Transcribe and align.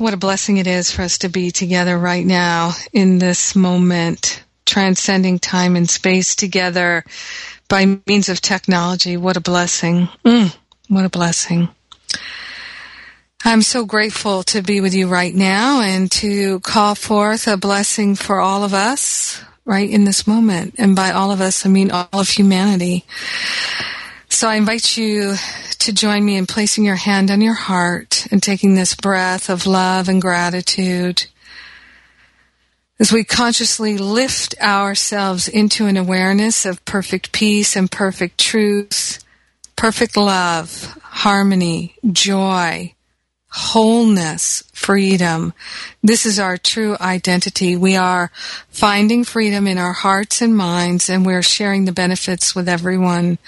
what 0.00 0.14
a 0.14 0.18
blessing 0.18 0.58
it 0.58 0.66
is 0.66 0.90
for 0.90 1.02
us 1.02 1.18
to 1.18 1.28
be 1.28 1.50
together 1.50 1.98
right 1.98 2.24
now 2.24 2.72
in 2.92 3.18
this 3.18 3.54
moment, 3.56 4.42
transcending 4.66 5.38
time 5.38 5.76
and 5.76 5.88
space 5.88 6.36
together 6.36 7.04
by 7.68 7.98
means 8.06 8.28
of 8.28 8.40
technology. 8.40 9.16
What 9.16 9.36
a 9.36 9.40
blessing. 9.40 10.08
Mm, 10.24 10.56
what 10.88 11.04
a 11.04 11.08
blessing. 11.08 11.68
I'm 13.44 13.62
so 13.62 13.84
grateful 13.84 14.42
to 14.44 14.62
be 14.62 14.80
with 14.80 14.94
you 14.94 15.06
right 15.06 15.34
now 15.34 15.80
and 15.80 16.10
to 16.12 16.60
call 16.60 16.94
forth 16.94 17.46
a 17.46 17.56
blessing 17.56 18.14
for 18.14 18.40
all 18.40 18.64
of 18.64 18.74
us 18.74 19.42
right 19.64 19.88
in 19.88 20.04
this 20.04 20.26
moment. 20.26 20.74
And 20.78 20.96
by 20.96 21.12
all 21.12 21.30
of 21.30 21.40
us, 21.40 21.64
I 21.64 21.68
mean 21.68 21.90
all 21.90 22.08
of 22.12 22.28
humanity. 22.28 23.04
So 24.28 24.48
I 24.48 24.56
invite 24.56 24.96
you 24.96 25.34
to 25.78 25.92
join 25.92 26.24
me 26.24 26.36
in 26.36 26.46
placing 26.46 26.84
your 26.84 26.96
hand 26.96 27.30
on 27.30 27.40
your 27.40 27.54
heart 27.54 28.17
and 28.30 28.42
taking 28.42 28.74
this 28.74 28.94
breath 28.94 29.48
of 29.48 29.66
love 29.66 30.08
and 30.08 30.20
gratitude 30.20 31.26
as 33.00 33.12
we 33.12 33.22
consciously 33.22 33.96
lift 33.96 34.54
ourselves 34.60 35.46
into 35.46 35.86
an 35.86 35.96
awareness 35.96 36.66
of 36.66 36.84
perfect 36.84 37.30
peace 37.32 37.76
and 37.76 37.90
perfect 37.90 38.38
truth, 38.38 39.24
perfect 39.76 40.16
love, 40.16 40.98
harmony, 41.02 41.94
joy, 42.10 42.92
wholeness, 43.50 44.64
freedom. 44.72 45.52
This 46.02 46.26
is 46.26 46.38
our 46.38 46.56
true 46.56 46.96
identity. 47.00 47.76
We 47.76 47.96
are 47.96 48.30
finding 48.68 49.24
freedom 49.24 49.66
in 49.66 49.78
our 49.78 49.92
hearts 49.92 50.42
and 50.42 50.56
minds 50.56 51.08
and 51.08 51.24
we're 51.24 51.42
sharing 51.42 51.84
the 51.84 51.92
benefits 51.92 52.54
with 52.54 52.68
everyone 52.68 53.38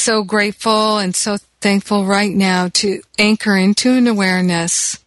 so 0.00 0.24
grateful 0.24 0.98
and 0.98 1.14
so 1.14 1.36
thankful 1.60 2.06
right 2.06 2.34
now 2.34 2.68
to 2.68 3.02
anchor 3.18 3.56
into 3.56 3.92
an 3.92 4.06
awareness 4.06 4.98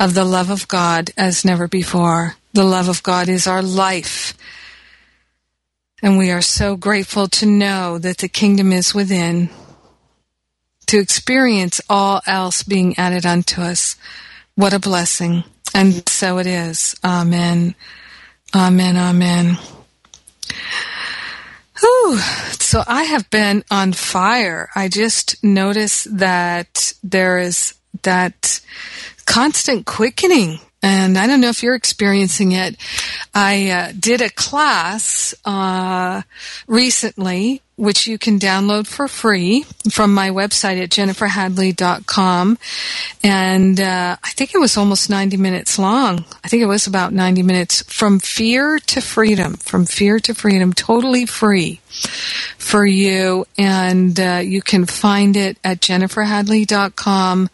of 0.00 0.14
the 0.14 0.24
love 0.24 0.50
of 0.50 0.66
God 0.66 1.10
as 1.16 1.44
never 1.44 1.68
before. 1.68 2.34
The 2.52 2.64
love 2.64 2.88
of 2.88 3.02
God 3.02 3.28
is 3.28 3.46
our 3.46 3.62
life. 3.62 4.36
And 6.02 6.18
we 6.18 6.32
are 6.32 6.42
so 6.42 6.76
grateful 6.76 7.28
to 7.28 7.46
know 7.46 7.98
that 7.98 8.18
the 8.18 8.28
kingdom 8.28 8.72
is 8.72 8.92
within, 8.92 9.48
to 10.86 10.98
experience 10.98 11.80
all 11.88 12.20
else 12.26 12.64
being 12.64 12.98
added 12.98 13.24
unto 13.24 13.62
us. 13.62 13.94
What 14.56 14.74
a 14.74 14.80
blessing. 14.80 15.44
And 15.72 16.06
so 16.08 16.38
it 16.38 16.48
is. 16.48 16.96
Amen. 17.04 17.76
Amen. 18.54 18.96
Amen. 18.96 19.56
So 22.52 22.82
I 22.86 23.04
have 23.04 23.28
been 23.28 23.64
on 23.70 23.92
fire. 23.92 24.70
I 24.74 24.88
just 24.88 25.42
noticed 25.44 26.16
that 26.18 26.94
there 27.02 27.38
is 27.38 27.74
that 28.02 28.60
constant 29.26 29.84
quickening. 29.84 30.58
And 30.82 31.16
I 31.16 31.26
don't 31.26 31.40
know 31.40 31.50
if 31.50 31.62
you're 31.62 31.74
experiencing 31.74 32.52
it. 32.52 32.76
I 33.34 33.70
uh, 33.70 33.92
did 33.98 34.20
a 34.20 34.30
class 34.30 35.34
uh, 35.44 36.22
recently 36.66 37.62
which 37.82 38.06
you 38.06 38.16
can 38.16 38.38
download 38.38 38.86
for 38.86 39.08
free 39.08 39.64
from 39.90 40.14
my 40.14 40.30
website 40.30 40.80
at 40.80 40.88
jenniferhadley.com. 40.88 42.56
And 43.24 43.80
uh, 43.80 44.16
I 44.22 44.30
think 44.30 44.54
it 44.54 44.58
was 44.58 44.76
almost 44.76 45.10
90 45.10 45.36
minutes 45.36 45.80
long. 45.80 46.24
I 46.44 46.48
think 46.48 46.62
it 46.62 46.66
was 46.66 46.86
about 46.86 47.12
90 47.12 47.42
minutes 47.42 47.82
from 47.82 48.20
fear 48.20 48.78
to 48.78 49.00
freedom, 49.00 49.54
from 49.54 49.84
fear 49.84 50.20
to 50.20 50.32
freedom, 50.32 50.72
totally 50.72 51.26
free 51.26 51.80
for 52.56 52.86
you. 52.86 53.46
And 53.58 54.18
uh, 54.20 54.42
you 54.44 54.62
can 54.62 54.86
find 54.86 55.36
it 55.36 55.58
at 55.64 55.80
jenniferhadley.com 55.80 57.50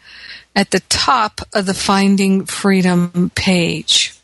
at 0.54 0.70
the 0.72 0.80
top 0.90 1.40
of 1.54 1.64
the 1.64 1.72
Finding 1.72 2.44
Freedom 2.44 3.30
page. 3.34 4.17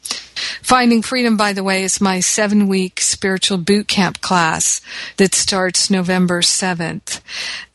Finding 0.65 1.03
Freedom, 1.03 1.37
by 1.37 1.53
the 1.53 1.63
way, 1.63 1.85
is 1.85 2.01
my 2.01 2.21
seven 2.21 2.69
week 2.69 2.99
spiritual 2.99 3.59
boot 3.59 3.87
camp 3.87 4.23
class 4.23 4.81
that 5.19 5.35
starts 5.35 5.91
November 5.91 6.41
7th. 6.41 7.21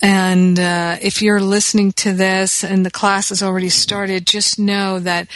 And 0.02 0.60
uh, 0.60 0.98
if 1.00 1.22
you're 1.22 1.40
listening 1.40 1.92
to 1.94 2.14
this 2.14 2.64
and 2.64 2.84
the 2.84 2.90
class 2.90 3.30
has 3.30 3.44
already 3.44 3.70
started, 3.70 4.26
just 4.26 4.58
know 4.58 4.98
that 4.98 5.28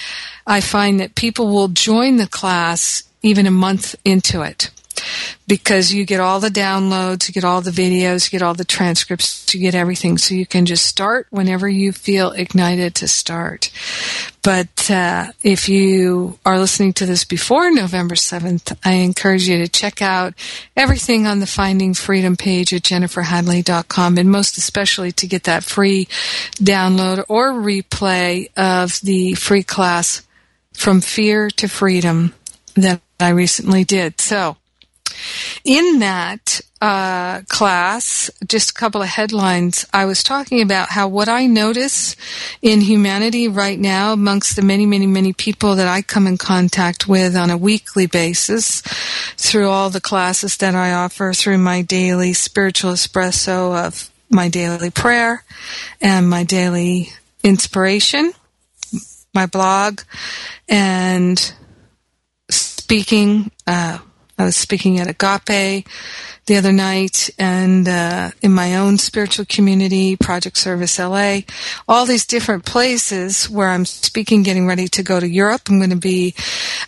I 0.48 0.62
find 0.62 1.00
that 1.00 1.14
people 1.14 1.48
will 1.48 1.68
join 1.68 2.16
the 2.16 2.28
class 2.28 3.04
even 3.22 3.46
a 3.46 3.52
month 3.52 3.96
into 4.04 4.42
it 4.42 4.72
because 5.54 5.94
you 5.94 6.04
get 6.04 6.20
all 6.20 6.40
the 6.40 6.50
downloads, 6.50 7.28
you 7.28 7.32
get 7.32 7.44
all 7.44 7.62
the 7.62 7.70
videos, 7.70 8.26
you 8.26 8.40
get 8.40 8.44
all 8.44 8.56
the 8.56 8.66
transcripts, 8.66 9.54
you 9.54 9.60
get 9.60 9.76
everything. 9.76 10.18
So 10.18 10.34
you 10.34 10.48
can 10.48 10.66
just 10.66 10.84
start 10.84 11.28
whenever 11.30 11.70
you 11.70 11.92
feel 11.92 12.32
ignited 12.32 12.96
to 12.96 13.08
start. 13.08 13.70
But 14.42 14.90
uh, 14.90 15.28
if 15.44 15.70
you 15.70 16.40
are 16.44 16.58
listening 16.58 16.94
to 16.94 17.06
this 17.06 17.24
before 17.24 17.70
November 17.70 18.16
7th, 18.16 18.76
I 18.84 18.94
encourage 18.94 19.48
you 19.48 19.60
to 19.60 19.68
check 19.68 20.02
out 20.02 20.34
everything 20.76 21.28
on 21.28 21.40
the 21.40 21.46
Finding 21.46 21.94
Freedom 21.94 22.36
page 22.36 22.74
at 22.74 22.82
jenniferhadley.com 22.82 24.18
and 24.18 24.32
most 24.32 24.58
especially 24.58 25.12
to 25.12 25.28
get 25.28 25.44
that 25.44 25.64
free 25.64 26.08
download 26.56 27.26
or 27.28 27.54
replay 27.54 28.48
of 28.58 29.00
the 29.02 29.36
free 29.36 29.62
class 29.62 30.24
From 30.74 31.00
Fear 31.00 31.52
to 31.52 31.68
Freedom 31.68 32.34
that 32.74 33.02
I 33.20 33.30
recently 33.30 33.84
did. 33.84 34.20
So, 34.20 34.58
in 35.64 36.00
that 36.00 36.62
uh, 36.84 37.42
class, 37.48 38.30
just 38.46 38.72
a 38.72 38.74
couple 38.74 39.02
of 39.02 39.08
headlines, 39.08 39.86
I 39.94 40.04
was 40.04 40.22
talking 40.22 40.62
about 40.62 40.90
how 40.90 41.08
what 41.08 41.30
I 41.30 41.46
notice 41.46 42.18
in 42.62 42.82
humanity 42.82 43.48
right 43.48 43.80
now, 43.80 44.12
amongst 44.12 44.58
the 44.58 44.62
many, 44.62 44.86
many, 44.86 45.08
many 45.08 45.32
people 45.32 45.76
that 45.76 45.88
I 45.88 46.02
come 46.02 46.28
in 46.28 46.38
contact 46.38 47.08
with 47.08 47.38
on 47.38 47.50
a 47.50 47.58
weekly 47.58 48.06
basis, 48.06 48.82
through 49.38 49.70
all 49.70 49.90
the 49.90 50.02
classes 50.02 50.58
that 50.58 50.76
I 50.76 50.92
offer, 50.92 51.32
through 51.32 51.60
my 51.60 51.84
daily 51.84 52.34
spiritual 52.34 52.92
espresso 52.92 53.86
of 53.86 54.12
my 54.30 54.50
daily 54.50 54.90
prayer 54.90 55.46
and 56.02 56.30
my 56.30 56.44
daily 56.44 57.14
inspiration, 57.44 58.34
my 59.34 59.46
blog, 59.46 60.02
and 60.68 61.54
speaking. 62.50 63.52
Uh, 63.66 64.00
I 64.38 64.46
was 64.46 64.56
speaking 64.56 65.00
at 65.00 65.08
Agape 65.08 65.88
the 66.46 66.58
other 66.58 66.72
night 66.72 67.30
and 67.40 67.88
uh, 67.88 68.32
in 68.42 68.52
my 68.52 68.76
own 68.76 68.98
spiritual 68.98 69.46
community, 69.46 70.16
Project 70.18 70.58
Service 70.58 71.00
LA, 71.00 71.42
all 71.88 72.06
these 72.06 72.26
different 72.26 72.66
places 72.66 73.50
where 73.50 73.70
I'm 73.70 73.86
speaking, 73.86 74.44
getting 74.44 74.68
ready 74.68 74.88
to 74.90 75.04
go 75.04 75.20
to 75.20 75.28
Europe. 75.28 75.62
I'm 75.70 75.78
going 75.78 75.92
to 75.92 75.96
be 75.96 76.34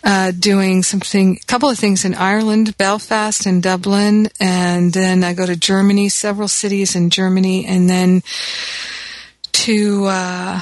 uh, 0.04 0.32
doing 0.32 0.82
something, 0.82 1.38
a 1.40 1.46
couple 1.46 1.70
of 1.70 1.78
things 1.78 2.04
in 2.04 2.14
Ireland, 2.14 2.76
Belfast 2.76 3.46
and 3.46 3.62
Dublin, 3.62 4.28
and 4.40 4.92
then 4.92 5.24
I 5.24 5.32
go 5.32 5.46
to 5.46 5.56
Germany, 5.56 6.08
several 6.08 6.48
cities 6.48 6.94
in 6.94 7.10
Germany, 7.10 7.64
and 7.64 7.88
then 7.88 8.22
to 9.52 10.04
uh, 10.06 10.60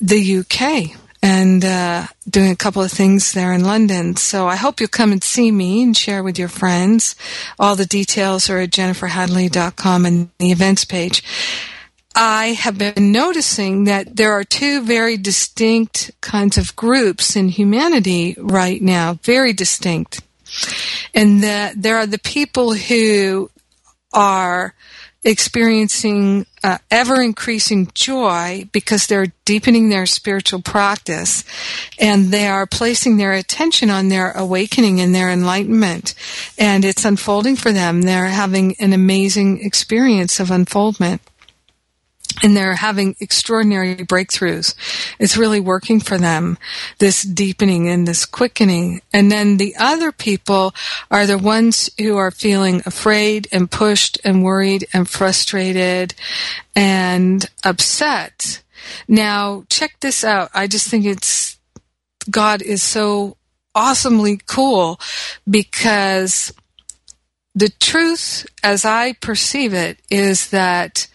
the 0.00 0.38
UK 0.38 1.01
and 1.22 1.64
uh, 1.64 2.06
doing 2.28 2.50
a 2.50 2.56
couple 2.56 2.82
of 2.82 2.90
things 2.90 3.32
there 3.32 3.52
in 3.52 3.64
London. 3.64 4.16
So 4.16 4.48
I 4.48 4.56
hope 4.56 4.80
you'll 4.80 4.88
come 4.88 5.12
and 5.12 5.22
see 5.22 5.52
me 5.52 5.82
and 5.82 5.96
share 5.96 6.22
with 6.22 6.38
your 6.38 6.48
friends. 6.48 7.14
All 7.58 7.76
the 7.76 7.86
details 7.86 8.50
are 8.50 8.58
at 8.58 8.70
jenniferhadley.com 8.70 10.04
and 10.04 10.30
the 10.38 10.50
events 10.50 10.84
page. 10.84 11.22
I 12.14 12.48
have 12.48 12.76
been 12.76 13.12
noticing 13.12 13.84
that 13.84 14.16
there 14.16 14.32
are 14.32 14.44
two 14.44 14.82
very 14.82 15.16
distinct 15.16 16.10
kinds 16.20 16.58
of 16.58 16.76
groups 16.76 17.36
in 17.36 17.48
humanity 17.48 18.34
right 18.38 18.82
now, 18.82 19.14
very 19.22 19.52
distinct. 19.52 20.20
And 21.14 21.42
that 21.42 21.80
there 21.80 21.96
are 21.96 22.06
the 22.06 22.18
people 22.18 22.74
who 22.74 23.50
are 24.12 24.74
experiencing 25.24 26.46
uh, 26.64 26.78
ever 26.90 27.22
increasing 27.22 27.90
joy 27.94 28.68
because 28.72 29.06
they're 29.06 29.32
deepening 29.44 29.88
their 29.88 30.06
spiritual 30.06 30.60
practice 30.60 31.44
and 31.98 32.30
they 32.30 32.46
are 32.46 32.66
placing 32.66 33.16
their 33.16 33.32
attention 33.32 33.90
on 33.90 34.08
their 34.08 34.32
awakening 34.32 35.00
and 35.00 35.14
their 35.14 35.30
enlightenment. 35.30 36.14
And 36.58 36.84
it's 36.84 37.04
unfolding 37.04 37.56
for 37.56 37.72
them. 37.72 38.02
They're 38.02 38.26
having 38.26 38.74
an 38.80 38.92
amazing 38.92 39.64
experience 39.64 40.40
of 40.40 40.50
unfoldment 40.50 41.22
and 42.42 42.56
they're 42.56 42.74
having 42.74 43.16
extraordinary 43.20 43.96
breakthroughs. 43.96 44.74
It's 45.18 45.36
really 45.36 45.60
working 45.60 46.00
for 46.00 46.18
them, 46.18 46.58
this 46.98 47.22
deepening 47.22 47.88
and 47.88 48.06
this 48.06 48.24
quickening. 48.24 49.02
And 49.12 49.30
then 49.30 49.56
the 49.56 49.74
other 49.78 50.12
people 50.12 50.74
are 51.10 51.26
the 51.26 51.38
ones 51.38 51.90
who 51.98 52.16
are 52.16 52.30
feeling 52.30 52.82
afraid 52.86 53.48
and 53.52 53.70
pushed 53.70 54.18
and 54.24 54.42
worried 54.42 54.86
and 54.92 55.08
frustrated 55.08 56.14
and 56.74 57.48
upset. 57.64 58.62
Now, 59.08 59.64
check 59.68 60.00
this 60.00 60.24
out. 60.24 60.50
I 60.54 60.66
just 60.66 60.88
think 60.88 61.04
it's, 61.04 61.58
God 62.30 62.62
is 62.62 62.82
so 62.82 63.36
awesomely 63.74 64.40
cool 64.46 65.00
because 65.48 66.52
the 67.54 67.68
truth 67.68 68.46
as 68.62 68.84
I 68.84 69.12
perceive 69.14 69.74
it 69.74 69.98
is 70.10 70.50
that 70.50 71.06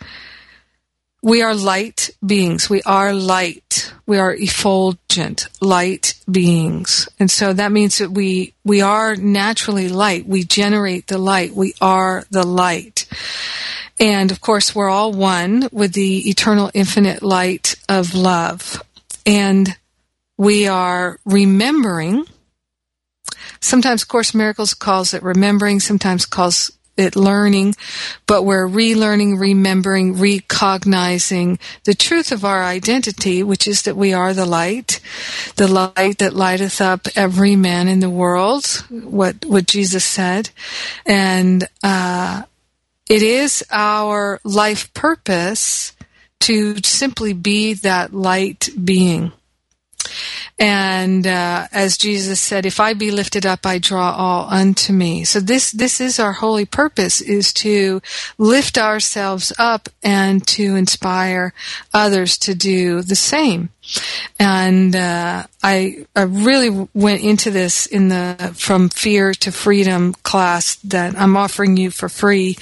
we 1.22 1.42
are 1.42 1.56
light 1.56 2.12
beings. 2.26 2.70
We 2.70 2.82
are 2.84 3.14
light. 3.14 3.94
We 4.06 4.18
are 4.18 4.34
effulgent, 4.34 5.48
light 5.60 6.14
beings. 6.30 7.10
And 7.20 7.30
so 7.30 7.54
that 7.54 7.72
means 7.72 7.98
that 7.98 8.12
we, 8.12 8.54
we 8.64 8.82
are 8.82 9.16
naturally 9.16 9.90
light. 9.90 10.28
We 10.28 10.44
generate 10.44 11.08
the 11.08 11.18
light. 11.18 11.54
We 11.54 11.74
are 11.82 12.24
the 12.30 12.46
light. 12.46 13.08
And 14.00 14.32
of 14.32 14.42
course, 14.42 14.76
we're 14.76 14.90
all 14.90 15.12
one 15.12 15.68
with 15.72 15.94
the 15.94 16.30
eternal 16.30 16.70
infinite 16.74 17.24
light 17.24 17.76
of 17.90 18.14
love. 18.14 18.82
And 19.26 19.76
we 20.38 20.68
are 20.68 21.20
remembering. 21.26 22.26
Sometimes 23.60 24.04
Course 24.04 24.36
Miracles 24.36 24.76
calls 24.76 25.16
it 25.16 25.24
remembering, 25.24 25.80
sometimes 25.80 26.28
calls 26.28 26.72
it 26.98 27.16
learning, 27.16 27.76
but 28.26 28.44
we're 28.44 28.68
relearning, 28.68 29.40
remembering, 29.40 30.20
recognizing 30.20 31.60
the 31.84 31.94
truth 31.94 32.32
of 32.32 32.44
our 32.44 32.64
identity, 32.64 33.44
which 33.44 33.68
is 33.68 33.84
that 33.84 33.96
we 33.96 34.14
are 34.14 34.34
the 34.34 34.46
light, 34.46 35.00
the 35.56 35.68
light 35.68 36.18
that 36.18 36.34
lighteth 36.34 36.82
up 36.82 37.08
every 37.16 37.56
man 37.56 37.88
in 37.88 38.00
the 38.00 38.10
world, 38.10 38.66
what, 38.90 39.46
what 39.46 39.68
Jesus 39.68 40.04
said. 40.04 40.50
And, 41.06 41.68
uh, 41.84 42.44
it 43.10 43.22
is 43.22 43.64
our 43.72 44.42
life 44.44 44.94
purpose 44.94 45.94
to 46.42 46.76
simply 46.84 47.34
be 47.34 47.74
that 47.74 48.14
light 48.14 48.70
being. 48.84 49.32
And 50.60 51.26
uh, 51.26 51.68
as 51.72 51.98
Jesus 51.98 52.40
said, 52.40 52.66
"If 52.66 52.80
I 52.80 52.94
be 52.94 53.12
lifted 53.12 53.46
up, 53.46 53.66
I 53.66 53.78
draw 53.78 54.12
all 54.12 54.48
unto 54.50 54.94
me." 54.94 55.24
So 55.24 55.40
this 55.40 55.72
this 55.72 56.02
is 56.02 56.20
our 56.20 56.34
holy 56.34 56.66
purpose: 56.66 57.22
is 57.22 57.54
to 57.54 58.02
lift 58.38 58.78
ourselves 58.78 59.54
up 59.58 59.90
and 60.04 60.46
to 60.48 60.76
inspire 60.76 61.54
others 61.94 62.38
to 62.40 62.56
do 62.56 63.02
the 63.02 63.16
same 63.16 63.70
and 64.40 64.96
uh, 64.96 65.44
I, 65.64 66.06
I 66.16 66.22
really 66.22 66.88
went 66.94 67.24
into 67.24 67.52
this 67.52 67.86
in 67.86 68.10
the 68.10 68.54
from 68.56 68.90
fear 68.90 69.34
to 69.36 69.52
freedom 69.52 70.14
class 70.14 70.76
that 70.78 71.16
I'm 71.18 71.38
offering 71.38 71.78
you 71.78 71.92
for 71.92 72.10
free 72.10 72.58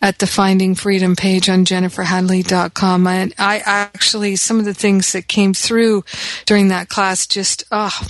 at 0.00 0.18
the 0.18 0.26
Finding 0.26 0.74
Freedom 0.74 1.16
page 1.16 1.48
on 1.48 1.64
jenniferhadley.com. 1.64 3.06
And 3.06 3.34
I 3.38 3.62
actually 3.64 4.36
some 4.36 4.58
of 4.58 4.64
the 4.64 4.74
things 4.74 5.12
that 5.12 5.28
came 5.28 5.54
through 5.54 6.04
during 6.46 6.68
that 6.68 6.88
class 6.88 7.26
just 7.26 7.64
oh 7.70 8.06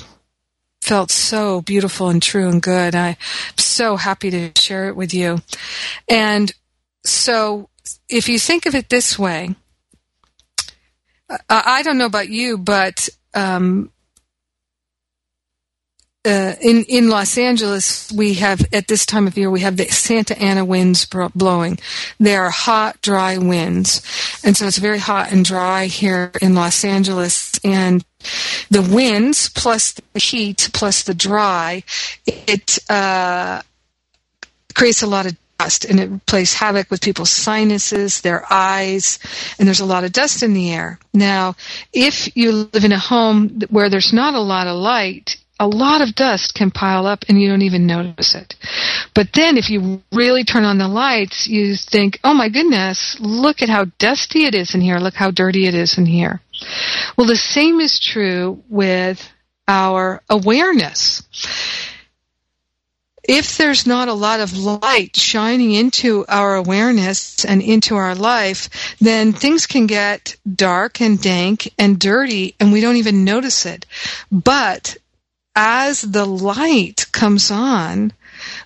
felt 0.80 1.10
so 1.10 1.60
beautiful 1.62 2.08
and 2.08 2.22
true 2.22 2.48
and 2.48 2.62
good. 2.62 2.94
I'm 2.94 3.16
so 3.56 3.96
happy 3.96 4.30
to 4.30 4.52
share 4.56 4.88
it 4.88 4.96
with 4.96 5.12
you. 5.12 5.42
And 6.08 6.52
so 7.04 7.68
if 8.08 8.28
you 8.28 8.38
think 8.38 8.66
of 8.66 8.74
it 8.74 8.88
this 8.88 9.18
way, 9.18 9.54
I 11.48 11.82
don't 11.82 11.98
know 11.98 12.06
about 12.06 12.28
you, 12.28 12.56
but 12.56 13.08
um, 13.34 13.90
uh, 16.24 16.54
in 16.60 16.84
in 16.84 17.08
Los 17.08 17.38
Angeles, 17.38 18.10
we 18.12 18.34
have 18.34 18.66
at 18.72 18.88
this 18.88 19.06
time 19.06 19.26
of 19.26 19.36
year 19.36 19.50
we 19.50 19.60
have 19.60 19.76
the 19.76 19.86
Santa 19.86 20.38
Ana 20.40 20.64
winds 20.64 21.06
blowing. 21.06 21.78
They 22.18 22.36
are 22.36 22.50
hot, 22.50 23.00
dry 23.02 23.38
winds, 23.38 24.02
and 24.44 24.56
so 24.56 24.66
it's 24.66 24.78
very 24.78 24.98
hot 24.98 25.32
and 25.32 25.44
dry 25.44 25.86
here 25.86 26.32
in 26.42 26.54
Los 26.54 26.84
Angeles. 26.84 27.58
And 27.64 28.04
the 28.70 28.82
winds 28.82 29.48
plus 29.48 29.92
the 29.92 30.18
heat 30.18 30.70
plus 30.72 31.02
the 31.02 31.14
dry, 31.14 31.82
it 32.26 32.78
uh, 32.90 33.62
creates 34.74 35.02
a 35.02 35.06
lot 35.06 35.26
of 35.26 35.36
and 35.58 35.98
it 35.98 36.26
plays 36.26 36.54
havoc 36.54 36.90
with 36.90 37.00
people's 37.00 37.30
sinuses, 37.30 38.20
their 38.20 38.44
eyes, 38.48 39.18
and 39.58 39.66
there's 39.66 39.80
a 39.80 39.84
lot 39.86 40.04
of 40.04 40.12
dust 40.12 40.42
in 40.42 40.54
the 40.54 40.70
air. 40.70 41.00
Now, 41.12 41.56
if 41.92 42.36
you 42.36 42.68
live 42.72 42.84
in 42.84 42.92
a 42.92 42.98
home 42.98 43.60
where 43.68 43.90
there's 43.90 44.12
not 44.12 44.34
a 44.34 44.40
lot 44.40 44.68
of 44.68 44.76
light, 44.76 45.36
a 45.58 45.66
lot 45.66 46.00
of 46.00 46.14
dust 46.14 46.54
can 46.54 46.70
pile 46.70 47.06
up 47.06 47.24
and 47.28 47.40
you 47.40 47.48
don't 47.48 47.62
even 47.62 47.88
notice 47.88 48.36
it. 48.36 48.54
But 49.14 49.32
then 49.32 49.56
if 49.56 49.68
you 49.68 50.00
really 50.12 50.44
turn 50.44 50.62
on 50.62 50.78
the 50.78 50.86
lights, 50.86 51.48
you 51.48 51.74
think, 51.74 52.20
oh 52.22 52.34
my 52.34 52.48
goodness, 52.48 53.16
look 53.18 53.60
at 53.60 53.68
how 53.68 53.86
dusty 53.98 54.44
it 54.44 54.54
is 54.54 54.76
in 54.76 54.80
here. 54.80 54.98
Look 54.98 55.14
how 55.14 55.32
dirty 55.32 55.66
it 55.66 55.74
is 55.74 55.98
in 55.98 56.06
here. 56.06 56.40
Well, 57.16 57.26
the 57.26 57.34
same 57.34 57.80
is 57.80 57.98
true 57.98 58.62
with 58.68 59.28
our 59.66 60.22
awareness 60.30 61.22
if 63.28 63.58
there's 63.58 63.86
not 63.86 64.08
a 64.08 64.14
lot 64.14 64.40
of 64.40 64.56
light 64.56 65.14
shining 65.14 65.72
into 65.72 66.24
our 66.28 66.54
awareness 66.54 67.44
and 67.44 67.60
into 67.60 67.94
our 67.94 68.14
life, 68.14 68.96
then 69.02 69.34
things 69.34 69.66
can 69.66 69.86
get 69.86 70.34
dark 70.50 71.02
and 71.02 71.20
dank 71.20 71.70
and 71.78 72.00
dirty 72.00 72.54
and 72.58 72.72
we 72.72 72.80
don't 72.80 72.96
even 72.96 73.24
notice 73.24 73.66
it. 73.66 73.84
But 74.32 74.96
as 75.54 76.00
the 76.00 76.24
light 76.24 77.04
comes 77.12 77.50
on, 77.50 78.14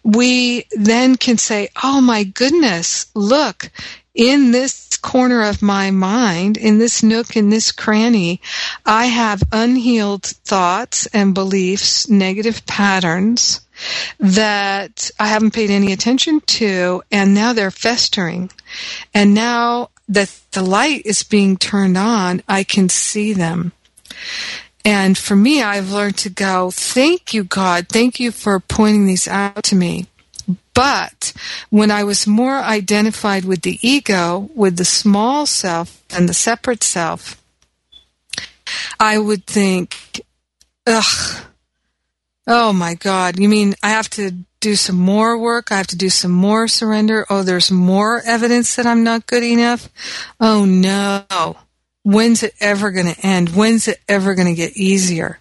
we 0.04 0.66
then 0.71 1.16
can 1.16 1.38
say, 1.38 1.69
Oh 1.83 2.00
my 2.00 2.23
goodness, 2.23 3.07
look, 3.16 3.69
in 4.14 4.52
this 4.52 4.97
corner 4.99 5.42
of 5.42 5.61
my 5.61 5.90
mind, 5.90 6.57
in 6.57 6.78
this 6.78 7.02
nook, 7.02 7.35
in 7.35 7.50
this 7.50 7.73
cranny, 7.73 8.40
I 8.87 9.07
have 9.07 9.42
unhealed 9.50 10.23
thoughts 10.23 11.07
and 11.07 11.35
beliefs, 11.35 12.09
negative 12.09 12.64
patterns 12.66 13.62
that 14.19 15.11
I 15.19 15.27
haven't 15.27 15.55
paid 15.55 15.71
any 15.71 15.93
attention 15.93 16.41
to, 16.41 17.03
and 17.11 17.35
now 17.35 17.53
they're 17.53 17.71
festering. 17.71 18.51
And 19.15 19.35
now 19.35 19.91
that 20.09 20.39
the 20.53 20.62
light 20.62 21.03
is 21.05 21.23
being 21.23 21.57
turned 21.57 21.97
on, 21.97 22.43
I 22.49 22.65
can 22.65 22.89
see 22.89 23.33
them. 23.33 23.73
And 24.85 25.17
for 25.17 25.37
me, 25.37 25.62
I've 25.62 25.93
learned 25.93 26.19
to 26.19 26.31
go, 26.31 26.71
thank 26.71 27.33
you, 27.33 27.45
God. 27.45 27.89
Thank 27.89 28.19
you 28.19 28.33
for 28.33 28.59
pointing 28.59 29.07
these 29.07 29.29
out 29.29 29.62
to 29.65 29.77
me. 29.77 30.07
But 30.75 31.33
when 31.71 31.91
I 31.91 32.03
was 32.03 32.27
more 32.27 32.57
identified 32.57 33.45
with 33.45 33.62
the 33.62 33.79
ego, 33.87 34.51
with 34.55 34.77
the 34.77 34.85
small 34.85 35.47
self 35.47 36.03
and 36.11 36.29
the 36.29 36.35
separate 36.35 36.83
self, 36.83 37.41
I 38.99 39.19
would 39.19 39.47
think, 39.47 40.23
ugh, 40.87 41.43
Oh 42.46 42.72
my 42.72 42.94
God. 42.94 43.38
You 43.38 43.49
mean 43.49 43.75
I 43.82 43.90
have 43.90 44.11
to 44.11 44.32
do 44.61 44.75
some 44.75 44.96
more 44.96 45.38
work? 45.38 45.70
I 45.70 45.76
have 45.76 45.87
to 45.88 45.96
do 45.96 46.08
some 46.08 46.30
more 46.30 46.68
surrender? 46.68 47.26
Oh, 47.30 47.42
there's 47.42 47.70
more 47.70 48.22
evidence 48.25 48.76
that 48.76 48.87
I'm 48.87 49.04
not 49.04 49.26
good 49.26 49.42
enough? 49.42 49.88
Oh 50.40 50.64
no. 50.64 51.56
When's 52.04 52.42
it 52.42 52.54
ever 52.61 52.90
going 52.90 53.12
to 53.12 53.26
end? 53.26 53.50
When's 53.50 53.87
it 53.87 54.00
ever 54.08 54.34
going 54.34 54.49
to 54.49 54.54
get 54.54 54.76
easier? 54.76 55.38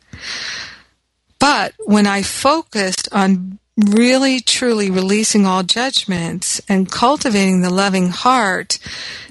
But 1.39 1.73
when 1.79 2.05
I 2.05 2.21
focused 2.21 3.09
on 3.11 3.57
really 3.81 4.39
truly 4.39 4.89
releasing 4.89 5.45
all 5.45 5.63
judgments 5.63 6.61
and 6.67 6.91
cultivating 6.91 7.61
the 7.61 7.69
loving 7.69 8.09
heart, 8.09 8.79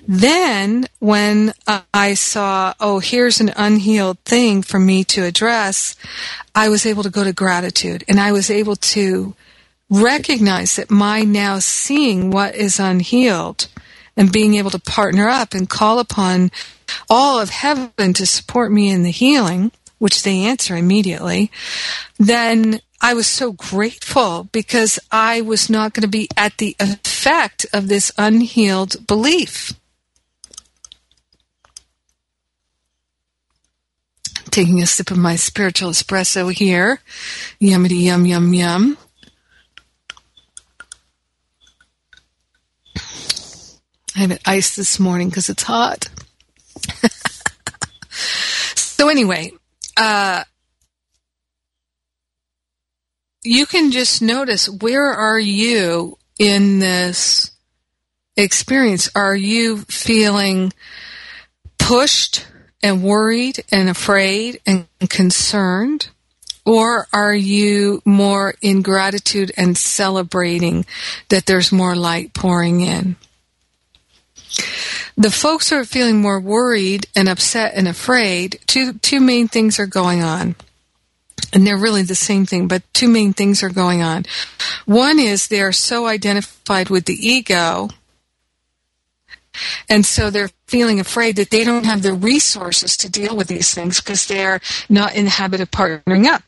then 0.06 0.86
when 0.98 1.52
I 1.94 2.14
saw, 2.14 2.74
oh, 2.80 2.98
here's 2.98 3.40
an 3.40 3.52
unhealed 3.56 4.18
thing 4.20 4.62
for 4.62 4.78
me 4.78 5.04
to 5.04 5.24
address, 5.24 5.94
I 6.54 6.68
was 6.68 6.86
able 6.86 7.02
to 7.04 7.10
go 7.10 7.24
to 7.24 7.32
gratitude. 7.32 8.04
And 8.08 8.18
I 8.18 8.32
was 8.32 8.50
able 8.50 8.76
to 8.76 9.34
recognize 9.88 10.76
that 10.76 10.90
my 10.90 11.22
now 11.22 11.58
seeing 11.58 12.30
what 12.30 12.54
is 12.54 12.80
unhealed 12.80 13.68
and 14.16 14.32
being 14.32 14.54
able 14.54 14.70
to 14.70 14.78
partner 14.78 15.28
up 15.28 15.54
and 15.54 15.68
call 15.68 15.98
upon 15.98 16.50
all 17.08 17.40
of 17.40 17.50
heaven 17.50 18.12
to 18.14 18.26
support 18.26 18.72
me 18.72 18.90
in 18.90 19.02
the 19.02 19.10
healing, 19.10 19.72
which 19.98 20.22
they 20.22 20.44
answer 20.44 20.76
immediately, 20.76 21.50
then 22.18 22.80
I 23.00 23.14
was 23.14 23.26
so 23.26 23.52
grateful 23.52 24.48
because 24.52 24.98
I 25.10 25.40
was 25.40 25.70
not 25.70 25.94
going 25.94 26.02
to 26.02 26.08
be 26.08 26.28
at 26.36 26.58
the 26.58 26.76
effect 26.78 27.64
of 27.72 27.88
this 27.88 28.12
unhealed 28.18 29.06
belief. 29.06 29.72
Taking 34.50 34.82
a 34.82 34.86
sip 34.86 35.10
of 35.10 35.16
my 35.16 35.36
spiritual 35.36 35.90
espresso 35.90 36.52
here. 36.52 37.00
Yummity 37.58 37.96
yum 37.96 38.26
yum 38.26 38.52
yum. 38.52 38.98
I 44.16 44.18
have 44.18 44.32
it 44.32 44.42
iced 44.44 44.76
this 44.76 44.98
morning 45.00 45.30
because 45.30 45.48
it's 45.48 45.62
hot. 45.62 46.08
so 48.10 49.08
anyway, 49.08 49.52
uh, 49.96 50.44
you 53.42 53.66
can 53.66 53.90
just 53.90 54.20
notice 54.20 54.68
where 54.68 55.12
are 55.12 55.38
you 55.38 56.18
in 56.38 56.78
this 56.78 57.50
experience? 58.36 59.10
Are 59.14 59.36
you 59.36 59.78
feeling 59.78 60.72
pushed 61.78 62.46
and 62.82 63.02
worried 63.02 63.64
and 63.72 63.88
afraid 63.88 64.60
and 64.66 64.86
concerned? 65.08 66.08
Or 66.66 67.06
are 67.12 67.34
you 67.34 68.02
more 68.04 68.54
in 68.60 68.82
gratitude 68.82 69.50
and 69.56 69.76
celebrating 69.76 70.84
that 71.28 71.46
there's 71.46 71.72
more 71.72 71.96
light 71.96 72.34
pouring 72.34 72.82
in? 72.82 73.16
The 75.16 75.30
folks 75.30 75.70
who 75.70 75.76
are 75.76 75.84
feeling 75.84 76.20
more 76.20 76.40
worried 76.40 77.06
and 77.16 77.28
upset 77.28 77.72
and 77.74 77.88
afraid, 77.88 78.60
two, 78.66 78.94
two 78.94 79.20
main 79.20 79.48
things 79.48 79.78
are 79.78 79.86
going 79.86 80.22
on 80.22 80.54
and 81.52 81.66
they're 81.66 81.76
really 81.76 82.02
the 82.02 82.14
same 82.14 82.46
thing, 82.46 82.68
but 82.68 82.82
two 82.92 83.08
main 83.08 83.32
things 83.32 83.62
are 83.62 83.70
going 83.70 84.02
on. 84.02 84.24
One 84.86 85.18
is 85.18 85.48
they're 85.48 85.72
so 85.72 86.06
identified 86.06 86.90
with 86.90 87.06
the 87.06 87.14
ego, 87.14 87.88
and 89.88 90.06
so 90.06 90.30
they're 90.30 90.50
feeling 90.66 91.00
afraid 91.00 91.36
that 91.36 91.50
they 91.50 91.64
don't 91.64 91.86
have 91.86 92.02
the 92.02 92.12
resources 92.12 92.96
to 92.98 93.10
deal 93.10 93.36
with 93.36 93.48
these 93.48 93.74
things 93.74 94.00
because 94.00 94.26
they're 94.26 94.60
not 94.88 95.14
in 95.14 95.24
the 95.24 95.30
habit 95.30 95.60
of 95.60 95.70
partnering 95.70 96.26
up. 96.26 96.42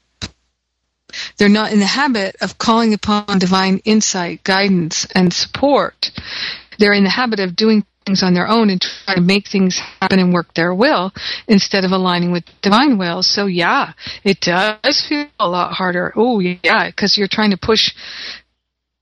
They're 1.37 1.49
not 1.49 1.73
in 1.73 1.81
the 1.81 1.87
habit 1.87 2.37
of 2.41 2.59
calling 2.59 2.95
upon 2.95 3.39
divine 3.39 3.79
insight, 3.85 4.45
guidance, 4.45 5.07
and 5.15 5.33
support. 5.33 6.11
They're 6.79 6.95
in 6.95 7.05
the 7.05 7.11
habit 7.11 7.41
of 7.41 7.55
doing 7.55 7.85
things 8.05 8.23
on 8.23 8.35
their 8.35 8.49
own 8.49 8.71
and 8.71 8.81
try 8.81 9.15
to 9.15 9.21
make 9.21 9.49
things 9.49 9.79
happen 10.01 10.19
and 10.19 10.33
work 10.33 10.55
their 10.55 10.75
will 10.75 11.13
instead 11.49 11.85
of 11.85 11.93
aligning 11.93 12.33
with 12.33 12.45
divine 12.61 12.99
will. 12.99 13.23
So 13.23 13.47
yeah, 13.47 13.93
it 14.25 14.41
does 14.41 15.05
feel 15.09 15.27
a 15.39 15.49
lot 15.49 15.73
harder. 15.73 16.13
Oh 16.17 16.41
yeah, 16.41 16.89
because 16.89 17.17
you're 17.17 17.29
trying 17.29 17.51
to 17.51 17.57
push 17.57 17.91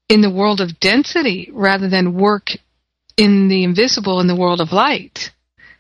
in 0.09 0.21
the 0.21 0.31
world 0.31 0.61
of 0.61 0.81
density 0.81 1.51
rather 1.53 1.89
than 1.89 2.15
work 2.15 2.51
in 3.17 3.49
the 3.49 3.65
invisible 3.65 4.21
in 4.21 4.27
the 4.27 4.37
world 4.37 4.61
of 4.61 4.73
light. 4.73 5.33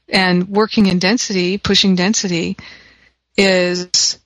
And 0.08 0.48
working 0.48 0.86
in 0.86 0.98
density, 0.98 1.58
pushing 1.58 1.94
density 1.94 2.56
is 3.36 4.18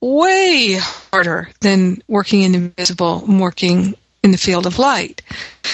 way 0.00 0.78
harder 0.78 1.48
than 1.60 2.02
working 2.08 2.42
in 2.42 2.54
invisible, 2.54 3.24
working 3.26 3.94
in 4.22 4.32
the 4.32 4.38
field 4.38 4.66
of 4.66 4.78
light. 4.78 5.22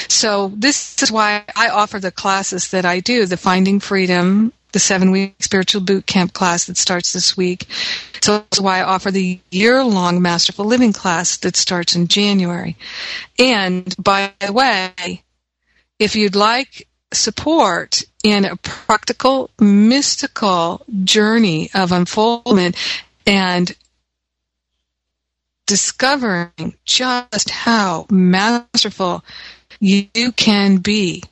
So 0.08 0.52
this 0.54 1.02
is 1.02 1.10
why 1.10 1.44
I 1.54 1.68
offer 1.68 1.98
the 1.98 2.12
classes 2.12 2.70
that 2.70 2.84
I 2.84 3.00
do, 3.00 3.26
the 3.26 3.36
Finding 3.36 3.80
Freedom, 3.80 4.52
the 4.72 4.78
seven 4.78 5.10
week 5.10 5.34
spiritual 5.40 5.80
boot 5.80 6.06
camp 6.06 6.32
class 6.32 6.66
that 6.66 6.76
starts 6.76 7.12
this 7.12 7.36
week. 7.36 7.66
So 8.20 8.38
that's 8.38 8.60
why 8.60 8.80
I 8.80 8.82
offer 8.82 9.10
the 9.10 9.40
year 9.50 9.82
long 9.84 10.20
Masterful 10.20 10.64
Living 10.64 10.92
class 10.92 11.38
that 11.38 11.56
starts 11.56 11.96
in 11.96 12.08
January. 12.08 12.76
And 13.38 13.94
by 13.98 14.32
the 14.40 14.52
way, 14.52 15.22
if 15.98 16.14
you'd 16.14 16.36
like 16.36 16.86
support 17.12 18.02
in 18.22 18.44
a 18.44 18.56
practical, 18.56 19.50
mystical 19.60 20.84
journey 21.04 21.70
of 21.74 21.92
unfoldment 21.92 22.76
and 23.26 23.74
discovering 25.66 26.74
just 26.84 27.50
how 27.50 28.06
masterful 28.10 29.24
you 29.80 30.32
can 30.32 30.78
be 30.78 31.22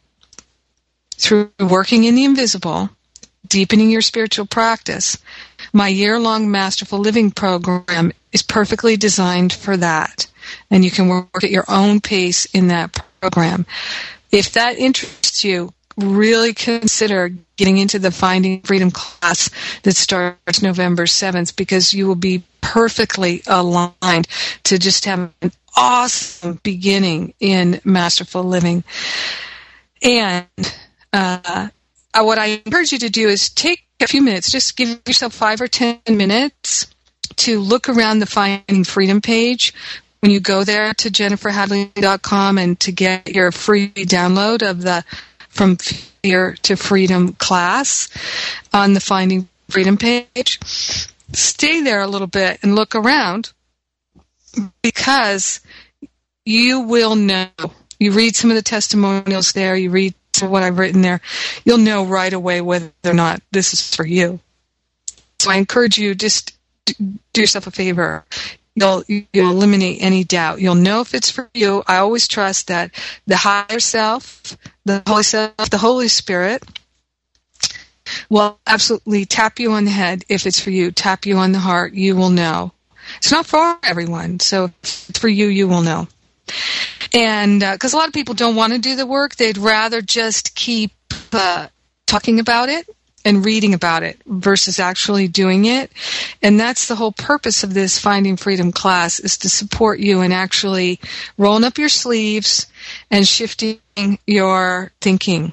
through 1.16 1.50
working 1.60 2.04
in 2.04 2.14
the 2.14 2.24
invisible, 2.24 2.90
deepening 3.46 3.90
your 3.90 4.02
spiritual 4.02 4.46
practice. 4.46 5.16
My 5.72 5.88
year 5.88 6.18
long 6.18 6.50
Masterful 6.50 6.98
Living 6.98 7.30
program 7.30 8.12
is 8.32 8.42
perfectly 8.42 8.96
designed 8.96 9.52
for 9.52 9.76
that. 9.76 10.26
And 10.70 10.84
you 10.84 10.90
can 10.90 11.08
work 11.08 11.42
at 11.42 11.50
your 11.50 11.64
own 11.68 12.00
pace 12.00 12.44
in 12.46 12.68
that 12.68 13.02
program. 13.20 13.64
If 14.30 14.52
that 14.52 14.76
interests 14.76 15.44
you, 15.44 15.72
really 15.96 16.52
consider 16.52 17.30
getting 17.56 17.78
into 17.78 17.98
the 17.98 18.10
Finding 18.10 18.60
Freedom 18.62 18.90
class 18.90 19.50
that 19.82 19.96
starts 19.96 20.62
November 20.62 21.04
7th 21.04 21.56
because 21.56 21.92
you 21.92 22.06
will 22.06 22.14
be 22.14 22.42
perfectly 22.60 23.42
aligned 23.46 24.26
to 24.64 24.78
just 24.78 25.04
have 25.04 25.32
an 25.42 25.52
awesome 25.76 26.60
beginning 26.62 27.34
in 27.40 27.80
Masterful 27.84 28.42
Living. 28.42 28.84
And 30.02 30.46
uh, 31.12 31.68
uh, 32.14 32.22
what 32.22 32.38
I 32.38 32.62
encourage 32.64 32.92
you 32.92 32.98
to 33.00 33.10
do 33.10 33.28
is 33.28 33.50
take 33.50 33.84
a 34.00 34.06
few 34.06 34.22
minutes, 34.22 34.50
just 34.50 34.76
give 34.76 35.00
yourself 35.06 35.32
five 35.34 35.60
or 35.60 35.68
ten 35.68 36.00
minutes 36.08 36.86
to 37.36 37.60
look 37.60 37.88
around 37.88 38.18
the 38.18 38.26
Finding 38.26 38.84
Freedom 38.84 39.20
page 39.20 39.72
when 40.20 40.30
you 40.30 40.40
go 40.40 40.64
there 40.64 40.94
to 40.94 41.10
jenniferhadley.com 41.10 42.58
and 42.58 42.80
to 42.80 42.92
get 42.92 43.28
your 43.28 43.52
free 43.52 43.90
download 43.90 44.68
of 44.68 44.80
the 44.80 45.04
from 45.54 45.76
fear 45.76 46.56
to 46.62 46.76
freedom 46.76 47.32
class 47.34 48.08
on 48.72 48.92
the 48.92 49.00
Finding 49.00 49.48
Freedom 49.70 49.96
page. 49.96 50.58
Stay 51.32 51.80
there 51.80 52.02
a 52.02 52.06
little 52.06 52.26
bit 52.26 52.60
and 52.62 52.74
look 52.74 52.94
around 52.94 53.52
because 54.82 55.60
you 56.44 56.80
will 56.80 57.16
know. 57.16 57.48
You 57.98 58.12
read 58.12 58.36
some 58.36 58.50
of 58.50 58.56
the 58.56 58.62
testimonials 58.62 59.52
there, 59.52 59.76
you 59.76 59.90
read 59.90 60.14
what 60.42 60.64
I've 60.64 60.78
written 60.78 61.00
there, 61.00 61.20
you'll 61.64 61.78
know 61.78 62.04
right 62.04 62.32
away 62.32 62.60
whether 62.60 62.90
or 63.04 63.14
not 63.14 63.40
this 63.52 63.72
is 63.72 63.94
for 63.94 64.04
you. 64.04 64.40
So 65.38 65.50
I 65.50 65.56
encourage 65.56 65.96
you 65.96 66.14
just 66.14 66.56
do 66.84 67.40
yourself 67.40 67.66
a 67.66 67.70
favor 67.70 68.24
you'll 68.74 69.04
you'll 69.08 69.50
eliminate 69.50 69.98
any 70.00 70.24
doubt. 70.24 70.60
You'll 70.60 70.74
know 70.74 71.00
if 71.00 71.14
it's 71.14 71.30
for 71.30 71.48
you. 71.54 71.82
I 71.86 71.98
always 71.98 72.28
trust 72.28 72.68
that 72.68 72.90
the 73.26 73.36
higher 73.36 73.80
self, 73.80 74.56
the 74.84 75.02
holy 75.06 75.22
self, 75.22 75.70
the 75.70 75.78
Holy 75.78 76.08
Spirit 76.08 76.62
will 78.28 78.58
absolutely 78.66 79.24
tap 79.24 79.58
you 79.58 79.72
on 79.72 79.84
the 79.84 79.90
head 79.90 80.24
if 80.28 80.46
it's 80.46 80.60
for 80.60 80.70
you. 80.70 80.90
Tap 80.90 81.26
you 81.26 81.38
on 81.38 81.52
the 81.52 81.58
heart. 81.58 81.94
You 81.94 82.16
will 82.16 82.30
know. 82.30 82.72
It's 83.18 83.30
not 83.30 83.46
for 83.46 83.78
everyone, 83.82 84.40
so 84.40 84.68
for 84.82 85.28
you. 85.28 85.46
You 85.46 85.68
will 85.68 85.82
know. 85.82 86.08
And 87.12 87.60
because 87.60 87.94
uh, 87.94 87.96
a 87.96 87.98
lot 87.98 88.08
of 88.08 88.14
people 88.14 88.34
don't 88.34 88.56
want 88.56 88.72
to 88.72 88.78
do 88.78 88.96
the 88.96 89.06
work, 89.06 89.36
they'd 89.36 89.58
rather 89.58 90.02
just 90.02 90.54
keep 90.54 90.92
uh, 91.32 91.68
talking 92.06 92.40
about 92.40 92.68
it 92.68 92.88
and 93.24 93.44
reading 93.44 93.74
about 93.74 94.02
it 94.02 94.18
versus 94.26 94.78
actually 94.78 95.28
doing 95.28 95.64
it. 95.64 95.90
And 96.42 96.60
that's 96.60 96.88
the 96.88 96.94
whole 96.94 97.12
purpose 97.12 97.64
of 97.64 97.74
this 97.74 97.98
Finding 97.98 98.36
Freedom 98.36 98.72
class 98.72 99.18
is 99.20 99.38
to 99.38 99.48
support 99.48 99.98
you 99.98 100.20
in 100.20 100.32
actually 100.32 101.00
rolling 101.38 101.64
up 101.64 101.78
your 101.78 101.88
sleeves 101.88 102.66
and 103.10 103.26
shifting 103.26 103.78
your 104.26 104.92
thinking 105.00 105.52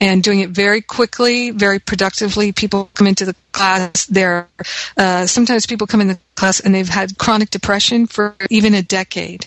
and 0.00 0.22
doing 0.22 0.40
it 0.40 0.50
very 0.50 0.80
quickly, 0.80 1.50
very 1.50 1.78
productively. 1.78 2.52
People 2.52 2.90
come 2.94 3.06
into 3.06 3.24
the 3.24 3.36
class. 3.52 4.06
There, 4.06 4.48
uh, 4.96 5.26
sometimes 5.26 5.66
people 5.66 5.86
come 5.86 6.00
in 6.00 6.08
the 6.08 6.18
class 6.34 6.60
and 6.60 6.74
they've 6.74 6.88
had 6.88 7.18
chronic 7.18 7.50
depression 7.50 8.06
for 8.06 8.34
even 8.50 8.74
a 8.74 8.82
decade, 8.82 9.46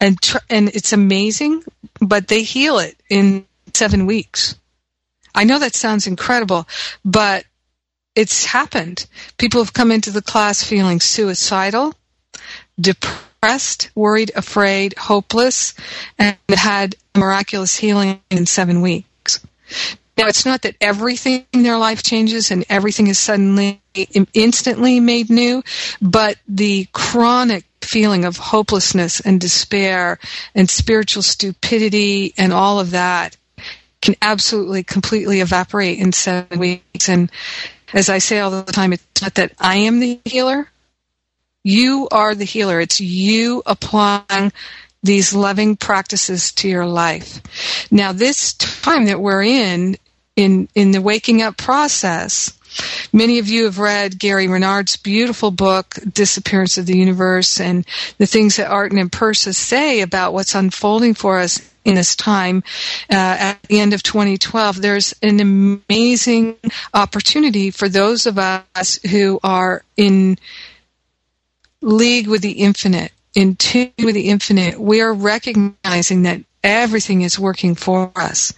and 0.00 0.20
tr- 0.20 0.38
and 0.50 0.68
it's 0.70 0.92
amazing, 0.92 1.62
but 2.00 2.28
they 2.28 2.42
heal 2.42 2.78
it 2.78 2.96
in 3.08 3.46
seven 3.72 4.06
weeks. 4.06 4.56
I 5.36 5.44
know 5.44 5.58
that 5.58 5.74
sounds 5.74 6.06
incredible, 6.06 6.66
but 7.04 7.44
it's 8.14 8.46
happened. 8.46 9.06
People 9.36 9.62
have 9.62 9.74
come 9.74 9.92
into 9.92 10.10
the 10.10 10.22
class 10.22 10.64
feeling 10.64 10.98
suicidal, 10.98 11.94
depressed, 12.80 13.90
worried, 13.94 14.32
afraid, 14.34 14.94
hopeless, 14.96 15.74
and 16.18 16.38
had 16.48 16.96
miraculous 17.14 17.76
healing 17.76 18.22
in 18.30 18.46
seven 18.46 18.80
weeks. 18.80 19.46
Now, 20.16 20.26
it's 20.28 20.46
not 20.46 20.62
that 20.62 20.76
everything 20.80 21.44
in 21.52 21.62
their 21.62 21.76
life 21.76 22.02
changes 22.02 22.50
and 22.50 22.64
everything 22.70 23.08
is 23.08 23.18
suddenly 23.18 23.82
instantly 24.32 25.00
made 25.00 25.28
new, 25.28 25.62
but 26.00 26.38
the 26.48 26.86
chronic 26.92 27.64
feeling 27.82 28.24
of 28.24 28.38
hopelessness 28.38 29.20
and 29.20 29.38
despair 29.38 30.18
and 30.54 30.70
spiritual 30.70 31.22
stupidity 31.22 32.32
and 32.38 32.54
all 32.54 32.80
of 32.80 32.92
that 32.92 33.36
can 34.00 34.14
absolutely 34.22 34.82
completely 34.82 35.40
evaporate 35.40 35.98
in 35.98 36.12
seven 36.12 36.58
weeks. 36.58 37.08
And 37.08 37.30
as 37.92 38.08
I 38.08 38.18
say 38.18 38.40
all 38.40 38.50
the 38.50 38.72
time, 38.72 38.92
it's 38.92 39.22
not 39.22 39.34
that 39.34 39.52
I 39.58 39.76
am 39.76 40.00
the 40.00 40.20
healer. 40.24 40.68
You 41.64 42.08
are 42.10 42.34
the 42.34 42.44
healer. 42.44 42.80
It's 42.80 43.00
you 43.00 43.62
applying 43.66 44.52
these 45.02 45.34
loving 45.34 45.76
practices 45.76 46.52
to 46.52 46.68
your 46.68 46.86
life. 46.86 47.40
Now, 47.90 48.12
this 48.12 48.54
time 48.54 49.06
that 49.06 49.20
we're 49.20 49.42
in, 49.42 49.96
in, 50.36 50.68
in 50.74 50.90
the 50.90 51.00
waking 51.00 51.42
up 51.42 51.56
process, 51.56 52.55
Many 53.12 53.38
of 53.38 53.48
you 53.48 53.64
have 53.64 53.78
read 53.78 54.18
Gary 54.18 54.48
Renard's 54.48 54.96
beautiful 54.96 55.50
book, 55.50 55.94
Disappearance 56.12 56.78
of 56.78 56.86
the 56.86 56.96
Universe, 56.96 57.60
and 57.60 57.86
the 58.18 58.26
things 58.26 58.56
that 58.56 58.70
Arten 58.70 58.98
and 58.98 59.10
Pursah 59.10 59.54
say 59.54 60.00
about 60.00 60.32
what's 60.32 60.54
unfolding 60.54 61.14
for 61.14 61.38
us 61.38 61.60
in 61.84 61.94
this 61.94 62.16
time 62.16 62.64
uh, 63.10 63.14
at 63.14 63.62
the 63.64 63.80
end 63.80 63.92
of 63.92 64.02
2012. 64.02 64.82
There's 64.82 65.14
an 65.22 65.40
amazing 65.40 66.56
opportunity 66.92 67.70
for 67.70 67.88
those 67.88 68.26
of 68.26 68.38
us 68.38 68.98
who 69.10 69.38
are 69.42 69.82
in 69.96 70.38
league 71.80 72.26
with 72.26 72.42
the 72.42 72.52
infinite 72.52 73.12
in 73.36 73.54
tune 73.54 73.92
with 73.98 74.14
the 74.14 74.30
infinite, 74.30 74.80
we 74.80 75.02
are 75.02 75.12
recognizing 75.12 76.22
that 76.22 76.40
everything 76.64 77.20
is 77.20 77.38
working 77.38 77.74
for 77.74 78.10
us. 78.16 78.52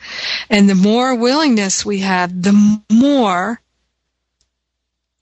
And 0.49 0.71
the 0.71 0.77
more 0.77 1.15
willingness 1.17 1.85
we 1.85 1.99
have, 1.99 2.43
the 2.43 2.81
more 2.91 3.61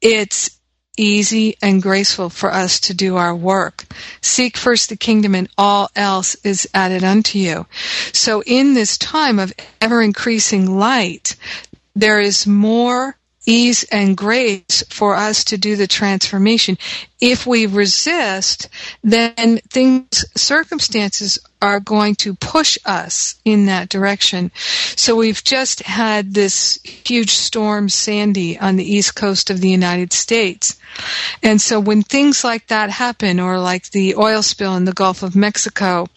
it's 0.00 0.56
easy 0.96 1.56
and 1.62 1.82
graceful 1.82 2.30
for 2.30 2.52
us 2.52 2.80
to 2.80 2.94
do 2.94 3.16
our 3.16 3.34
work. 3.34 3.84
Seek 4.22 4.56
first 4.56 4.88
the 4.88 4.96
kingdom 4.96 5.34
and 5.34 5.48
all 5.58 5.90
else 5.94 6.36
is 6.42 6.68
added 6.72 7.04
unto 7.04 7.38
you. 7.38 7.66
So 8.12 8.42
in 8.46 8.74
this 8.74 8.96
time 8.98 9.38
of 9.38 9.52
ever 9.80 10.02
increasing 10.02 10.78
light, 10.78 11.36
there 11.94 12.20
is 12.20 12.46
more 12.46 13.16
ease 13.46 13.84
and 13.84 14.16
grace 14.16 14.82
for 14.90 15.14
us 15.14 15.44
to 15.44 15.56
do 15.56 15.76
the 15.76 15.86
transformation. 15.86 16.76
If 17.20 17.46
we 17.46 17.66
resist, 17.66 18.68
then 19.02 19.58
things, 19.70 20.24
circumstances 20.36 21.38
are 21.62 21.80
going 21.80 22.16
to 22.16 22.34
push 22.34 22.76
us 22.84 23.36
in 23.44 23.66
that 23.66 23.88
direction. 23.88 24.50
So 24.96 25.16
we've 25.16 25.42
just 25.42 25.82
had 25.82 26.34
this 26.34 26.78
huge 26.84 27.30
storm, 27.30 27.88
Sandy, 27.88 28.58
on 28.58 28.76
the 28.76 28.84
east 28.84 29.14
coast 29.14 29.48
of 29.48 29.60
the 29.60 29.70
United 29.70 30.12
States. 30.12 30.78
And 31.42 31.60
so 31.60 31.80
when 31.80 32.02
things 32.02 32.44
like 32.44 32.66
that 32.66 32.90
happen, 32.90 33.40
or 33.40 33.58
like 33.58 33.90
the 33.90 34.16
oil 34.16 34.42
spill 34.42 34.76
in 34.76 34.84
the 34.84 34.92
Gulf 34.92 35.22
of 35.22 35.36
Mexico, 35.36 36.08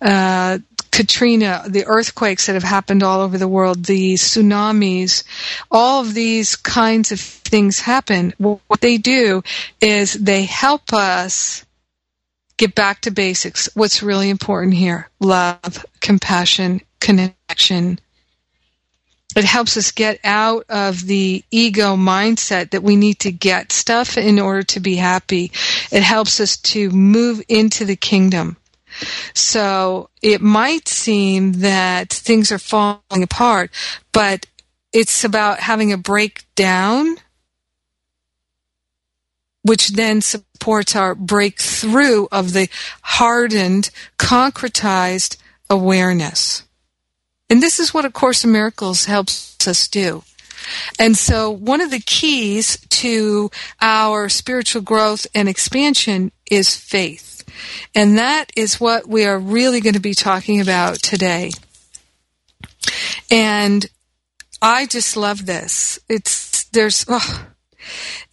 uh, 0.00 0.58
Katrina, 0.92 1.64
the 1.66 1.86
earthquakes 1.86 2.46
that 2.46 2.52
have 2.52 2.62
happened 2.62 3.02
all 3.02 3.22
over 3.22 3.38
the 3.38 3.48
world, 3.48 3.86
the 3.86 4.14
tsunamis, 4.14 5.24
all 5.70 6.02
of 6.02 6.12
these 6.12 6.54
kinds 6.54 7.10
of 7.10 7.18
things 7.18 7.80
happen. 7.80 8.34
What 8.38 8.80
they 8.80 8.98
do 8.98 9.42
is 9.80 10.12
they 10.12 10.44
help 10.44 10.92
us 10.92 11.64
get 12.58 12.74
back 12.74 13.00
to 13.00 13.10
basics. 13.10 13.70
What's 13.74 14.02
really 14.02 14.28
important 14.28 14.74
here? 14.74 15.08
Love, 15.18 15.84
compassion, 16.00 16.82
connection. 17.00 17.98
It 19.34 19.44
helps 19.44 19.78
us 19.78 19.92
get 19.92 20.20
out 20.24 20.66
of 20.68 21.06
the 21.06 21.42
ego 21.50 21.96
mindset 21.96 22.70
that 22.72 22.82
we 22.82 22.96
need 22.96 23.20
to 23.20 23.32
get 23.32 23.72
stuff 23.72 24.18
in 24.18 24.38
order 24.38 24.62
to 24.64 24.80
be 24.80 24.96
happy. 24.96 25.52
It 25.90 26.02
helps 26.02 26.38
us 26.38 26.58
to 26.58 26.90
move 26.90 27.42
into 27.48 27.86
the 27.86 27.96
kingdom. 27.96 28.58
So 29.34 30.10
it 30.20 30.40
might 30.40 30.88
seem 30.88 31.52
that 31.54 32.12
things 32.12 32.52
are 32.52 32.58
falling 32.58 33.22
apart, 33.22 33.70
but 34.12 34.46
it's 34.92 35.24
about 35.24 35.60
having 35.60 35.92
a 35.92 35.96
breakdown, 35.96 37.16
which 39.62 39.90
then 39.90 40.20
supports 40.20 40.94
our 40.94 41.14
breakthrough 41.14 42.26
of 42.30 42.52
the 42.52 42.68
hardened, 43.02 43.90
concretized 44.18 45.36
awareness. 45.70 46.64
And 47.48 47.62
this 47.62 47.78
is 47.78 47.92
what 47.92 48.04
A 48.04 48.10
Course 48.10 48.44
in 48.44 48.52
Miracles 48.52 49.06
helps 49.06 49.66
us 49.66 49.88
do. 49.88 50.24
And 50.98 51.16
so 51.16 51.50
one 51.50 51.80
of 51.80 51.90
the 51.90 52.00
keys 52.00 52.78
to 52.88 53.50
our 53.80 54.28
spiritual 54.28 54.82
growth 54.82 55.26
and 55.34 55.48
expansion 55.48 56.32
is 56.50 56.76
faith. 56.76 57.31
And 57.94 58.18
that 58.18 58.52
is 58.56 58.80
what 58.80 59.08
we 59.08 59.24
are 59.24 59.38
really 59.38 59.80
going 59.80 59.94
to 59.94 60.00
be 60.00 60.14
talking 60.14 60.60
about 60.60 60.96
today. 60.96 61.50
And 63.30 63.86
I 64.60 64.86
just 64.86 65.16
love 65.16 65.46
this. 65.46 65.98
It's, 66.08 66.64
there's, 66.64 67.04
oh, 67.08 67.46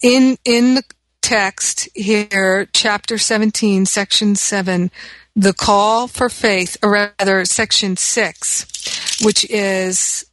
in, 0.02 0.36
in 0.44 0.74
the 0.74 0.82
text 1.22 1.88
here, 1.94 2.68
chapter 2.72 3.18
17, 3.18 3.86
section 3.86 4.34
7, 4.34 4.90
the 5.36 5.52
call 5.52 6.08
for 6.08 6.28
faith, 6.28 6.76
or 6.82 7.12
rather 7.18 7.44
section 7.44 7.96
6, 7.96 9.22
which 9.24 9.48
is 9.50 10.26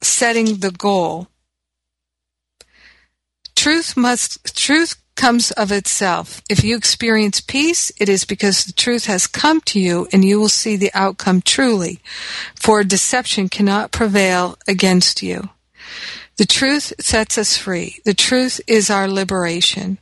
setting 0.00 0.58
the 0.58 0.70
goal. 0.70 1.28
Truth 3.56 3.96
must, 3.96 4.56
truth 4.56 4.96
comes 5.18 5.50
of 5.50 5.72
itself. 5.72 6.40
If 6.48 6.62
you 6.64 6.76
experience 6.76 7.40
peace, 7.40 7.90
it 7.98 8.08
is 8.08 8.24
because 8.24 8.64
the 8.64 8.72
truth 8.72 9.06
has 9.06 9.26
come 9.26 9.60
to 9.62 9.80
you 9.80 10.06
and 10.12 10.24
you 10.24 10.40
will 10.40 10.48
see 10.48 10.76
the 10.76 10.92
outcome 10.94 11.42
truly, 11.42 11.98
for 12.54 12.84
deception 12.84 13.48
cannot 13.48 13.90
prevail 13.90 14.56
against 14.68 15.22
you. 15.22 15.50
The 16.36 16.46
truth 16.46 16.92
sets 17.00 17.36
us 17.36 17.56
free. 17.56 17.98
The 18.04 18.14
truth 18.14 18.60
is 18.68 18.90
our 18.90 19.08
liberation. 19.08 19.98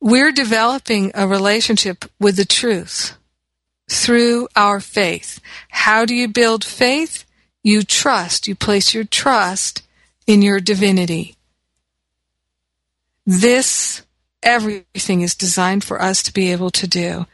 We're 0.00 0.32
developing 0.32 1.12
a 1.14 1.28
relationship 1.28 2.04
with 2.18 2.34
the 2.34 2.44
truth 2.44 3.16
through 3.88 4.48
our 4.56 4.80
faith. 4.80 5.40
How 5.68 6.04
do 6.04 6.16
you 6.16 6.26
build 6.26 6.64
faith? 6.64 7.24
You 7.62 7.84
trust. 7.84 8.48
You 8.48 8.56
place 8.56 8.92
your 8.92 9.04
trust 9.04 9.82
in 10.26 10.42
your 10.42 10.58
divinity. 10.58 11.36
This, 13.24 14.02
everything 14.42 15.20
is 15.20 15.34
designed 15.34 15.84
for 15.84 16.02
us 16.02 16.22
to 16.24 16.32
be 16.32 16.50
able 16.50 16.70
to 16.70 16.88
do. 16.88 17.26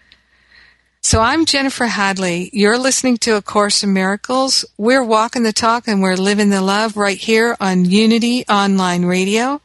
So 1.00 1.20
I'm 1.20 1.46
Jennifer 1.46 1.86
Hadley. 1.86 2.50
You're 2.52 2.76
listening 2.76 3.16
to 3.18 3.36
A 3.36 3.42
Course 3.42 3.82
in 3.82 3.94
Miracles. 3.94 4.66
We're 4.76 5.02
walking 5.02 5.44
the 5.44 5.52
talk 5.52 5.88
and 5.88 6.02
we're 6.02 6.16
living 6.16 6.50
the 6.50 6.60
love 6.60 6.96
right 6.96 7.16
here 7.16 7.56
on 7.60 7.86
Unity 7.86 8.44
Online 8.48 9.06
Radio. 9.06 9.62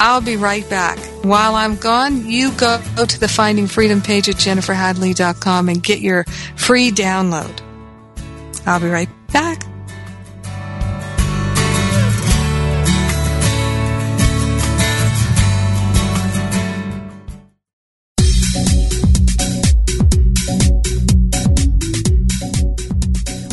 I'll 0.00 0.22
be 0.22 0.36
right 0.36 0.68
back. 0.68 0.98
While 1.22 1.54
I'm 1.54 1.76
gone, 1.76 2.26
you 2.26 2.50
go 2.52 2.80
to 2.96 3.20
the 3.20 3.28
Finding 3.28 3.68
Freedom 3.68 4.00
page 4.00 4.28
at 4.28 4.36
jenniferhadley.com 4.36 5.68
and 5.68 5.82
get 5.82 6.00
your 6.00 6.24
free 6.56 6.90
download. 6.90 7.60
I'll 8.66 8.80
be 8.80 8.88
right 8.88 9.08
back. 9.32 9.62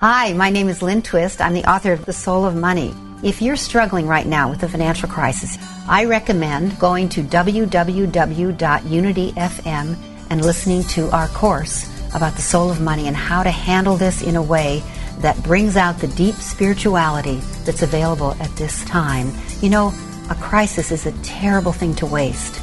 Hi, 0.00 0.32
my 0.32 0.48
name 0.48 0.70
is 0.70 0.80
Lynn 0.80 1.02
Twist. 1.02 1.42
I'm 1.42 1.52
the 1.52 1.70
author 1.70 1.92
of 1.92 2.06
The 2.06 2.14
Soul 2.14 2.46
of 2.46 2.56
Money. 2.56 2.94
If 3.22 3.42
you're 3.42 3.54
struggling 3.54 4.06
right 4.06 4.26
now 4.26 4.48
with 4.48 4.62
a 4.62 4.68
financial 4.68 5.10
crisis, 5.10 5.58
I 5.86 6.06
recommend 6.06 6.78
going 6.78 7.10
to 7.10 7.22
www.unityfm 7.22 9.96
and 10.30 10.42
listening 10.42 10.84
to 10.84 11.14
our 11.14 11.28
course 11.28 11.86
about 12.14 12.34
the 12.34 12.40
soul 12.40 12.70
of 12.70 12.80
money 12.80 13.08
and 13.08 13.14
how 13.14 13.42
to 13.42 13.50
handle 13.50 13.98
this 13.98 14.22
in 14.22 14.36
a 14.36 14.42
way 14.42 14.82
that 15.18 15.42
brings 15.42 15.76
out 15.76 15.98
the 15.98 16.08
deep 16.08 16.36
spirituality 16.36 17.36
that's 17.66 17.82
available 17.82 18.34
at 18.40 18.56
this 18.56 18.82
time. 18.86 19.30
You 19.60 19.68
know, 19.68 19.92
a 20.30 20.34
crisis 20.36 20.92
is 20.92 21.04
a 21.04 21.12
terrible 21.22 21.72
thing 21.72 21.94
to 21.96 22.06
waste. 22.06 22.62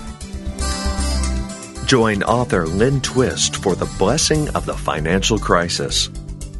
Join 1.85 2.23
author 2.23 2.65
Lynn 2.65 2.99
Twist 3.01 3.57
for 3.57 3.75
the 3.75 3.85
blessing 3.99 4.49
of 4.55 4.65
the 4.65 4.73
financial 4.73 5.37
crisis. 5.37 6.09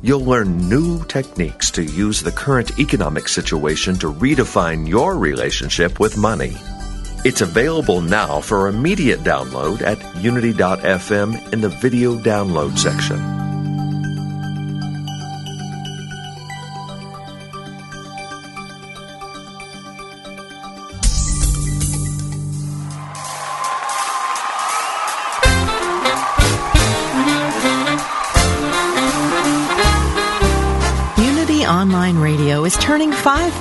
You'll 0.03 0.25
learn 0.25 0.69
new 0.69 1.03
techniques 1.05 1.71
to 1.71 1.83
use 1.83 2.21
the 2.21 2.31
current 2.31 2.79
economic 2.79 3.27
situation 3.27 3.95
to 3.95 4.13
redefine 4.13 4.88
your 4.88 5.17
relationship 5.17 5.99
with 5.99 6.17
money. 6.17 6.55
It's 7.25 7.41
available 7.41 8.01
now 8.01 8.39
for 8.39 8.67
immediate 8.67 9.21
download 9.21 9.81
at 9.81 9.97
unity.fm 10.23 11.51
in 11.51 11.62
the 11.62 11.69
video 11.69 12.15
download 12.15 12.77
section. 12.77 13.37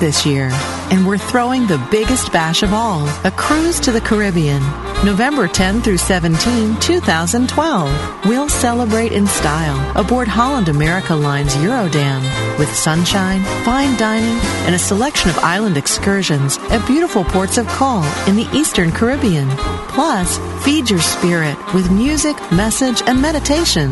This 0.00 0.26
year, 0.26 0.48
and 0.90 1.06
we're 1.06 1.18
throwing 1.18 1.66
the 1.66 1.84
biggest 1.90 2.32
bash 2.32 2.62
of 2.62 2.72
all 2.72 3.06
a 3.24 3.30
cruise 3.30 3.80
to 3.80 3.92
the 3.92 4.00
Caribbean. 4.00 4.62
November 5.04 5.46
10 5.46 5.82
through 5.82 5.98
17, 5.98 6.80
2012. 6.80 8.26
We'll 8.26 8.48
celebrate 8.48 9.12
in 9.12 9.26
style 9.26 9.78
aboard 9.96 10.28
Holland 10.28 10.68
America 10.68 11.14
Line's 11.14 11.54
Eurodam 11.56 12.22
with 12.58 12.74
sunshine, 12.74 13.42
fine 13.64 13.96
dining, 13.96 14.38
and 14.66 14.74
a 14.74 14.78
selection 14.78 15.30
of 15.30 15.38
island 15.38 15.76
excursions 15.76 16.58
at 16.70 16.86
beautiful 16.86 17.24
ports 17.24 17.58
of 17.58 17.66
call 17.66 18.04
in 18.26 18.36
the 18.36 18.48
Eastern 18.52 18.90
Caribbean. 18.90 19.48
Plus, 19.88 20.38
feed 20.64 20.90
your 20.90 21.00
spirit 21.00 21.56
with 21.74 21.90
music, 21.90 22.36
message, 22.52 23.02
and 23.06 23.20
meditation. 23.20 23.90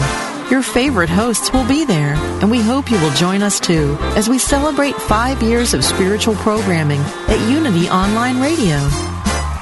Your 0.55 0.63
favorite 0.63 1.11
hosts 1.11 1.53
will 1.53 1.67
be 1.67 1.85
there, 1.85 2.15
and 2.15 2.49
we 2.49 2.61
hope 2.61 2.89
you 2.89 3.01
will 3.01 3.11
join 3.15 3.43
us 3.43 3.59
too 3.59 3.99
as 4.15 4.29
we 4.29 4.39
celebrate 4.39 4.95
five 4.95 5.43
years 5.43 5.75
of 5.75 5.85
spiritual 5.85 6.37
programming 6.37 7.01
at 7.27 7.51
Unity 7.51 7.89
Online 7.91 8.41
Radio. 8.41 8.79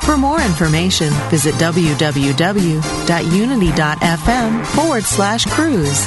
For 0.03 0.19
more 0.19 0.43
information, 0.43 1.09
visit 1.31 1.55
www.unity.fm 1.55 2.77
forward 4.67 5.05
slash 5.05 5.47
cruise. 5.47 6.07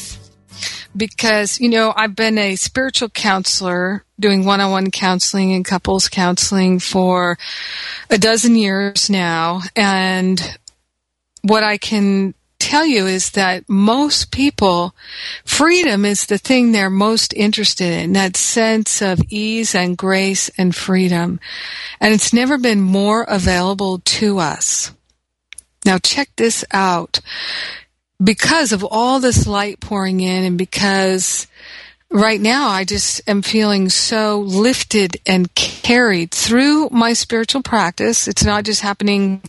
because, 0.95 1.59
you 1.59 1.69
know, 1.69 1.93
I've 1.95 2.15
been 2.15 2.37
a 2.37 2.55
spiritual 2.55 3.09
counselor 3.09 4.03
doing 4.19 4.45
one 4.45 4.61
on 4.61 4.71
one 4.71 4.91
counseling 4.91 5.53
and 5.53 5.65
couples 5.65 6.09
counseling 6.09 6.79
for 6.79 7.37
a 8.09 8.17
dozen 8.17 8.55
years 8.55 9.09
now. 9.09 9.61
And 9.75 10.57
what 11.41 11.63
I 11.63 11.77
can 11.77 12.33
tell 12.59 12.85
you 12.85 13.07
is 13.07 13.31
that 13.31 13.67
most 13.67 14.31
people, 14.31 14.95
freedom 15.43 16.05
is 16.05 16.27
the 16.27 16.37
thing 16.37 16.71
they're 16.71 16.89
most 16.89 17.33
interested 17.33 17.91
in, 17.91 18.13
that 18.13 18.37
sense 18.37 19.01
of 19.01 19.19
ease 19.29 19.73
and 19.73 19.97
grace 19.97 20.49
and 20.57 20.75
freedom. 20.75 21.39
And 21.99 22.13
it's 22.13 22.31
never 22.31 22.57
been 22.57 22.81
more 22.81 23.23
available 23.23 23.99
to 23.99 24.37
us. 24.37 24.91
Now 25.85 25.97
check 25.97 26.29
this 26.35 26.63
out 26.71 27.19
because 28.23 28.71
of 28.71 28.83
all 28.83 29.19
this 29.19 29.47
light 29.47 29.79
pouring 29.79 30.19
in 30.19 30.43
and 30.43 30.57
because 30.57 31.47
right 32.09 32.41
now 32.41 32.67
I 32.67 32.83
just 32.83 33.21
am 33.27 33.41
feeling 33.41 33.89
so 33.89 34.39
lifted 34.39 35.17
and 35.25 35.53
carried 35.55 36.31
through 36.31 36.89
my 36.89 37.13
spiritual 37.13 37.63
practice. 37.63 38.27
It's 38.27 38.43
not 38.43 38.65
just 38.65 38.81
happening 38.81 39.41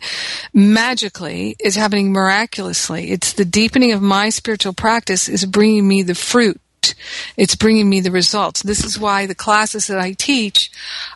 magically, 0.55 1.57
it's 1.59 1.77
happening 1.77 2.13
miraculously. 2.13 3.11
It's 3.11 3.33
the 3.33 3.45
deepening 3.45 3.93
of 3.93 4.01
my 4.01 4.31
spiritual 4.31 4.73
practice 4.73 5.29
is 5.29 5.45
bringing 5.45 5.87
me 5.87 6.03
the 6.03 6.15
fruit. 6.15 6.59
It's 7.37 7.55
bringing 7.55 7.89
me 7.89 8.01
the 8.01 8.11
results. 8.11 8.63
This 8.63 8.85
is 8.85 8.99
why 8.99 9.27
the 9.27 9.37
classes 9.37 9.87
that 9.87 9.99
I 9.99 10.13
teach 10.13 10.71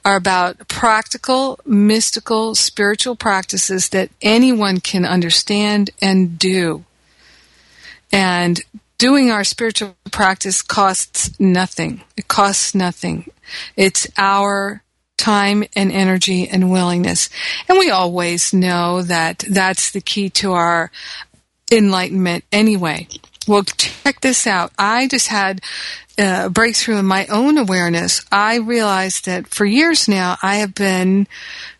are 0.05 0.15
about 0.15 0.69
practical, 0.69 1.59
mystical, 1.65 2.55
spiritual 2.55 3.17
practices 3.17 3.89
that 3.89 4.11
anyone 4.23 4.79
can 4.79 5.05
understand 5.05 5.91
and 6.01 6.39
do. 6.39 6.85
And 8.13 8.61
doing 8.99 9.31
our 9.31 9.45
spiritual 9.45 9.97
practice 10.11 10.63
costs 10.63 11.39
nothing. 11.39 12.03
It 12.17 12.29
costs 12.29 12.75
nothing. 12.75 13.31
It's 13.77 14.07
our 14.17 14.83
time 15.17 15.65
and 15.75 15.91
energy 15.91 16.49
and 16.49 16.71
willingness. 16.71 17.29
And 17.69 17.79
we 17.79 17.91
always 17.91 18.53
know 18.53 19.03
that 19.03 19.45
that's 19.49 19.91
the 19.91 20.01
key 20.01 20.31
to 20.31 20.53
our 20.53 20.91
enlightenment 21.71 22.45
anyway. 22.53 23.09
Well, 23.49 23.63
check 23.65 24.21
this 24.21 24.47
out. 24.47 24.73
I 24.79 25.09
just 25.09 25.29
had 25.29 25.61
a 26.19 26.51
breakthrough 26.51 26.99
in 26.99 27.05
my 27.05 27.27
own 27.27 27.59
awareness. 27.59 28.25
I 28.31 28.57
realized 28.57 29.27
that 29.27 29.49
for 29.49 29.65
years 29.65 30.09
now, 30.09 30.37
I 30.43 30.57
have 30.57 30.75
been 30.75 31.27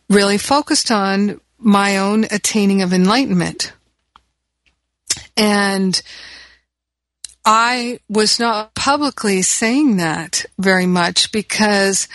really 0.09 0.39
focused 0.39 0.91
on 0.91 1.41
my 1.59 1.99
own 1.99 2.25
attaining 2.25 2.83
of 2.83 2.93
enlightenment. 2.93 3.73
And 5.37 6.01
I 7.45 8.01
was 8.09 8.41
not 8.41 8.75
publicly 8.75 9.43
saying 9.43 9.99
that 9.99 10.45
very 10.59 10.87
much 10.87 11.31
because 11.31 12.09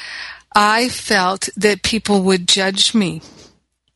I 0.54 0.90
felt 0.90 1.48
that 1.56 1.84
people 1.84 2.24
would 2.24 2.48
judge 2.48 2.94
me. 2.94 3.22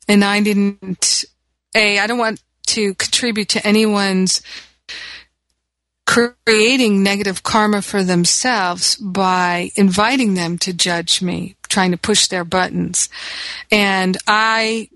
And 0.07 0.23
I 0.23 0.39
didn't, 0.41 1.25
A, 1.75 1.99
I 1.99 2.07
don't 2.07 2.19
want 2.19 2.41
to 2.67 2.93
contribute 2.93 3.49
to 3.49 3.67
anyone's 3.67 4.41
creating 6.05 7.03
negative 7.03 7.43
karma 7.43 7.81
for 7.81 8.03
themselves 8.03 8.95
by 8.97 9.71
inviting 9.75 10.35
them 10.35 10.57
to 10.59 10.71
judge 10.71 11.21
me, 11.21 11.55
trying 11.67 11.91
to 11.91 11.97
push 11.97 12.27
their 12.27 12.45
buttons. 12.45 13.09
And 13.71 14.17
I 14.27 14.89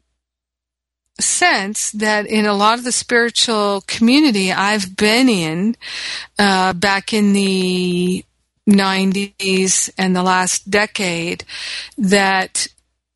sense 1.19 1.91
that 1.91 2.25
in 2.25 2.45
a 2.45 2.53
lot 2.53 2.77
of 2.77 2.83
the 2.83 2.91
spiritual 2.91 3.81
community 3.87 4.51
I've 4.51 4.95
been 4.95 5.29
in 5.29 5.75
uh, 6.37 6.73
back 6.73 7.13
in 7.13 7.33
the 7.33 8.23
90s 8.67 9.89
and 9.97 10.15
the 10.15 10.23
last 10.23 10.69
decade, 10.69 11.43
that 11.97 12.67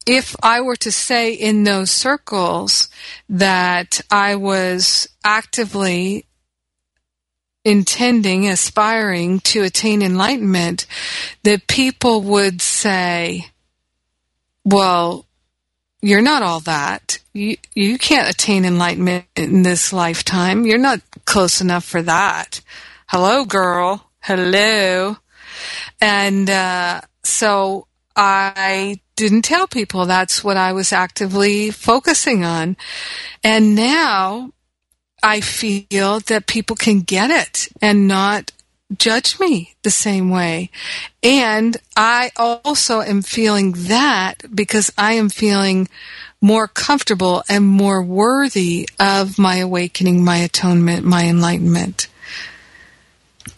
if 0.05 0.35
I 0.43 0.61
were 0.61 0.75
to 0.77 0.91
say 0.91 1.33
in 1.33 1.63
those 1.63 1.91
circles 1.91 2.89
that 3.29 4.01
I 4.11 4.35
was 4.35 5.07
actively 5.23 6.25
intending, 7.63 8.47
aspiring 8.47 9.39
to 9.39 9.63
attain 9.63 10.01
enlightenment, 10.01 10.85
that 11.43 11.67
people 11.67 12.21
would 12.21 12.61
say, 12.61 13.47
well, 14.65 15.25
you're 16.03 16.21
not 16.21 16.43
all 16.43 16.59
that. 16.59 17.17
You, 17.31 17.55
you 17.73 17.97
can't 17.97 18.29
attain 18.29 18.65
enlightenment 18.65 19.25
in 19.37 19.63
this 19.63 19.93
lifetime. 19.93 20.65
You're 20.65 20.77
not 20.77 20.99
close 21.23 21.61
enough 21.61 21.85
for 21.85 22.01
that. 22.01 22.59
Hello, 23.07 23.45
girl. 23.45 24.11
Hello. 24.19 25.15
And, 26.01 26.49
uh, 26.49 27.01
so 27.23 27.87
I 28.17 28.99
didn't 29.15 29.43
tell 29.43 29.65
people 29.65 30.05
that's 30.05 30.43
what 30.43 30.57
I 30.57 30.73
was 30.73 30.91
actively 30.91 31.71
focusing 31.71 32.43
on. 32.43 32.75
And 33.41 33.73
now 33.73 34.51
I 35.23 35.39
feel 35.39 36.19
that 36.19 36.47
people 36.47 36.75
can 36.75 36.99
get 36.99 37.29
it 37.29 37.69
and 37.81 38.09
not 38.09 38.51
judge 38.97 39.39
me 39.39 39.75
the 39.83 39.91
same 39.91 40.29
way. 40.29 40.69
And 41.21 41.77
I 41.95 42.31
also 42.35 43.01
am 43.01 43.21
feeling 43.21 43.73
that 43.87 44.43
because 44.53 44.91
I 44.97 45.13
am 45.13 45.29
feeling 45.29 45.87
more 46.41 46.67
comfortable 46.67 47.43
and 47.47 47.65
more 47.65 48.03
worthy 48.03 48.87
of 48.99 49.39
my 49.39 49.57
awakening, 49.57 50.23
my 50.23 50.37
atonement, 50.37 51.05
my 51.05 51.25
enlightenment. 51.25 52.07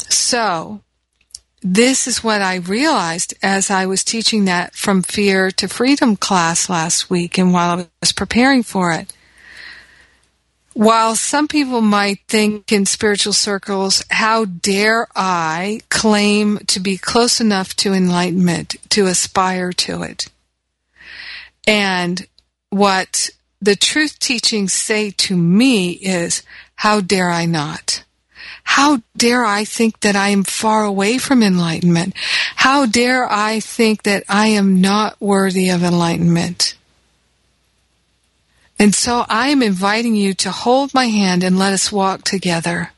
So, 0.10 0.82
this 1.64 2.08
is 2.08 2.24
what 2.24 2.44
I 2.44 2.58
realized 2.58 3.34
as 3.42 3.72
I 3.72 3.88
was 3.88 4.04
teaching 4.04 4.46
that 4.46 4.76
from 4.76 5.02
fear 5.02 5.50
to 5.50 5.68
freedom 5.68 6.16
class 6.16 6.70
last 6.70 7.10
week 7.10 7.40
and 7.40 7.52
while 7.52 7.80
I 7.80 7.88
was 8.02 8.12
preparing 8.12 8.62
for 8.62 8.92
it. 8.92 9.12
While 10.76 11.16
some 11.16 11.48
people 11.48 11.80
might 11.80 12.20
think 12.28 12.70
in 12.70 12.86
spiritual 12.86 13.32
circles, 13.32 14.04
how 14.10 14.44
dare 14.44 15.08
I 15.16 15.80
claim 15.88 16.58
to 16.68 16.82
be 16.82 16.98
close 16.98 17.40
enough 17.40 17.78
to 17.78 17.94
enlightenment, 17.94 18.76
to 18.90 19.08
aspire 19.08 19.72
to 19.72 20.04
it? 20.04 20.28
And 21.66 22.28
what 22.72 23.30
the 23.62 23.78
truth 23.78 24.20
teachings 24.20 24.74
say 24.74 25.12
to 25.12 25.38
me 25.38 25.92
is, 25.92 26.44
how 26.76 27.00
dare 27.00 27.32
I 27.32 27.46
not? 27.46 28.04
How 28.66 29.02
dare 29.16 29.46
I 29.46 29.64
think 29.64 30.02
that 30.02 30.18
I 30.18 30.28
am 30.28 30.44
far 30.44 30.84
away 30.84 31.20
from 31.20 31.42
enlightenment? 31.42 32.16
How 32.58 32.86
dare 32.86 33.32
I 33.32 33.62
think 33.62 34.04
that 34.04 34.26
I 34.28 34.48
am 34.48 34.82
not 34.82 35.16
worthy 35.22 35.70
of 35.70 35.86
enlightenment? 35.86 36.76
And 38.78 38.94
so 38.94 39.26
I 39.30 39.50
am 39.50 39.62
inviting 39.62 40.16
you 40.16 40.34
to 40.36 40.52
hold 40.52 40.94
my 40.94 41.06
hand 41.06 41.44
and 41.44 41.58
let 41.58 41.74
us 41.74 41.92
walk 41.92 42.24
together. 42.24 42.92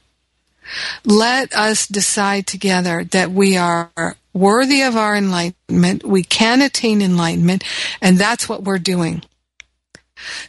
Let 1.05 1.53
us 1.53 1.87
decide 1.87 2.47
together 2.47 3.03
that 3.05 3.31
we 3.31 3.57
are 3.57 3.91
worthy 4.33 4.81
of 4.81 4.95
our 4.95 5.15
enlightenment. 5.15 6.03
We 6.03 6.23
can 6.23 6.61
attain 6.61 7.01
enlightenment, 7.01 7.63
and 8.01 8.17
that's 8.17 8.49
what 8.49 8.63
we're 8.63 8.79
doing. 8.79 9.23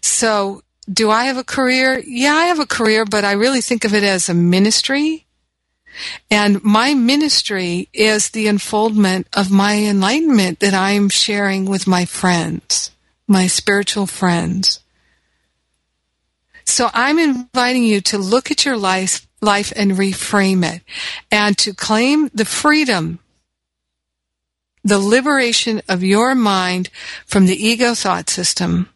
So, 0.00 0.62
do 0.90 1.10
I 1.10 1.24
have 1.24 1.36
a 1.36 1.44
career? 1.44 2.02
Yeah, 2.04 2.34
I 2.34 2.46
have 2.46 2.58
a 2.58 2.66
career, 2.66 3.04
but 3.04 3.24
I 3.24 3.32
really 3.32 3.60
think 3.60 3.84
of 3.84 3.94
it 3.94 4.02
as 4.02 4.28
a 4.28 4.34
ministry. 4.34 5.26
And 6.30 6.62
my 6.64 6.94
ministry 6.94 7.88
is 7.92 8.30
the 8.30 8.46
unfoldment 8.46 9.26
of 9.32 9.50
my 9.50 9.76
enlightenment 9.76 10.60
that 10.60 10.74
I'm 10.74 11.08
sharing 11.08 11.66
with 11.66 11.86
my 11.86 12.04
friends, 12.04 12.90
my 13.26 13.46
spiritual 13.46 14.06
friends. 14.06 14.80
So 16.68 16.90
I'm 16.92 17.18
inviting 17.18 17.82
you 17.82 18.02
to 18.02 18.18
look 18.18 18.50
at 18.50 18.66
your 18.66 18.76
life, 18.76 19.26
life 19.40 19.72
and 19.74 19.92
reframe 19.92 20.62
it 20.62 20.82
and 21.32 21.56
to 21.58 21.72
claim 21.72 22.28
the 22.34 22.44
freedom, 22.44 23.20
the 24.84 24.98
liberation 24.98 25.80
of 25.88 26.04
your 26.04 26.34
mind 26.34 26.90
from 27.24 27.46
the 27.46 27.56
ego 27.56 27.94
thought 27.94 28.28
system 28.28 28.90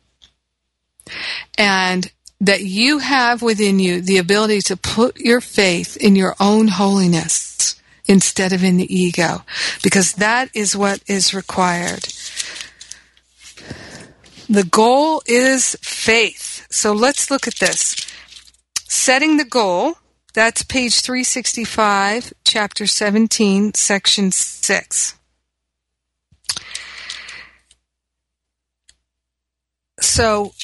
and 1.57 2.13
that 2.43 2.63
you 2.63 2.99
have 2.99 3.41
within 3.41 3.79
you 3.79 4.03
the 4.03 4.19
ability 4.19 4.61
to 4.61 4.77
put 4.77 5.17
your 5.17 5.41
faith 5.41 5.97
in 5.97 6.15
your 6.15 6.37
own 6.39 6.69
holiness 6.69 7.81
instead 8.07 8.53
of 8.53 8.63
in 8.63 8.77
the 8.77 8.95
ego 8.95 9.45
because 9.83 10.13
that 10.15 10.51
is 10.55 10.77
what 10.77 11.03
is 11.07 11.33
required. 11.33 12.05
The 14.51 14.65
goal 14.71 15.23
is 15.25 15.75
faith. 15.81 16.52
So 16.73 16.93
let's 16.95 17.31
look 17.31 17.47
at 17.47 17.57
this. 17.57 17.95
Setting 18.89 19.37
the 19.37 19.45
goal, 19.45 19.99
that's 20.33 20.63
page 20.63 21.03
365, 21.03 22.33
chapter 22.45 22.87
17, 22.87 23.75
section 23.75 24.33
6. 24.33 25.19
So 30.01 30.55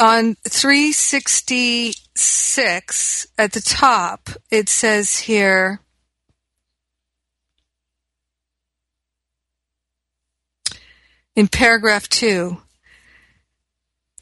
on 0.00 0.34
366 0.42 3.26
at 3.38 3.52
the 3.52 3.60
top, 3.60 4.30
it 4.50 4.68
says 4.68 5.20
here, 5.20 5.78
in 11.36 11.46
paragraph 11.46 12.08
2 12.08 12.56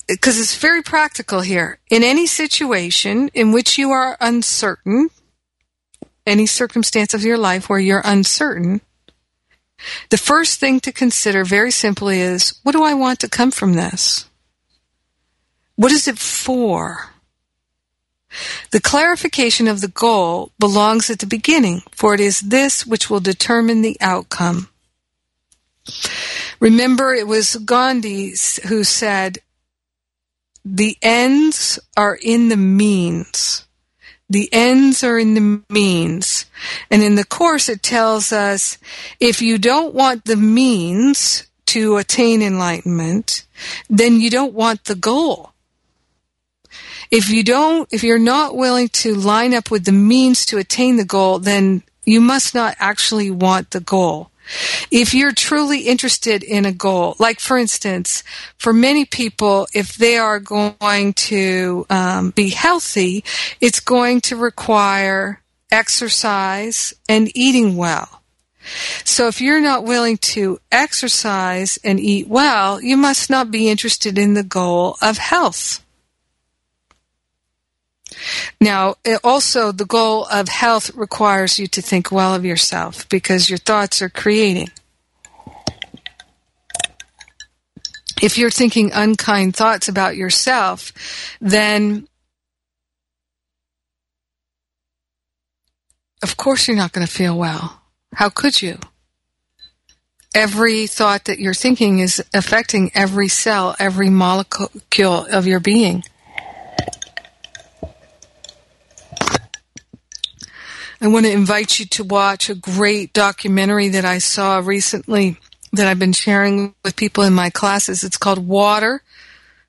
because 0.06 0.38
it's 0.38 0.56
very 0.56 0.82
practical 0.82 1.40
here. 1.40 1.78
In 1.90 2.02
any 2.02 2.26
situation 2.26 3.30
in 3.34 3.52
which 3.52 3.78
you 3.78 3.90
are 3.90 4.16
uncertain, 4.20 5.10
any 6.26 6.46
circumstance 6.46 7.14
of 7.14 7.22
your 7.22 7.38
life 7.38 7.68
where 7.68 7.78
you're 7.78 8.02
uncertain, 8.04 8.80
the 10.10 10.18
first 10.18 10.60
thing 10.60 10.80
to 10.80 10.92
consider 10.92 11.44
very 11.44 11.70
simply 11.70 12.20
is 12.20 12.58
what 12.62 12.72
do 12.72 12.82
I 12.82 12.94
want 12.94 13.20
to 13.20 13.28
come 13.28 13.50
from 13.50 13.74
this? 13.74 14.26
What 15.76 15.92
is 15.92 16.06
it 16.08 16.18
for? 16.18 17.10
The 18.70 18.80
clarification 18.80 19.68
of 19.68 19.80
the 19.80 19.88
goal 19.88 20.52
belongs 20.58 21.10
at 21.10 21.20
the 21.20 21.26
beginning, 21.26 21.82
for 21.92 22.14
it 22.14 22.20
is 22.20 22.40
this 22.40 22.86
which 22.86 23.08
will 23.08 23.20
determine 23.20 23.82
the 23.82 23.96
outcome. 24.00 24.68
Remember, 26.60 27.12
it 27.14 27.26
was 27.26 27.56
Gandhi 27.56 28.34
who 28.68 28.84
said, 28.84 29.38
the 30.64 30.96
ends 31.02 31.78
are 31.96 32.18
in 32.20 32.48
the 32.48 32.56
means. 32.56 33.66
The 34.30 34.48
ends 34.52 35.04
are 35.04 35.18
in 35.18 35.34
the 35.34 35.62
means. 35.68 36.46
And 36.90 37.02
in 37.02 37.14
the 37.14 37.24
Course, 37.24 37.68
it 37.68 37.82
tells 37.82 38.32
us 38.32 38.78
if 39.20 39.42
you 39.42 39.58
don't 39.58 39.94
want 39.94 40.24
the 40.24 40.36
means 40.36 41.46
to 41.66 41.96
attain 41.96 42.42
enlightenment, 42.42 43.44
then 43.90 44.20
you 44.20 44.30
don't 44.30 44.54
want 44.54 44.84
the 44.84 44.94
goal. 44.94 45.52
If 47.10 47.28
you 47.28 47.44
don't, 47.44 47.88
if 47.92 48.02
you're 48.02 48.18
not 48.18 48.56
willing 48.56 48.88
to 48.88 49.14
line 49.14 49.54
up 49.54 49.70
with 49.70 49.84
the 49.84 49.92
means 49.92 50.46
to 50.46 50.58
attain 50.58 50.96
the 50.96 51.04
goal, 51.04 51.38
then 51.38 51.82
you 52.04 52.20
must 52.20 52.54
not 52.54 52.76
actually 52.78 53.30
want 53.30 53.70
the 53.70 53.80
goal. 53.80 54.30
If 54.90 55.14
you're 55.14 55.32
truly 55.32 55.80
interested 55.80 56.42
in 56.42 56.64
a 56.64 56.72
goal, 56.72 57.16
like 57.18 57.40
for 57.40 57.56
instance, 57.56 58.22
for 58.58 58.72
many 58.72 59.04
people, 59.04 59.66
if 59.74 59.96
they 59.96 60.18
are 60.18 60.40
going 60.40 61.14
to 61.14 61.86
um, 61.90 62.30
be 62.30 62.50
healthy, 62.50 63.24
it's 63.60 63.80
going 63.80 64.20
to 64.22 64.36
require 64.36 65.40
exercise 65.70 66.94
and 67.08 67.30
eating 67.34 67.76
well. 67.76 68.22
So 69.04 69.28
if 69.28 69.40
you're 69.40 69.60
not 69.60 69.84
willing 69.84 70.16
to 70.18 70.58
exercise 70.72 71.78
and 71.84 72.00
eat 72.00 72.28
well, 72.28 72.80
you 72.80 72.96
must 72.96 73.28
not 73.28 73.50
be 73.50 73.68
interested 73.68 74.18
in 74.18 74.34
the 74.34 74.42
goal 74.42 74.96
of 75.02 75.18
health. 75.18 75.83
Now, 78.60 78.96
uh, 79.06 79.18
also 79.22 79.72
the 79.72 79.84
goal 79.84 80.26
of 80.26 80.48
health 80.48 80.94
requires 80.94 81.58
you 81.58 81.66
to 81.68 81.82
think 81.82 82.10
well 82.10 82.34
of 82.34 82.44
yourself 82.44 83.08
because 83.08 83.48
your 83.48 83.58
thoughts 83.58 84.02
are 84.02 84.08
creating. 84.08 84.70
If 88.22 88.38
you're 88.38 88.50
thinking 88.50 88.90
unkind 88.92 89.56
thoughts 89.56 89.88
about 89.88 90.16
yourself, 90.16 90.92
then 91.40 92.08
of 96.22 96.36
course 96.36 96.66
you're 96.66 96.76
not 96.76 96.92
going 96.92 97.06
to 97.06 97.12
feel 97.12 97.36
well. 97.36 97.82
How 98.14 98.28
could 98.30 98.62
you? 98.62 98.78
Every 100.34 100.86
thought 100.86 101.26
that 101.26 101.38
you're 101.38 101.54
thinking 101.54 101.98
is 101.98 102.22
affecting 102.32 102.90
every 102.94 103.28
cell, 103.28 103.76
every 103.78 104.10
molecule 104.10 105.26
of 105.26 105.46
your 105.46 105.60
being. 105.60 106.02
I 111.04 111.08
want 111.08 111.26
to 111.26 111.32
invite 111.32 111.78
you 111.78 111.84
to 111.84 112.02
watch 112.02 112.48
a 112.48 112.54
great 112.54 113.12
documentary 113.12 113.88
that 113.88 114.06
I 114.06 114.16
saw 114.16 114.62
recently 114.64 115.36
that 115.74 115.86
I've 115.86 115.98
been 115.98 116.14
sharing 116.14 116.74
with 116.82 116.96
people 116.96 117.24
in 117.24 117.34
my 117.34 117.50
classes. 117.50 118.02
It's 118.02 118.16
called 118.16 118.48
Water, 118.48 119.02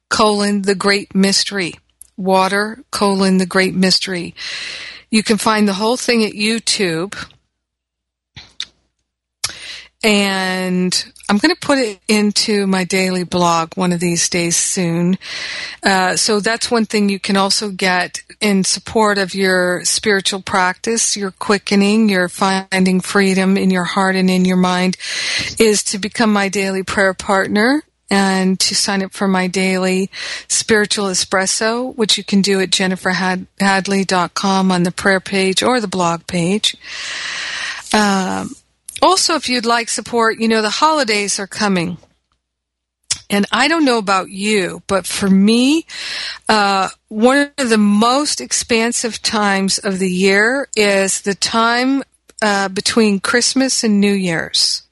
colon, 0.09 0.61
the 0.61 0.75
Great 0.75 1.13
Mystery. 1.13 1.73
Water, 2.15 2.85
colon, 2.89 3.37
the 3.37 3.45
Great 3.45 3.75
Mystery. 3.75 4.33
You 5.11 5.23
can 5.23 5.37
find 5.37 5.67
the 5.67 5.73
whole 5.73 5.97
thing 5.97 6.23
at 6.23 6.31
YouTube. 6.31 7.17
And 10.05 11.13
I'm 11.27 11.39
going 11.39 11.53
to 11.53 11.59
put 11.59 11.79
it 11.79 11.99
into 12.07 12.67
my 12.67 12.83
daily 12.83 13.23
blog 13.23 13.73
one 13.73 13.91
of 13.91 13.99
these 13.99 14.29
days 14.29 14.55
soon. 14.55 15.17
Uh, 15.81 16.15
so 16.15 16.39
that's 16.39 16.69
one 16.69 16.85
thing 16.85 17.09
you 17.09 17.19
can 17.19 17.35
also 17.35 17.71
get 17.71 18.21
in 18.39 18.63
support 18.63 19.17
of 19.17 19.33
your 19.33 19.83
spiritual 19.83 20.43
practice, 20.43 21.17
your 21.17 21.31
quickening, 21.31 22.07
your 22.07 22.29
finding 22.29 23.01
freedom 23.01 23.57
in 23.57 23.71
your 23.71 23.85
heart 23.85 24.15
and 24.15 24.29
in 24.29 24.45
your 24.45 24.57
mind 24.57 24.95
is 25.57 25.81
to 25.85 25.97
become 25.97 26.31
my 26.31 26.49
daily 26.49 26.83
prayer 26.83 27.15
partner 27.15 27.81
and 28.11 28.59
to 28.59 28.75
sign 28.75 29.01
up 29.01 29.11
for 29.11 29.27
my 29.27 29.47
daily 29.47 30.11
spiritual 30.47 31.05
espresso, 31.05 31.95
which 31.95 32.15
you 32.15 32.23
can 32.23 32.43
do 32.43 32.61
at 32.61 32.69
jenniferhadley.com 32.69 34.71
on 34.71 34.83
the 34.83 34.91
prayer 34.91 35.19
page 35.19 35.63
or 35.63 35.81
the 35.81 35.87
blog 35.87 36.27
page. 36.27 36.77
Um, 37.91 38.51
also, 39.05 39.35
if 39.35 39.47
you'd 39.47 39.65
like 39.65 39.89
support, 39.89 40.39
you 40.39 40.47
know, 40.47 40.61
the 40.61 40.69
holidays 40.69 41.39
are 41.39 41.47
coming. 41.47 41.97
And 43.29 43.45
I 43.51 43.67
don't 43.67 43.85
know 43.85 43.97
about 43.97 44.29
you, 44.29 44.81
but 44.87 45.05
for 45.05 45.29
me, 45.29 45.85
uh, 46.49 46.89
one 47.07 47.51
of 47.57 47.69
the 47.69 47.77
most 47.77 48.41
expansive 48.41 49.21
times 49.21 49.77
of 49.77 49.99
the 49.99 50.09
year 50.09 50.67
is 50.75 51.21
the 51.21 51.35
time 51.35 52.03
uh, 52.41 52.69
between 52.69 53.19
Christmas 53.19 53.83
and 53.83 53.99
New 53.99 54.13
Year's. 54.13 54.83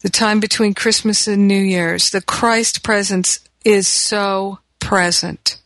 The 0.00 0.10
time 0.10 0.40
between 0.40 0.74
Christmas 0.74 1.28
and 1.28 1.46
New 1.46 1.60
Year's. 1.60 2.10
The 2.10 2.22
Christ 2.22 2.82
presence 2.82 3.40
is 3.64 3.88
so 3.88 4.58
present. 4.82 5.62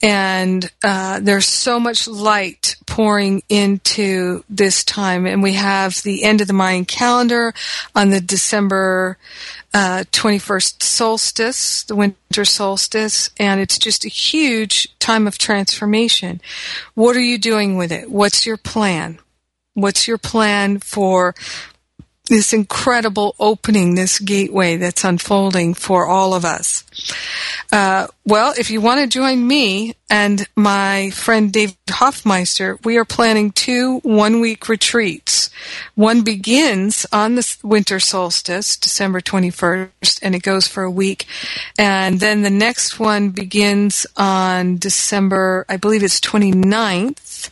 And 0.00 0.70
uh, 0.84 1.18
there's 1.20 1.48
so 1.48 1.80
much 1.80 2.06
light 2.06 2.76
pouring 2.86 3.42
into 3.48 4.44
this 4.48 4.84
time. 4.84 5.26
And 5.26 5.42
we 5.42 5.54
have 5.54 6.02
the 6.02 6.22
end 6.22 6.40
of 6.40 6.46
the 6.46 6.52
Mayan 6.52 6.84
calendar 6.84 7.52
on 7.96 8.10
the 8.10 8.20
December 8.20 9.18
uh, 9.74 10.04
21st 10.12 10.82
solstice, 10.82 11.82
the 11.82 11.96
winter 11.96 12.44
solstice, 12.44 13.30
and 13.38 13.60
it's 13.60 13.76
just 13.76 14.04
a 14.04 14.08
huge 14.08 14.96
time 15.00 15.26
of 15.26 15.36
transformation. 15.36 16.40
What 16.94 17.16
are 17.16 17.20
you 17.20 17.38
doing 17.38 17.76
with 17.76 17.90
it? 17.90 18.08
What's 18.08 18.46
your 18.46 18.56
plan? 18.56 19.18
What's 19.74 20.06
your 20.06 20.18
plan 20.18 20.78
for 20.78 21.34
this 22.28 22.52
incredible 22.52 23.34
opening, 23.38 23.94
this 23.94 24.18
gateway 24.18 24.76
that's 24.76 25.04
unfolding 25.04 25.74
for 25.74 26.06
all 26.06 26.34
of 26.34 26.44
us. 26.44 26.84
Uh, 27.70 28.06
well, 28.24 28.54
if 28.58 28.70
you 28.70 28.80
want 28.80 29.00
to 29.00 29.06
join 29.06 29.46
me 29.46 29.94
and 30.10 30.46
my 30.56 31.10
friend 31.10 31.52
David 31.52 31.76
Hoffmeister, 31.90 32.78
we 32.82 32.96
are 32.96 33.04
planning 33.04 33.52
two 33.52 33.98
one 34.00 34.40
week 34.40 34.68
retreats. 34.68 35.50
One 35.94 36.22
begins 36.22 37.06
on 37.12 37.34
the 37.34 37.56
winter 37.62 38.00
solstice, 38.00 38.76
December 38.76 39.20
21st, 39.20 40.20
and 40.22 40.34
it 40.34 40.42
goes 40.42 40.66
for 40.66 40.82
a 40.82 40.90
week. 40.90 41.26
And 41.78 42.20
then 42.20 42.42
the 42.42 42.50
next 42.50 42.98
one 42.98 43.30
begins 43.30 44.06
on 44.16 44.78
December, 44.78 45.66
I 45.68 45.76
believe 45.76 46.02
it's 46.02 46.20
29th, 46.20 47.50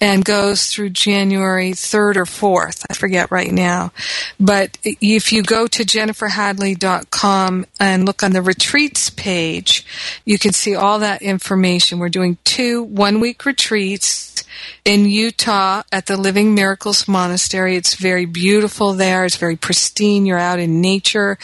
and 0.00 0.24
goes 0.24 0.66
through 0.66 0.90
January 0.90 1.72
3rd 1.72 2.16
or 2.16 2.24
4th. 2.24 2.84
I 2.90 2.94
forget 2.94 3.30
right 3.30 3.52
now. 3.52 3.92
But 4.38 4.76
if 4.84 5.32
you 5.32 5.42
go 5.42 5.66
to 5.66 5.84
jenniferhadley.com 5.84 7.66
and 7.80 8.04
look 8.04 8.22
on 8.22 8.32
the 8.32 8.42
retreats 8.76 9.08
page, 9.08 9.86
you 10.26 10.38
can 10.38 10.52
see 10.52 10.74
all 10.74 10.98
that 10.98 11.22
information. 11.22 11.98
We're 11.98 12.10
doing 12.10 12.36
two 12.44 12.82
one 12.82 13.20
week 13.20 13.46
retreats 13.46 14.44
in 14.84 15.06
Utah 15.06 15.82
at 15.90 16.04
the 16.04 16.18
Living 16.18 16.54
Miracles 16.54 17.08
Monastery. 17.08 17.76
It's 17.76 17.94
very 17.94 18.26
beautiful 18.26 18.92
there. 18.92 19.24
It's 19.24 19.36
very 19.36 19.56
pristine. 19.56 20.26
You're 20.26 20.36
out 20.36 20.58
in 20.58 20.82
nature. 20.82 21.38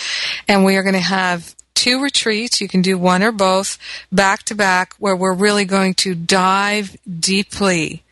And 0.46 0.62
we 0.62 0.76
are 0.76 0.82
going 0.82 0.92
to 0.92 1.00
have 1.00 1.54
two 1.72 2.02
retreats. 2.02 2.60
You 2.60 2.68
can 2.68 2.82
do 2.82 2.98
one 2.98 3.22
or 3.22 3.32
both 3.32 3.78
back 4.12 4.42
to 4.44 4.54
back 4.54 4.94
where 4.98 5.16
we're 5.16 5.32
really 5.32 5.64
going 5.64 5.94
to 6.04 6.14
dive 6.14 6.94
deeply 7.08 8.02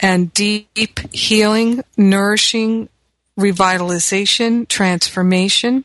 and 0.00 0.32
deep 0.32 1.00
healing, 1.12 1.84
nourishing, 1.98 2.88
revitalization, 3.38 4.66
transformation 4.68 5.84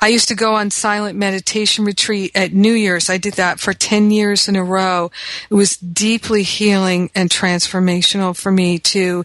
I 0.00 0.08
used 0.08 0.28
to 0.28 0.34
go 0.34 0.54
on 0.54 0.70
silent 0.70 1.18
meditation 1.18 1.84
retreat 1.84 2.32
at 2.34 2.52
New 2.52 2.72
Year's. 2.72 3.10
I 3.10 3.18
did 3.18 3.34
that 3.34 3.60
for 3.60 3.72
10 3.72 4.10
years 4.10 4.48
in 4.48 4.56
a 4.56 4.64
row. 4.64 5.10
It 5.50 5.54
was 5.54 5.76
deeply 5.76 6.42
healing 6.42 7.10
and 7.14 7.30
transformational 7.30 8.36
for 8.36 8.50
me 8.50 8.78
to 8.80 9.24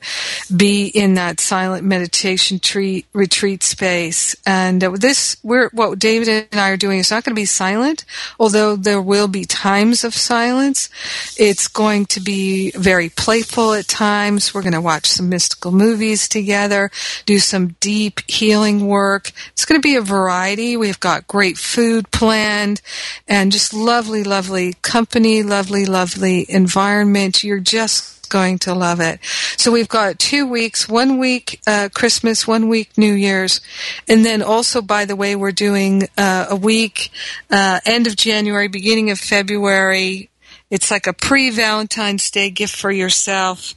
be 0.56 0.88
in 0.88 1.16
that 1.16 1.40
silent 1.40 1.86
meditation 1.86 2.60
treat, 2.60 3.06
retreat 3.14 3.64
space. 3.64 4.36
And 4.46 4.84
uh, 4.84 4.92
this, 4.92 5.38
we're, 5.44 5.70
what 5.70 6.00
David 6.00 6.48
and 6.52 6.60
I 6.60 6.70
are 6.70 6.78
doing 6.78 7.00
is 7.00 7.12
not 7.12 7.24
going 7.24 7.36
to 7.36 7.42
be 7.42 7.46
silent, 7.46 8.06
although 8.40 8.76
there 8.76 9.02
will 9.02 9.28
be 9.28 9.46
times 9.46 10.04
of 10.04 10.14
silence. 10.14 10.90
It's 11.38 11.68
going 11.68 12.06
to 12.08 12.20
be 12.20 12.72
very 12.72 13.10
playful 13.10 13.74
at 13.74 13.88
times. 13.88 14.54
We're 14.54 14.62
going 14.62 14.74
to 14.74 14.82
watch 14.82 15.08
some 15.08 15.30
mystical 15.30 15.72
movies 15.72 16.28
together, 16.28 16.92
do 17.26 17.40
some 17.40 17.76
deep 17.80 18.22
healing 18.30 18.88
work. 18.88 19.32
It's 19.52 19.66
going 19.66 19.80
to 19.80 19.86
be 19.86 19.96
a 19.96 20.02
variety. 20.20 20.76
We've 20.76 21.00
got 21.00 21.28
great 21.28 21.58
food 21.58 22.12
planned 22.12 22.82
and 23.26 23.54
just 23.54 23.74
lovely, 23.74 24.24
lovely 24.24 24.74
company, 24.82 25.44
lovely, 25.44 25.86
lovely 25.86 26.46
environment. 26.50 27.42
You're 27.42 27.62
just 27.62 28.28
going 28.28 28.60
to 28.60 28.74
love 28.74 29.00
it. 29.00 29.20
So 29.56 29.72
we've 29.72 29.88
got 29.88 30.20
two 30.20 30.46
weeks, 30.46 30.90
one 30.90 31.20
week 31.20 31.62
uh, 31.66 31.88
Christmas, 31.94 32.46
one 32.46 32.68
week 32.68 32.98
New 32.98 33.14
Year's, 33.14 33.62
and 34.10 34.26
then 34.26 34.42
also, 34.42 34.82
by 34.82 35.06
the 35.06 35.16
way, 35.16 35.38
we're 35.38 35.54
doing 35.54 36.10
uh, 36.18 36.48
a 36.50 36.56
week 36.56 37.12
uh, 37.50 37.80
end 37.86 38.06
of 38.06 38.18
January, 38.18 38.68
beginning 38.68 39.10
of 39.10 39.20
February. 39.20 40.30
It's 40.70 40.92
like 40.92 41.08
a 41.08 41.14
pre-Valentine's 41.14 42.30
Day 42.30 42.50
gift 42.50 42.76
for 42.76 42.92
yourself 42.92 43.74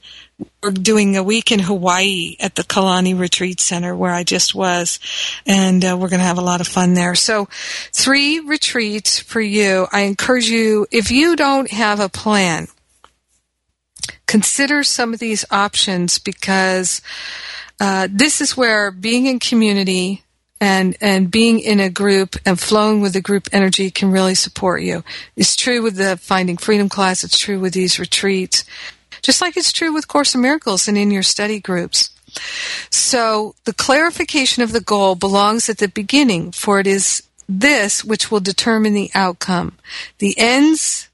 we're 0.63 0.71
doing 0.71 1.17
a 1.17 1.23
week 1.23 1.51
in 1.53 1.61
Hawaii 1.61 2.37
at 2.41 2.55
the 2.55 2.63
Kalani 2.63 3.19
Retreat 3.19 3.61
Center 3.61 3.97
where 3.97 4.13
I 4.13 4.25
just 4.25 4.55
was, 4.55 4.99
and 5.47 5.85
uh, 5.85 5.97
we're 5.99 6.09
going 6.09 6.21
to 6.21 6.27
have 6.27 6.39
a 6.39 6.43
lot 6.43 6.61
of 6.61 6.69
fun 6.69 6.95
there. 6.95 7.15
So, 7.15 7.49
three 7.93 8.41
retreats 8.41 9.19
for 9.19 9.41
you. 9.41 9.87
I 9.93 10.03
encourage 10.03 10.49
you, 10.49 10.87
if 10.91 11.11
you 11.11 11.37
don't 11.37 11.71
have 11.71 12.01
a 12.01 12.09
plan, 12.09 12.69
consider 14.27 14.83
some 14.83 15.13
of 15.13 15.21
these 15.21 15.45
options 15.51 16.19
because 16.19 17.03
uh, 17.81 18.09
this 18.11 18.41
is 18.41 18.57
where 18.57 18.91
being 18.91 19.27
in 19.27 19.39
community 19.39 20.23
and 20.61 20.97
and 21.01 21.29
being 21.29 21.59
in 21.59 21.81
a 21.81 21.91
group 21.91 22.37
and 22.47 22.59
flowing 22.59 23.01
with 23.01 23.15
the 23.15 23.21
group 23.21 23.49
energy 23.51 23.91
can 23.91 24.13
really 24.13 24.37
support 24.37 24.81
you. 24.83 25.03
It's 25.35 25.57
true 25.57 25.83
with 25.83 25.97
the 25.97 26.17
Finding 26.17 26.57
Freedom 26.57 26.89
class. 26.89 27.25
It's 27.25 27.37
true 27.37 27.59
with 27.59 27.75
these 27.75 27.99
retreats 27.99 28.65
just 29.23 29.41
like 29.41 29.57
it's 29.57 29.73
true 29.73 29.93
with 29.93 30.09
Course 30.09 30.35
in 30.35 30.41
Miracles 30.41 30.89
and 30.89 30.99
in 30.99 31.11
your 31.11 31.23
study 31.23 31.61
groups. 31.61 32.11
So 32.91 33.55
the 33.65 33.75
clarification 33.75 34.63
of 34.63 34.73
the 34.73 34.81
goal 34.81 35.15
belongs 35.15 35.69
at 35.69 35.79
the 35.79 35.89
beginning, 35.89 36.53
for 36.53 36.81
it 36.81 36.87
is 36.87 37.23
this 37.49 38.05
which 38.05 38.31
will 38.31 38.41
determine 38.41 38.95
the 38.95 39.11
outcome. 39.15 39.79
The 40.19 40.35
ends 40.39 41.09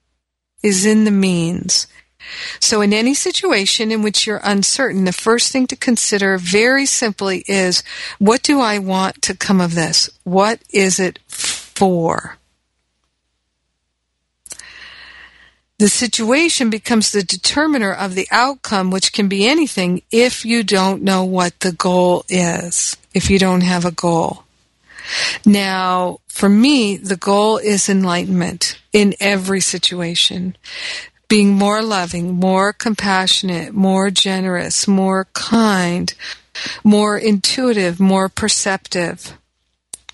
is 0.62 0.86
in 0.86 1.04
the 1.04 1.10
means. 1.10 1.86
So 2.60 2.80
in 2.80 2.92
any 2.92 3.14
situation 3.14 3.90
in 3.90 4.02
which 4.02 4.26
you're 4.26 4.40
uncertain, 4.44 5.04
the 5.04 5.12
first 5.12 5.50
thing 5.50 5.66
to 5.68 5.76
consider 5.76 6.36
very 6.38 6.86
simply 6.86 7.44
is, 7.46 7.82
what 8.18 8.42
do 8.42 8.60
I 8.60 8.78
want 8.78 9.22
to 9.22 9.36
come 9.36 9.60
of 9.60 9.74
this? 9.74 10.10
What 10.24 10.60
is 10.70 11.00
it 11.00 11.18
for? 11.26 12.37
The 15.78 15.88
situation 15.88 16.70
becomes 16.70 17.12
the 17.12 17.22
determiner 17.22 17.92
of 17.92 18.14
the 18.16 18.26
outcome, 18.32 18.90
which 18.90 19.12
can 19.12 19.28
be 19.28 19.46
anything 19.46 20.02
if 20.10 20.44
you 20.44 20.64
don't 20.64 21.02
know 21.02 21.24
what 21.24 21.60
the 21.60 21.72
goal 21.72 22.24
is, 22.28 22.96
if 23.14 23.30
you 23.30 23.38
don't 23.38 23.60
have 23.60 23.84
a 23.84 23.92
goal. 23.92 24.44
Now, 25.46 26.18
for 26.26 26.48
me, 26.48 26.96
the 26.96 27.16
goal 27.16 27.58
is 27.58 27.88
enlightenment 27.88 28.78
in 28.92 29.14
every 29.20 29.60
situation. 29.60 30.56
Being 31.28 31.54
more 31.54 31.82
loving, 31.82 32.34
more 32.34 32.72
compassionate, 32.72 33.72
more 33.72 34.10
generous, 34.10 34.88
more 34.88 35.28
kind, 35.32 36.12
more 36.82 37.16
intuitive, 37.16 38.00
more 38.00 38.28
perceptive. 38.28 39.38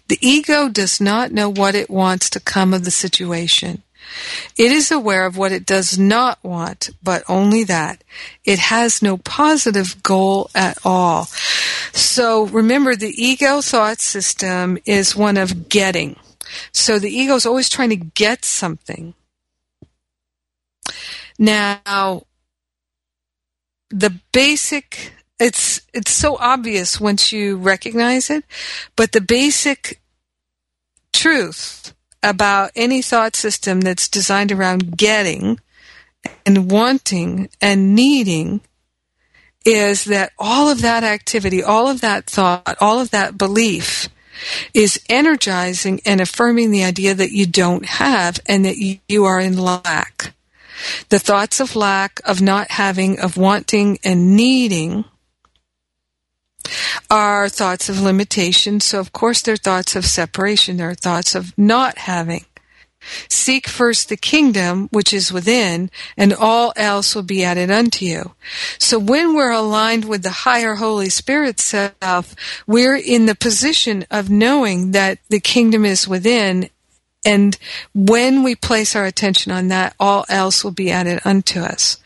The 0.09 0.18
ego 0.20 0.68
does 0.68 1.00
not 1.00 1.33
know 1.33 1.48
what 1.48 1.74
it 1.74 1.88
wants 1.88 2.29
to 2.31 2.40
come 2.40 2.75
of 2.75 2.85
the 2.85 2.90
situation. 2.90 3.83
It 4.57 4.71
is 4.73 4.90
aware 4.90 5.27
of 5.27 5.37
what 5.37 5.52
it 5.52 5.67
does 5.67 5.98
not 5.98 6.42
want, 6.42 6.90
but 7.02 7.25
only 7.29 7.65
that. 7.65 8.05
It 8.44 8.59
has 8.59 9.02
no 9.02 9.17
positive 9.19 10.02
goal 10.02 10.50
at 10.55 10.79
all. 10.85 11.25
So 11.92 12.46
remember, 12.46 12.96
the 12.96 13.15
ego 13.17 13.61
thought 13.61 14.00
system 14.00 14.79
is 14.87 15.17
one 15.17 15.37
of 15.37 15.69
getting. 15.69 16.17
So 16.73 16.98
the 16.98 17.11
ego 17.11 17.35
is 17.35 17.46
always 17.46 17.69
trying 17.69 17.90
to 17.90 17.96
get 17.96 18.44
something. 18.44 19.15
Now, 21.38 22.25
the 23.90 24.19
basic 24.33 25.13
it's 25.40 25.83
it's 25.92 26.13
so 26.13 26.37
obvious 26.38 27.00
once 27.00 27.33
you 27.33 27.57
recognize 27.57 28.31
it, 28.31 28.44
but 28.96 29.13
the 29.13 29.21
basic 29.21 30.00
truth 31.13 31.94
about 32.25 32.72
any 32.75 33.02
thought 33.02 33.37
system 33.37 33.83
that's 33.83 34.08
designed 34.08 34.50
around 34.50 34.96
getting 34.96 35.60
and 36.46 36.70
wanting 36.70 37.50
and 37.60 37.94
needing 37.94 38.60
is 39.64 40.04
that 40.04 40.33
all 40.38 40.68
of 40.68 40.83
that 40.83 41.04
activity, 41.04 41.62
all 41.62 41.88
of 41.88 42.00
that 42.00 42.27
thought, 42.27 42.77
all 42.81 43.00
of 43.00 43.10
that 43.10 43.38
belief 43.38 44.08
is 44.72 45.00
energizing 45.08 46.00
and 46.04 46.20
affirming 46.20 46.70
the 46.70 46.85
idea 46.85 47.14
that 47.14 47.31
you 47.31 47.46
don't 47.46 47.87
have 47.87 48.40
and 48.46 48.64
that 48.64 48.77
you 49.08 49.25
are 49.25 49.40
in 49.40 49.56
lack. 49.56 50.35
The 51.08 51.18
thoughts 51.18 51.60
of 51.60 51.77
lack, 51.77 52.20
of 52.25 52.42
not 52.42 52.72
having, 52.72 53.20
of 53.20 53.37
wanting 53.37 53.98
and 54.04 54.37
needing 54.37 55.04
are 57.10 57.48
thoughts 57.48 57.88
of 57.88 58.00
limitation. 58.00 58.81
So 58.81 59.00
of 59.00 59.12
course 59.12 59.42
they're 59.42 59.56
thoughts 59.56 59.96
of 59.96 60.04
separation. 60.04 60.77
They're 60.77 60.94
thoughts 60.94 61.35
of 61.35 61.56
not 61.58 61.98
having. 61.98 62.44
Seek 63.29 63.69
first 63.69 64.08
the 64.08 64.17
kingdom 64.17 64.88
which 64.90 65.12
is 65.12 65.33
within, 65.33 65.90
and 66.17 66.33
all 66.33 66.73
else 66.77 67.15
will 67.15 67.23
be 67.23 67.44
added 67.44 67.71
unto 67.71 68.04
you. 68.04 68.33
So 68.79 68.98
when 68.98 69.35
we're 69.35 69.52
aligned 69.52 70.06
with 70.06 70.23
the 70.23 70.31
higher 70.31 70.77
Holy 70.77 71.10
Spirit 71.10 71.60
self, 71.60 72.35
we're 72.67 72.96
in 72.96 73.27
the 73.27 73.35
position 73.35 74.06
of 74.10 74.31
knowing 74.31 74.92
that 74.92 75.19
the 75.29 75.40
kingdom 75.40 75.85
is 75.85 76.08
within 76.08 76.71
and 77.25 77.56
when 77.94 78.42
we 78.42 78.54
place 78.54 78.94
our 78.94 79.04
attention 79.04 79.52
on 79.52 79.68
that, 79.68 79.94
all 79.98 80.25
else 80.29 80.62
will 80.62 80.72
be 80.72 80.90
added 80.90 81.20
unto 81.25 81.60
us. 81.60 81.98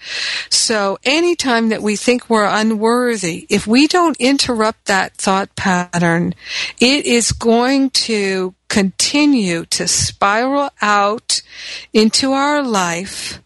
So 0.48 0.98
anytime 1.04 1.70
that 1.70 1.82
we 1.82 1.96
think 1.96 2.28
we're 2.28 2.44
unworthy, 2.44 3.46
if 3.48 3.66
we 3.66 3.86
don't 3.86 4.16
interrupt 4.18 4.86
that 4.86 5.14
thought 5.14 5.54
pattern, 5.56 6.34
it 6.80 7.06
is 7.06 7.32
going 7.32 7.90
to 7.90 8.54
continue 8.68 9.64
to 9.66 9.88
spiral 9.88 10.70
out 10.80 11.42
into 11.92 12.32
our 12.32 12.62
life 12.62 13.40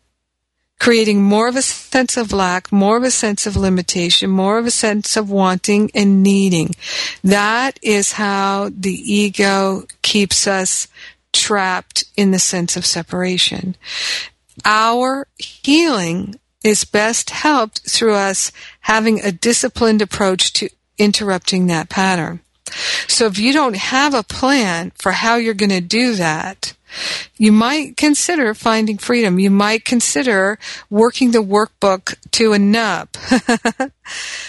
creating 0.82 1.22
more 1.22 1.46
of 1.46 1.54
a 1.54 1.62
sense 1.62 2.16
of 2.16 2.32
lack, 2.32 2.72
more 2.72 2.96
of 2.96 3.04
a 3.04 3.10
sense 3.12 3.46
of 3.46 3.56
limitation, 3.56 4.28
more 4.28 4.58
of 4.58 4.66
a 4.66 4.70
sense 4.72 5.16
of 5.16 5.30
wanting 5.30 5.88
and 5.94 6.24
needing. 6.24 6.74
That 7.22 7.78
is 7.82 8.10
how 8.10 8.68
the 8.76 8.90
ego 8.90 9.84
keeps 10.02 10.48
us 10.48 10.88
trapped 11.32 12.04
in 12.16 12.30
the 12.30 12.38
sense 12.38 12.76
of 12.76 12.86
separation. 12.86 13.76
Our 14.64 15.26
healing 15.38 16.38
is 16.62 16.84
best 16.84 17.30
helped 17.30 17.90
through 17.90 18.14
us 18.14 18.52
having 18.80 19.20
a 19.20 19.32
disciplined 19.32 20.02
approach 20.02 20.52
to 20.54 20.68
interrupting 20.98 21.66
that 21.66 21.88
pattern. 21.88 22.40
So 23.08 23.26
if 23.26 23.38
you 23.38 23.52
don't 23.52 23.76
have 23.76 24.14
a 24.14 24.22
plan 24.22 24.92
for 24.96 25.12
how 25.12 25.36
you're 25.36 25.54
going 25.54 25.70
to 25.70 25.80
do 25.80 26.14
that, 26.14 26.74
you 27.36 27.52
might 27.52 27.96
consider 27.96 28.54
finding 28.54 28.98
freedom. 28.98 29.38
You 29.38 29.50
might 29.50 29.84
consider 29.84 30.58
working 30.90 31.30
the 31.30 31.42
workbook 31.42 32.14
to 32.32 32.52
a 32.52 32.58
nub. 32.58 33.08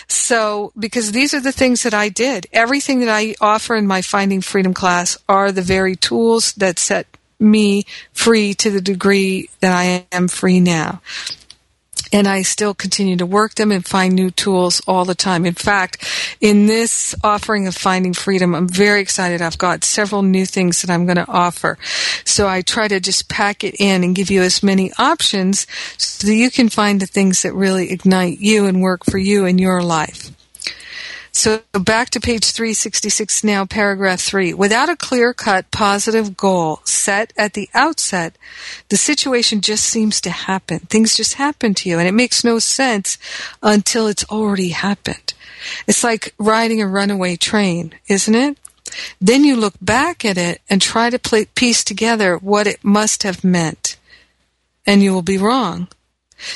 so, 0.08 0.72
because 0.78 1.12
these 1.12 1.34
are 1.34 1.42
the 1.42 1.52
things 1.52 1.84
that 1.84 1.94
I 1.94 2.10
did. 2.10 2.48
Everything 2.54 3.00
that 3.02 3.10
I 3.10 3.36
offer 3.42 3.76
in 3.76 3.88
my 3.88 4.02
Finding 4.02 4.42
Freedom 4.42 4.74
class 4.74 5.18
are 5.28 5.52
the 5.52 5.62
very 5.62 5.96
tools 5.96 6.54
that 6.54 6.80
set 6.80 7.08
me 7.40 7.84
free 8.14 8.54
to 8.54 8.72
the 8.72 8.82
degree 8.82 9.50
that 9.60 9.74
I 9.74 10.06
am 10.12 10.28
free 10.28 10.60
now 10.60 11.02
and 12.14 12.28
I 12.28 12.44
still 12.44 12.76
continue 12.76 13.18
to 13.18 13.26
work 13.26 13.56
them 13.56 13.72
and 13.72 13.84
find 13.84 14.14
new 14.14 14.30
tools 14.30 14.82
all 14.88 15.04
the 15.04 15.16
time. 15.16 15.46
In 15.46 15.56
fact, 15.56 16.08
in 16.40 16.68
this 16.68 17.16
offering 17.24 17.66
of 17.68 17.76
Finding 17.76 18.14
Freedom, 18.14 18.54
I'm 18.54 18.70
very 18.70 19.02
excited. 19.02 19.42
I've 19.42 19.58
got 19.58 19.84
several 19.84 20.22
new 20.22 20.46
things 20.46 20.82
that 20.82 20.92
I'm 20.92 21.06
going 21.06 21.18
to 21.18 21.28
offer. 21.28 21.78
So 22.24 22.48
I 22.48 22.62
try 22.62 22.88
to 22.88 23.00
just 23.00 23.28
pack 23.28 23.64
it 23.64 23.76
in 23.80 24.04
and 24.04 24.16
give 24.16 24.30
you 24.30 24.44
as 24.44 24.62
many 24.62 24.92
options 25.00 25.66
so 25.98 26.28
that 26.28 26.36
you 26.36 26.52
can 26.52 26.70
find 26.70 27.02
the 27.02 27.08
things 27.08 27.42
that 27.42 27.54
really 27.54 27.92
ignite 27.92 28.40
you 28.40 28.68
and 28.68 28.82
work 28.82 29.04
for 29.04 29.18
you 29.18 29.46
in 29.46 29.58
your 29.58 29.82
life. 29.82 30.32
So 31.36 31.62
back 31.74 32.12
to 32.12 32.20
page 32.20 32.52
366 32.52 33.44
now, 33.44 33.66
paragraph 33.66 34.22
3. 34.22 34.54
Without 34.54 34.90
a 34.90 34.96
clear 34.96 35.34
cut 35.34 35.72
positive 35.72 36.38
goal 36.38 36.80
set 36.84 37.34
at 37.36 37.54
the 37.54 37.70
outset, 37.74 38.38
the 38.90 38.98
situation 38.98 39.60
just 39.60 39.84
seems 39.84 40.22
to 40.22 40.30
happen. 40.30 40.80
Things 40.80 41.18
just 41.18 41.34
happen 41.34 41.74
to 41.74 41.90
you, 41.90 41.98
and 41.98 42.08
it 42.08 42.14
makes 42.14 42.44
no 42.44 42.60
sense 42.60 43.18
until 43.64 44.06
it's 44.06 44.24
already 44.26 44.70
happened. 44.70 45.34
It's 45.88 46.04
like 46.04 46.36
riding 46.38 46.82
a 46.82 46.88
runaway 46.88 47.36
train, 47.36 47.96
isn't 48.08 48.36
it? 48.36 48.58
Then 49.20 49.44
you 49.44 49.56
look 49.56 49.74
back 49.82 50.24
at 50.24 50.38
it 50.38 50.62
and 50.70 50.82
try 50.82 51.10
to 51.10 51.48
piece 51.56 51.84
together 51.84 52.38
what 52.38 52.68
it 52.68 52.84
must 52.84 53.24
have 53.24 53.44
meant. 53.44 53.98
And 54.86 55.02
you 55.02 55.14
will 55.14 55.24
be 55.24 55.38
wrong. 55.40 55.88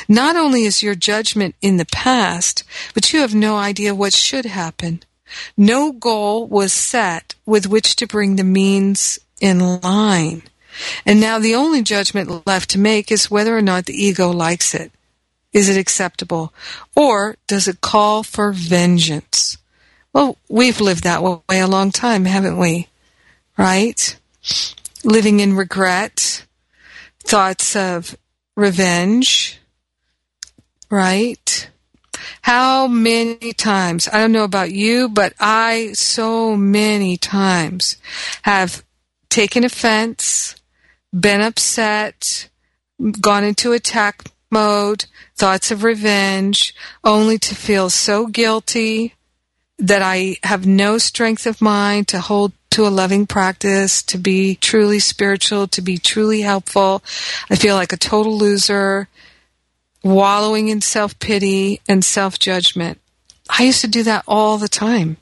Not 0.07 0.35
only 0.35 0.63
is 0.63 0.83
your 0.83 0.95
judgment 0.95 1.55
in 1.61 1.77
the 1.77 1.85
past, 1.85 2.63
but 2.93 3.11
you 3.13 3.21
have 3.21 3.35
no 3.35 3.57
idea 3.57 3.95
what 3.95 4.13
should 4.13 4.45
happen. 4.45 5.03
No 5.55 5.91
goal 5.91 6.47
was 6.47 6.73
set 6.73 7.35
with 7.45 7.67
which 7.67 7.95
to 7.97 8.07
bring 8.07 8.35
the 8.35 8.43
means 8.43 9.19
in 9.39 9.81
line. 9.81 10.43
And 11.05 11.19
now 11.19 11.39
the 11.39 11.55
only 11.55 11.81
judgment 11.81 12.45
left 12.45 12.69
to 12.71 12.79
make 12.79 13.11
is 13.11 13.31
whether 13.31 13.57
or 13.57 13.61
not 13.61 13.85
the 13.85 13.93
ego 13.93 14.31
likes 14.31 14.73
it. 14.73 14.91
Is 15.53 15.69
it 15.69 15.79
acceptable? 15.79 16.53
Or 16.95 17.35
does 17.47 17.67
it 17.67 17.81
call 17.81 18.23
for 18.23 18.51
vengeance? 18.51 19.57
Well, 20.13 20.38
we've 20.49 20.81
lived 20.81 21.03
that 21.03 21.23
way 21.23 21.59
a 21.59 21.67
long 21.67 21.91
time, 21.91 22.25
haven't 22.25 22.57
we? 22.57 22.88
Right? 23.57 24.17
Living 25.03 25.39
in 25.39 25.55
regret, 25.55 26.45
thoughts 27.19 27.75
of 27.75 28.15
revenge, 28.55 29.59
right? 30.89 31.69
How 32.41 32.88
many 32.88 33.53
times, 33.53 34.07
I 34.11 34.19
don't 34.19 34.31
know 34.31 34.43
about 34.43 34.71
you, 34.71 35.09
but 35.09 35.33
I 35.39 35.91
so 35.93 36.55
many 36.55 37.17
times 37.17 37.97
have 38.43 38.83
taken 39.29 39.63
offense, 39.63 40.55
been 41.17 41.41
upset, 41.41 42.49
gone 43.19 43.43
into 43.43 43.73
attack 43.73 44.31
mode, 44.49 45.05
thoughts 45.35 45.71
of 45.71 45.83
revenge, 45.83 46.73
only 47.03 47.38
to 47.38 47.55
feel 47.55 47.89
so 47.89 48.27
guilty 48.27 49.13
that 49.77 50.01
I 50.01 50.38
have 50.43 50.65
no 50.65 50.97
strength 50.97 51.45
of 51.45 51.61
mind 51.61 52.07
to 52.09 52.19
hold 52.19 52.53
to 52.71 52.88
a 52.88 52.89
loving 52.89 53.27
practice, 53.27 54.01
to 54.03 54.17
be 54.17 54.55
truly 54.55 54.99
spiritual, 54.99 55.67
to 55.67 55.81
be 55.81 55.97
truly 55.97 56.41
helpful. 56.41 57.03
I 57.49 57.55
feel 57.55 57.75
like 57.75 57.93
a 57.93 57.97
total 57.97 58.38
loser 58.38 59.07
wallowing 60.08 60.70
in 60.70 60.82
self 60.82 61.18
pity 61.20 61.82
and 61.88 62.03
self 62.03 62.39
judgment. 62.39 62.99
I 63.49 63.64
used 63.64 63.82
to 63.82 63.88
do 63.88 64.03
that 64.03 64.24
all 64.28 64.58
the 64.58 64.68
time. 64.68 65.18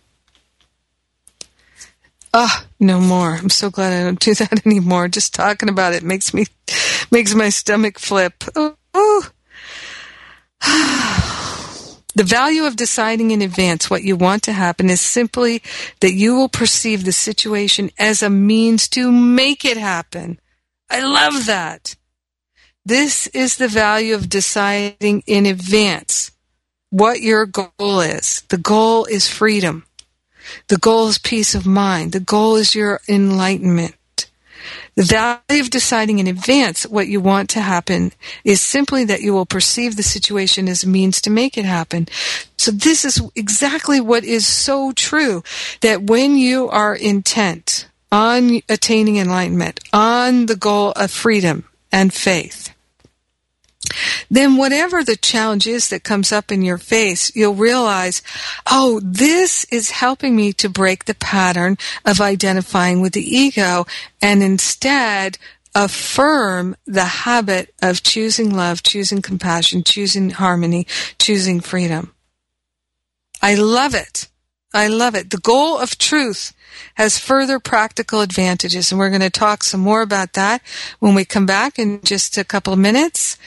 Oh, 2.38 2.66
no 2.82 3.00
more. 3.00 3.34
I'm 3.34 3.50
so 3.50 3.70
glad 3.70 3.94
I 3.94 4.04
don't 4.04 4.20
do 4.20 4.34
that 4.36 4.66
anymore. 4.66 5.08
Just 5.08 5.34
talking 5.34 5.70
about 5.70 5.94
it 5.94 6.04
makes 6.04 6.34
me 6.34 6.46
makes 7.12 7.34
my 7.34 7.50
stomach 7.50 7.98
flip. 7.98 8.44
Oh. 8.56 8.76
oh. 8.94 9.30
the 12.16 12.24
value 12.24 12.66
of 12.66 12.76
deciding 12.76 13.32
in 13.32 13.42
advance 13.42 13.90
what 13.90 14.04
you 14.04 14.16
want 14.16 14.44
to 14.44 14.54
happen 14.54 14.90
is 14.90 15.00
simply 15.00 15.62
that 16.02 16.14
you 16.14 16.36
will 16.36 16.50
perceive 16.50 17.06
the 17.06 17.12
situation 17.12 17.90
as 17.98 18.22
a 18.22 18.30
means 18.30 18.90
to 18.90 19.12
make 19.12 19.64
it 19.64 19.78
happen. 19.78 20.40
I 20.90 21.02
love 21.02 21.46
that. 21.46 21.96
This 22.86 23.26
is 23.28 23.58
the 23.58 23.68
value 23.68 24.14
of 24.14 24.30
deciding 24.30 25.24
in 25.26 25.48
advance 25.48 26.32
what 26.92 27.20
your 27.20 27.48
goal 27.48 28.00
is. 28.00 28.44
The 28.50 28.60
goal 28.60 29.06
is 29.06 29.28
freedom. 29.28 29.86
The 30.68 30.78
goal 30.78 31.08
is 31.08 31.18
peace 31.18 31.56
of 31.56 31.66
mind. 31.66 32.12
The 32.12 32.20
goal 32.20 32.58
is 32.58 32.76
your 32.76 33.02
enlightenment. 33.10 33.96
The 34.94 35.04
value 35.04 35.64
of 35.64 35.72
deciding 35.72 36.20
in 36.20 36.28
advance 36.28 36.86
what 36.86 37.08
you 37.08 37.20
want 37.20 37.50
to 37.52 37.62
happen 37.62 38.14
is 38.44 38.62
simply 38.62 39.04
that 39.06 39.22
you 39.22 39.34
will 39.34 39.48
perceive 39.48 39.96
the 39.96 40.04
situation 40.04 40.70
as 40.70 40.84
a 40.84 40.88
means 40.88 41.20
to 41.22 41.32
make 41.32 41.58
it 41.58 41.66
happen. 41.66 42.08
So 42.56 42.70
this 42.70 43.04
is 43.04 43.20
exactly 43.36 44.00
what 44.00 44.24
is 44.24 44.46
so 44.46 44.92
true 44.92 45.44
that 45.82 46.04
when 46.04 46.38
you 46.38 46.70
are 46.70 46.96
intent 46.96 47.88
on 48.12 48.62
attaining 48.70 49.18
enlightenment, 49.18 49.80
on 49.92 50.46
the 50.46 50.56
goal 50.56 50.92
of 50.92 51.10
freedom 51.10 51.68
and 51.92 52.14
faith, 52.14 52.75
then 54.30 54.58
whatever 54.58 55.04
the 55.04 55.16
challenge 55.16 55.68
is 55.68 55.90
that 55.90 56.04
comes 56.04 56.32
up 56.32 56.52
in 56.52 56.62
your 56.62 56.78
face, 56.78 57.36
you'll 57.36 57.56
realize, 57.56 58.22
oh, 58.70 59.00
this 59.04 59.66
is 59.66 59.92
helping 59.92 60.36
me 60.36 60.54
to 60.54 60.70
break 60.70 61.06
the 61.06 61.16
pattern 61.16 61.78
of 62.06 62.22
identifying 62.22 63.02
with 63.02 63.14
the 63.14 63.38
ego 63.38 63.86
and 64.22 64.42
instead 64.44 65.38
affirm 65.76 66.76
the 66.86 67.04
habit 67.04 67.74
of 67.82 68.02
choosing 68.02 68.56
love, 68.56 68.82
choosing 68.82 69.22
compassion, 69.22 69.84
choosing 69.84 70.30
harmony, 70.30 70.88
choosing 71.20 71.60
freedom. 71.60 72.14
I 73.42 73.56
love 73.56 73.94
it. 73.94 74.30
I 74.74 74.88
love 74.88 75.16
it. 75.16 75.30
The 75.30 75.38
goal 75.38 75.78
of 75.78 75.98
truth 75.98 76.54
has 76.96 77.20
further 77.20 77.60
practical 77.60 78.22
advantages, 78.22 78.92
and 78.92 79.00
we're 79.00 79.10
going 79.10 79.22
to 79.22 79.30
talk 79.30 79.64
some 79.64 79.80
more 79.80 80.02
about 80.02 80.34
that 80.34 80.62
when 81.00 81.16
we 81.16 81.24
come 81.24 81.46
back 81.46 81.78
in 81.78 82.02
just 82.02 82.38
a 82.38 82.44
couple 82.44 82.74
of 82.74 82.80
minutes. 82.80 83.38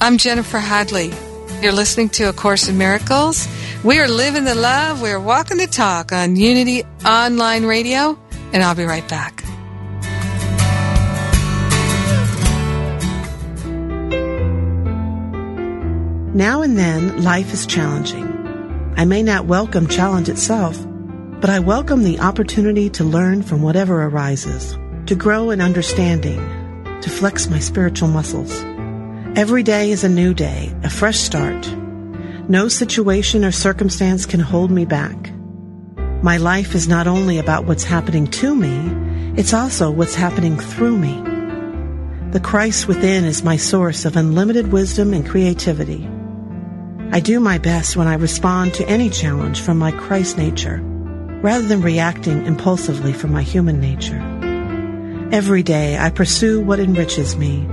I'm 0.00 0.16
Jennifer 0.16 0.60
Hadley. 0.60 1.12
You're 1.60 1.72
listening 1.72 2.08
to 2.10 2.28
A 2.28 2.32
Course 2.32 2.68
in 2.68 2.78
Miracles. 2.78 3.48
We 3.82 3.98
are 3.98 4.06
living 4.06 4.44
the 4.44 4.54
love. 4.54 5.02
We're 5.02 5.18
walking 5.18 5.56
the 5.56 5.66
talk 5.66 6.12
on 6.12 6.36
Unity 6.36 6.84
Online 7.04 7.64
Radio, 7.64 8.16
and 8.52 8.62
I'll 8.62 8.76
be 8.76 8.84
right 8.84 9.06
back. 9.08 9.42
Now 16.32 16.62
and 16.62 16.78
then, 16.78 17.24
life 17.24 17.52
is 17.52 17.66
challenging. 17.66 18.94
I 18.96 19.04
may 19.04 19.24
not 19.24 19.46
welcome 19.46 19.88
challenge 19.88 20.28
itself, 20.28 20.78
but 21.40 21.50
I 21.50 21.58
welcome 21.58 22.04
the 22.04 22.20
opportunity 22.20 22.88
to 22.90 23.02
learn 23.02 23.42
from 23.42 23.62
whatever 23.62 24.04
arises, 24.04 24.78
to 25.06 25.16
grow 25.16 25.50
in 25.50 25.60
understanding, 25.60 26.38
to 27.00 27.10
flex 27.10 27.50
my 27.50 27.58
spiritual 27.58 28.06
muscles. 28.06 28.64
Every 29.36 29.62
day 29.62 29.90
is 29.92 30.02
a 30.02 30.08
new 30.08 30.34
day, 30.34 30.74
a 30.82 30.90
fresh 30.90 31.18
start. 31.18 31.68
No 32.48 32.66
situation 32.66 33.44
or 33.44 33.52
circumstance 33.52 34.26
can 34.26 34.40
hold 34.40 34.70
me 34.70 34.84
back. 34.84 35.32
My 36.22 36.38
life 36.38 36.74
is 36.74 36.88
not 36.88 37.06
only 37.06 37.38
about 37.38 37.64
what's 37.64 37.84
happening 37.84 38.26
to 38.26 38.54
me, 38.54 39.38
it's 39.38 39.54
also 39.54 39.90
what's 39.90 40.16
happening 40.16 40.58
through 40.58 40.98
me. 40.98 41.22
The 42.32 42.40
Christ 42.40 42.88
within 42.88 43.24
is 43.24 43.44
my 43.44 43.56
source 43.56 44.04
of 44.04 44.16
unlimited 44.16 44.72
wisdom 44.72 45.12
and 45.14 45.24
creativity. 45.24 46.08
I 47.12 47.20
do 47.20 47.38
my 47.38 47.58
best 47.58 47.96
when 47.96 48.08
I 48.08 48.14
respond 48.14 48.74
to 48.74 48.88
any 48.88 49.08
challenge 49.08 49.60
from 49.60 49.78
my 49.78 49.92
Christ 49.92 50.36
nature, 50.36 50.80
rather 50.82 51.66
than 51.66 51.82
reacting 51.82 52.44
impulsively 52.44 53.12
from 53.12 53.32
my 53.32 53.42
human 53.42 53.80
nature. 53.80 54.20
Every 55.30 55.62
day 55.62 55.96
I 55.96 56.10
pursue 56.10 56.60
what 56.60 56.80
enriches 56.80 57.36
me, 57.36 57.68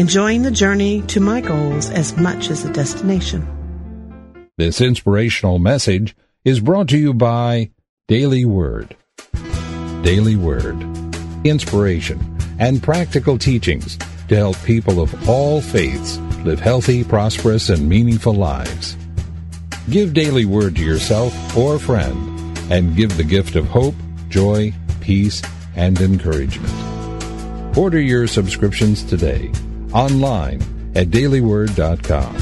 enjoying 0.00 0.40
the 0.40 0.50
journey 0.50 1.02
to 1.02 1.20
my 1.20 1.42
goals 1.42 1.90
as 1.90 2.16
much 2.16 2.48
as 2.48 2.62
the 2.62 2.72
destination. 2.72 3.46
This 4.56 4.80
inspirational 4.80 5.58
message 5.58 6.16
is 6.42 6.58
brought 6.58 6.88
to 6.88 6.96
you 6.96 7.12
by 7.12 7.70
Daily 8.08 8.46
Word. 8.46 8.96
Daily 10.00 10.36
Word. 10.36 10.80
Inspiration 11.44 12.18
and 12.58 12.82
practical 12.82 13.36
teachings 13.36 13.98
to 14.28 14.36
help 14.36 14.56
people 14.62 15.02
of 15.02 15.28
all 15.28 15.60
faiths 15.60 16.16
live 16.46 16.60
healthy, 16.60 17.04
prosperous, 17.04 17.68
and 17.68 17.86
meaningful 17.86 18.32
lives. 18.32 18.96
Give 19.90 20.14
Daily 20.14 20.46
Word 20.46 20.76
to 20.76 20.82
yourself 20.82 21.34
or 21.54 21.74
a 21.74 21.78
friend 21.78 22.58
and 22.72 22.96
give 22.96 23.18
the 23.18 23.22
gift 23.22 23.54
of 23.54 23.66
hope, 23.66 23.94
joy, 24.30 24.72
peace, 25.02 25.42
and 25.76 26.00
encouragement. 26.00 27.76
Order 27.76 28.00
your 28.00 28.26
subscriptions 28.26 29.04
today 29.04 29.52
online 29.92 30.60
at 30.94 31.08
dailyword.com. 31.08 32.36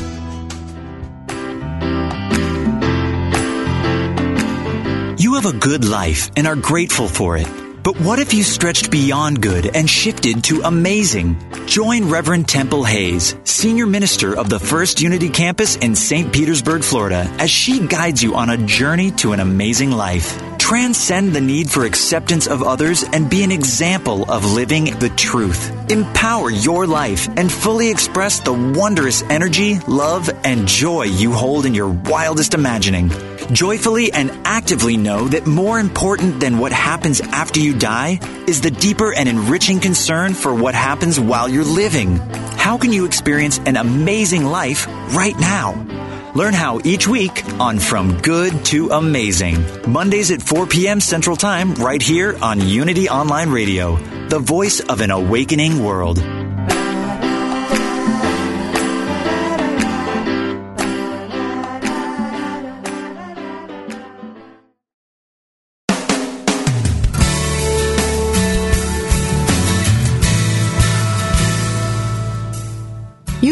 You 5.18 5.34
have 5.34 5.46
a 5.46 5.52
good 5.52 5.84
life 5.84 6.30
and 6.36 6.46
are 6.46 6.56
grateful 6.56 7.08
for 7.08 7.36
it. 7.36 7.48
But 7.82 8.00
what 8.00 8.18
if 8.18 8.34
you 8.34 8.42
stretched 8.42 8.90
beyond 8.90 9.40
good 9.40 9.74
and 9.74 9.88
shifted 9.88 10.44
to 10.44 10.60
amazing? 10.62 11.36
Join 11.66 12.10
Reverend 12.10 12.48
Temple 12.48 12.84
Hayes, 12.84 13.34
Senior 13.44 13.86
Minister 13.86 14.36
of 14.36 14.50
the 14.50 14.60
First 14.60 15.00
Unity 15.00 15.28
Campus 15.28 15.76
in 15.76 15.94
St. 15.94 16.32
Petersburg, 16.32 16.82
Florida, 16.82 17.26
as 17.38 17.50
she 17.50 17.86
guides 17.86 18.22
you 18.22 18.34
on 18.34 18.50
a 18.50 18.58
journey 18.58 19.10
to 19.12 19.32
an 19.32 19.40
amazing 19.40 19.90
life. 19.90 20.57
Transcend 20.68 21.32
the 21.32 21.40
need 21.40 21.70
for 21.70 21.86
acceptance 21.86 22.46
of 22.46 22.62
others 22.62 23.02
and 23.02 23.30
be 23.30 23.42
an 23.42 23.50
example 23.50 24.30
of 24.30 24.52
living 24.52 24.98
the 24.98 25.08
truth. 25.08 25.72
Empower 25.90 26.50
your 26.50 26.86
life 26.86 27.26
and 27.38 27.50
fully 27.50 27.90
express 27.90 28.40
the 28.40 28.52
wondrous 28.52 29.22
energy, 29.30 29.78
love, 29.88 30.28
and 30.44 30.68
joy 30.68 31.04
you 31.04 31.32
hold 31.32 31.64
in 31.64 31.72
your 31.72 31.88
wildest 31.88 32.52
imagining. 32.52 33.10
Joyfully 33.50 34.12
and 34.12 34.30
actively 34.44 34.98
know 34.98 35.26
that 35.28 35.46
more 35.46 35.80
important 35.80 36.38
than 36.38 36.58
what 36.58 36.72
happens 36.72 37.22
after 37.22 37.60
you 37.60 37.72
die 37.72 38.20
is 38.46 38.60
the 38.60 38.70
deeper 38.70 39.14
and 39.14 39.26
enriching 39.26 39.80
concern 39.80 40.34
for 40.34 40.54
what 40.54 40.74
happens 40.74 41.18
while 41.18 41.48
you're 41.48 41.64
living. 41.64 42.16
How 42.58 42.76
can 42.76 42.92
you 42.92 43.06
experience 43.06 43.58
an 43.64 43.78
amazing 43.78 44.44
life 44.44 44.86
right 45.14 45.38
now? 45.40 45.72
Learn 46.34 46.52
how 46.52 46.80
each 46.84 47.08
week 47.08 47.42
on 47.58 47.78
From 47.78 48.20
Good 48.20 48.64
to 48.66 48.90
Amazing. 48.90 49.90
Mondays 49.90 50.30
at 50.30 50.42
4 50.42 50.66
p.m. 50.66 51.00
Central 51.00 51.36
Time, 51.36 51.74
right 51.74 52.02
here 52.02 52.36
on 52.42 52.60
Unity 52.60 53.08
Online 53.08 53.48
Radio, 53.48 53.96
the 54.28 54.38
voice 54.38 54.80
of 54.80 55.00
an 55.00 55.10
awakening 55.10 55.82
world. 55.82 56.22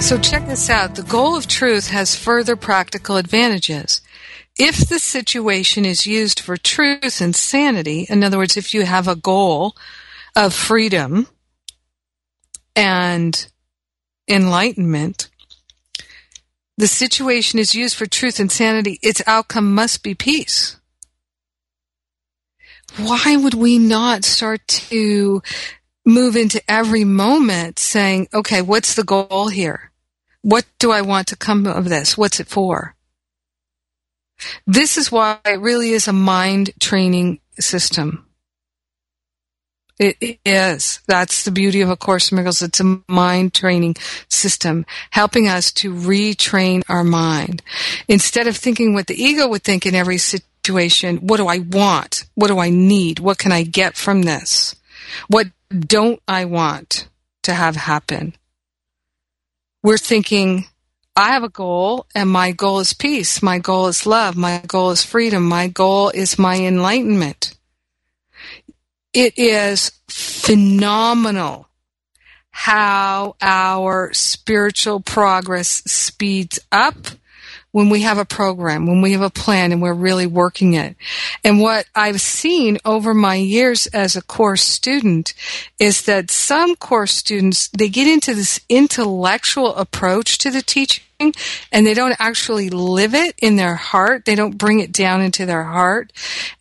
So 0.00 0.18
check 0.18 0.46
this 0.46 0.68
out. 0.68 0.94
The 0.94 1.02
goal 1.02 1.34
of 1.36 1.46
truth 1.46 1.88
has 1.88 2.14
further 2.14 2.56
practical 2.56 3.16
advantages. 3.16 4.00
If 4.56 4.88
the 4.88 4.98
situation 4.98 5.84
is 5.84 6.06
used 6.06 6.38
for 6.38 6.56
truth 6.56 7.20
and 7.20 7.34
sanity, 7.34 8.06
in 8.08 8.22
other 8.22 8.38
words, 8.38 8.56
if 8.56 8.72
you 8.72 8.84
have 8.84 9.08
a 9.08 9.16
goal 9.16 9.74
of 10.36 10.54
freedom 10.54 11.26
and 12.76 13.46
enlightenment, 14.28 15.30
the 16.76 16.86
situation 16.86 17.58
is 17.58 17.74
used 17.74 17.96
for 17.96 18.06
truth 18.06 18.38
and 18.38 18.52
sanity, 18.52 18.98
its 19.02 19.22
outcome 19.26 19.74
must 19.74 20.02
be 20.02 20.14
peace. 20.14 20.76
Why 22.96 23.36
would 23.36 23.54
we 23.54 23.78
not 23.78 24.24
start 24.24 24.66
to 24.68 25.42
move 26.04 26.36
into 26.36 26.62
every 26.70 27.04
moment 27.04 27.78
saying, 27.78 28.28
okay, 28.32 28.62
what's 28.62 28.94
the 28.94 29.04
goal 29.04 29.48
here? 29.48 29.90
What 30.42 30.66
do 30.78 30.90
I 30.90 31.00
want 31.00 31.28
to 31.28 31.36
come 31.36 31.66
of 31.66 31.88
this? 31.88 32.18
What's 32.18 32.40
it 32.40 32.48
for? 32.48 32.94
This 34.66 34.98
is 34.98 35.10
why 35.10 35.38
it 35.44 35.60
really 35.60 35.90
is 35.90 36.08
a 36.08 36.12
mind 36.12 36.72
training 36.80 37.40
system. 37.58 38.26
It 39.98 40.40
is. 40.44 41.00
That's 41.06 41.44
the 41.44 41.52
beauty 41.52 41.80
of 41.80 41.88
A 41.88 41.96
Course 41.96 42.32
in 42.32 42.36
Miracles. 42.36 42.62
It's 42.62 42.80
a 42.80 43.00
mind 43.08 43.54
training 43.54 43.94
system, 44.28 44.86
helping 45.10 45.48
us 45.48 45.70
to 45.74 45.94
retrain 45.94 46.82
our 46.88 47.04
mind. 47.04 47.62
Instead 48.08 48.48
of 48.48 48.56
thinking 48.56 48.92
what 48.92 49.06
the 49.06 49.22
ego 49.22 49.46
would 49.48 49.62
think 49.62 49.86
in 49.86 49.94
every 49.94 50.18
situation, 50.18 51.18
what 51.18 51.36
do 51.36 51.46
I 51.46 51.60
want? 51.60 52.24
What 52.34 52.48
do 52.48 52.58
I 52.58 52.70
need? 52.70 53.20
What 53.20 53.38
can 53.38 53.52
I 53.52 53.62
get 53.62 53.96
from 53.96 54.22
this? 54.22 54.74
What 55.28 55.46
don't 55.80 56.20
I 56.26 56.44
want 56.44 57.08
to 57.42 57.54
have 57.54 57.76
happen? 57.76 58.34
we're 59.84 59.98
thinking, 59.98 60.64
I 61.14 61.32
have 61.32 61.44
a 61.44 61.48
goal 61.50 62.06
and 62.14 62.28
my 62.28 62.52
goal 62.52 62.80
is 62.80 62.94
peace. 62.94 63.42
My 63.42 63.58
goal 63.58 63.86
is 63.86 64.06
love. 64.06 64.34
My 64.34 64.62
goal 64.66 64.90
is 64.90 65.04
freedom. 65.04 65.44
My 65.46 65.68
goal 65.68 66.08
is 66.08 66.38
my 66.38 66.56
enlightenment. 66.56 67.54
It 69.12 69.38
is 69.38 69.92
phenomenal 70.08 71.68
how 72.50 73.36
our 73.42 74.12
spiritual 74.14 75.00
progress 75.00 75.68
speeds 75.84 76.58
up 76.72 76.96
when 77.74 77.88
we 77.88 78.02
have 78.02 78.18
a 78.18 78.24
program, 78.24 78.86
when 78.86 79.00
we 79.00 79.10
have 79.10 79.20
a 79.20 79.28
plan 79.28 79.72
and 79.72 79.82
we're 79.82 79.92
really 79.92 80.28
working 80.28 80.74
it. 80.74 80.94
And 81.42 81.60
what 81.60 81.86
I've 81.92 82.20
seen 82.20 82.78
over 82.84 83.12
my 83.12 83.34
years 83.34 83.88
as 83.88 84.14
a 84.14 84.22
course 84.22 84.62
student 84.62 85.34
is 85.80 86.02
that 86.02 86.30
some 86.30 86.76
course 86.76 87.12
students, 87.12 87.66
they 87.76 87.88
get 87.88 88.06
into 88.06 88.32
this 88.32 88.60
intellectual 88.68 89.74
approach 89.74 90.38
to 90.38 90.52
the 90.52 90.62
teaching 90.62 91.34
and 91.72 91.84
they 91.84 91.94
don't 91.94 92.14
actually 92.20 92.70
live 92.70 93.12
it 93.12 93.34
in 93.42 93.56
their 93.56 93.74
heart. 93.74 94.24
They 94.24 94.36
don't 94.36 94.56
bring 94.56 94.78
it 94.78 94.92
down 94.92 95.20
into 95.20 95.44
their 95.44 95.64
heart. 95.64 96.12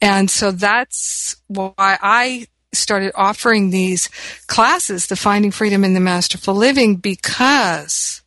And 0.01 0.31
so 0.31 0.49
that's 0.49 1.35
why 1.45 1.73
I 1.77 2.47
started 2.71 3.11
offering 3.13 3.69
these 3.69 4.09
classes, 4.47 5.05
the 5.05 5.15
Finding 5.15 5.51
Freedom 5.51 5.83
in 5.83 5.93
the 5.93 5.99
Masterful 5.99 6.55
Living, 6.55 6.95
because 6.95 8.22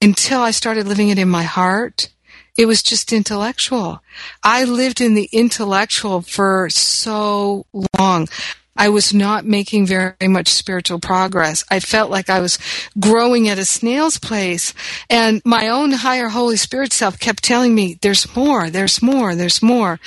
until 0.00 0.40
I 0.40 0.50
started 0.50 0.86
living 0.86 1.08
it 1.08 1.18
in 1.18 1.28
my 1.28 1.42
heart, 1.42 2.08
it 2.56 2.66
was 2.66 2.82
just 2.82 3.12
intellectual. 3.12 4.02
I 4.42 4.64
lived 4.64 5.00
in 5.00 5.14
the 5.14 5.28
intellectual 5.32 6.20
for 6.22 6.68
so 6.70 7.66
long. 7.98 8.28
I 8.76 8.88
was 8.88 9.12
not 9.12 9.44
making 9.44 9.86
very 9.86 10.14
much 10.22 10.48
spiritual 10.48 11.00
progress. 11.00 11.64
I 11.70 11.80
felt 11.80 12.10
like 12.10 12.30
I 12.30 12.40
was 12.40 12.58
growing 12.98 13.48
at 13.48 13.58
a 13.58 13.64
snail's 13.64 14.18
pace 14.18 14.72
and 15.10 15.42
my 15.44 15.68
own 15.68 15.90
higher 15.90 16.28
Holy 16.28 16.56
Spirit 16.56 16.92
self 16.92 17.18
kept 17.18 17.42
telling 17.42 17.74
me, 17.74 17.98
there's 18.00 18.34
more, 18.34 18.70
there's 18.70 19.02
more, 19.02 19.34
there's 19.34 19.62
more. 19.62 20.00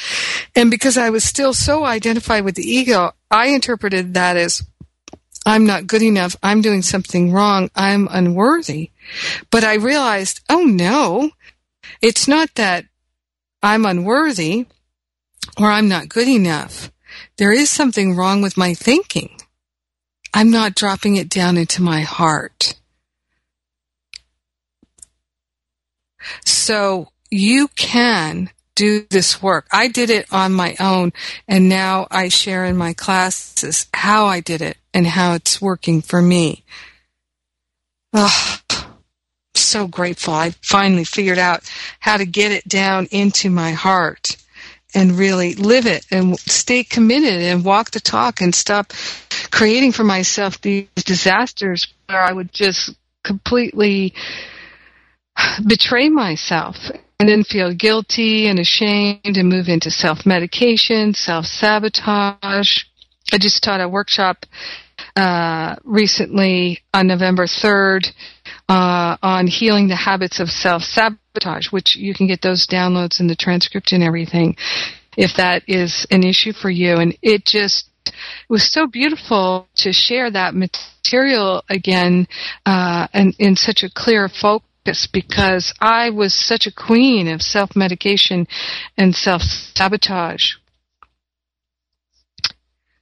And 0.55 0.71
because 0.71 0.97
I 0.97 1.11
was 1.11 1.23
still 1.23 1.53
so 1.53 1.83
identified 1.83 2.45
with 2.45 2.55
the 2.55 2.67
ego, 2.67 3.11
I 3.29 3.47
interpreted 3.47 4.15
that 4.15 4.37
as 4.37 4.63
I'm 5.45 5.65
not 5.65 5.87
good 5.87 6.01
enough. 6.01 6.35
I'm 6.41 6.61
doing 6.61 6.81
something 6.81 7.31
wrong. 7.31 7.69
I'm 7.75 8.07
unworthy. 8.09 8.91
But 9.51 9.63
I 9.63 9.75
realized, 9.75 10.41
oh 10.49 10.63
no, 10.63 11.31
it's 12.01 12.27
not 12.27 12.55
that 12.55 12.85
I'm 13.61 13.85
unworthy 13.85 14.67
or 15.57 15.67
I'm 15.67 15.87
not 15.87 16.09
good 16.09 16.27
enough. 16.27 16.91
There 17.37 17.51
is 17.51 17.69
something 17.69 18.15
wrong 18.15 18.41
with 18.41 18.57
my 18.57 18.73
thinking. 18.73 19.29
I'm 20.33 20.49
not 20.49 20.75
dropping 20.75 21.15
it 21.15 21.29
down 21.29 21.57
into 21.57 21.81
my 21.81 22.01
heart. 22.01 22.75
So 26.45 27.09
you 27.29 27.67
can 27.69 28.49
do 28.75 29.05
this 29.09 29.41
work. 29.41 29.67
I 29.71 29.87
did 29.87 30.09
it 30.09 30.25
on 30.31 30.53
my 30.53 30.75
own 30.79 31.13
and 31.47 31.69
now 31.69 32.07
I 32.09 32.29
share 32.29 32.65
in 32.65 32.77
my 32.77 32.93
classes 32.93 33.87
how 33.93 34.25
I 34.25 34.39
did 34.39 34.61
it 34.61 34.77
and 34.93 35.07
how 35.07 35.33
it's 35.33 35.61
working 35.61 36.01
for 36.01 36.21
me. 36.21 36.63
Oh, 38.13 38.59
so 39.55 39.87
grateful. 39.87 40.33
I 40.33 40.51
finally 40.61 41.03
figured 41.03 41.39
out 41.39 41.69
how 41.99 42.17
to 42.17 42.25
get 42.25 42.51
it 42.51 42.67
down 42.67 43.07
into 43.11 43.49
my 43.49 43.71
heart 43.71 44.37
and 44.93 45.17
really 45.17 45.55
live 45.55 45.87
it 45.87 46.05
and 46.11 46.37
stay 46.39 46.83
committed 46.83 47.41
and 47.41 47.65
walk 47.65 47.91
the 47.91 47.99
talk 47.99 48.41
and 48.41 48.53
stop 48.53 48.93
creating 49.51 49.91
for 49.91 50.03
myself 50.03 50.61
these 50.61 50.87
disasters 50.95 51.87
where 52.07 52.21
I 52.21 52.31
would 52.31 52.53
just 52.53 52.95
completely 53.23 54.13
betray 55.67 56.09
myself 56.09 56.75
and 57.19 57.29
then 57.29 57.43
feel 57.43 57.73
guilty 57.73 58.47
and 58.47 58.59
ashamed 58.59 59.37
and 59.37 59.49
move 59.49 59.69
into 59.69 59.89
self 59.89 60.25
medication, 60.25 61.13
self 61.13 61.45
sabotage. 61.45 62.83
I 63.31 63.37
just 63.37 63.63
taught 63.63 63.81
a 63.81 63.87
workshop 63.87 64.45
uh, 65.15 65.75
recently 65.83 66.79
on 66.93 67.07
November 67.07 67.45
3rd 67.45 68.07
uh, 68.69 69.17
on 69.21 69.47
healing 69.47 69.87
the 69.87 69.95
habits 69.95 70.39
of 70.39 70.49
self 70.49 70.81
sabotage, 70.83 71.71
which 71.71 71.95
you 71.95 72.13
can 72.13 72.27
get 72.27 72.41
those 72.41 72.67
downloads 72.67 73.19
and 73.19 73.29
the 73.29 73.35
transcript 73.35 73.91
and 73.91 74.03
everything 74.03 74.55
if 75.17 75.31
that 75.37 75.63
is 75.67 76.07
an 76.11 76.23
issue 76.23 76.53
for 76.53 76.69
you. 76.69 76.95
And 76.95 77.17
it 77.21 77.45
just 77.45 77.89
it 78.05 78.13
was 78.49 78.71
so 78.71 78.87
beautiful 78.87 79.67
to 79.77 79.93
share 79.93 80.29
that 80.31 80.55
material 80.55 81.63
again 81.69 82.27
uh, 82.65 83.07
and 83.13 83.35
in 83.39 83.55
such 83.55 83.83
a 83.83 83.89
clear 83.93 84.27
focus 84.29 85.07
because 85.11 85.73
I 85.79 86.09
was 86.09 86.33
such 86.33 86.67
a 86.67 86.71
queen 86.71 87.27
of 87.27 87.41
self 87.41 87.75
medication 87.75 88.47
and 88.97 89.15
self 89.15 89.41
sabotage. 89.41 90.53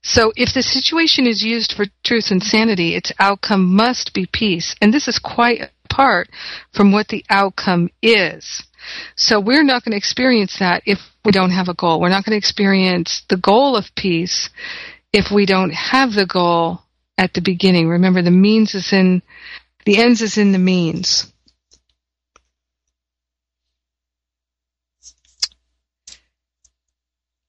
So 0.03 0.33
if 0.35 0.53
the 0.53 0.63
situation 0.63 1.27
is 1.27 1.43
used 1.43 1.73
for 1.73 1.85
truth 2.03 2.31
and 2.31 2.41
sanity, 2.41 2.95
its 2.95 3.11
outcome 3.19 3.75
must 3.75 4.13
be 4.13 4.25
peace. 4.25 4.75
And 4.81 4.93
this 4.93 5.07
is 5.07 5.19
quite 5.19 5.69
apart 5.85 6.29
from 6.73 6.91
what 6.91 7.07
the 7.09 7.23
outcome 7.29 7.89
is. 8.01 8.63
So 9.15 9.39
we're 9.39 9.63
not 9.63 9.83
going 9.83 9.91
to 9.91 9.97
experience 9.97 10.57
that 10.59 10.83
if 10.85 10.99
we 11.23 11.31
don't 11.31 11.51
have 11.51 11.69
a 11.69 11.75
goal. 11.75 11.99
We're 12.01 12.09
not 12.09 12.25
going 12.25 12.31
to 12.31 12.37
experience 12.37 13.23
the 13.29 13.37
goal 13.37 13.75
of 13.75 13.93
peace 13.95 14.49
if 15.13 15.29
we 15.29 15.45
don't 15.45 15.73
have 15.73 16.13
the 16.13 16.25
goal 16.25 16.81
at 17.17 17.33
the 17.33 17.41
beginning. 17.41 17.87
Remember, 17.87 18.23
the 18.23 18.31
means 18.31 18.73
is 18.73 18.91
in, 18.91 19.21
the 19.85 19.97
ends 19.97 20.21
is 20.21 20.37
in 20.37 20.51
the 20.51 20.57
means. 20.57 21.31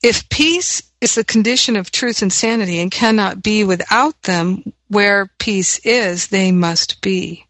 If 0.02 0.28
peace 0.28 0.82
is 1.02 1.16
the 1.16 1.24
condition 1.24 1.74
of 1.74 1.90
truth 1.90 2.22
and 2.22 2.32
sanity 2.32 2.78
and 2.78 2.90
cannot 2.90 3.42
be 3.42 3.64
without 3.64 4.22
them, 4.22 4.72
where 4.86 5.28
peace 5.40 5.80
is, 5.80 6.28
they 6.28 6.52
must 6.52 7.00
be. 7.00 7.44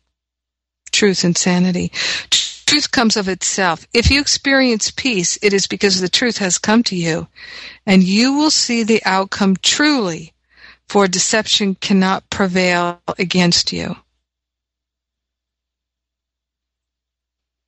Truth 0.91 1.23
and 1.23 1.37
sanity. 1.37 1.93
Truth 2.31 2.91
comes 2.91 3.19
of 3.19 3.29
itself. 3.29 3.87
If 3.93 4.11
you 4.11 4.23
experience 4.23 4.91
peace, 4.91 5.39
it 5.43 5.53
is 5.53 5.67
because 5.67 6.01
the 6.01 6.09
truth 6.09 6.39
has 6.39 6.57
come 6.57 6.83
to 6.85 6.97
you, 6.97 7.29
and 7.85 8.03
you 8.03 8.33
will 8.33 8.51
see 8.51 8.85
the 8.85 9.03
outcome 9.05 9.57
truly, 9.57 10.33
for 10.89 11.07
deception 11.07 11.75
cannot 11.75 12.31
prevail 12.31 13.03
against 13.19 13.71
you. 13.71 13.97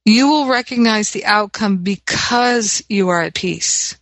You 0.07 0.29
will 0.29 0.47
recognize 0.47 1.11
the 1.11 1.27
outcome 1.27 1.79
because 1.79 2.83
you 2.89 3.11
are 3.11 3.21
at 3.21 3.35
peace. 3.35 3.99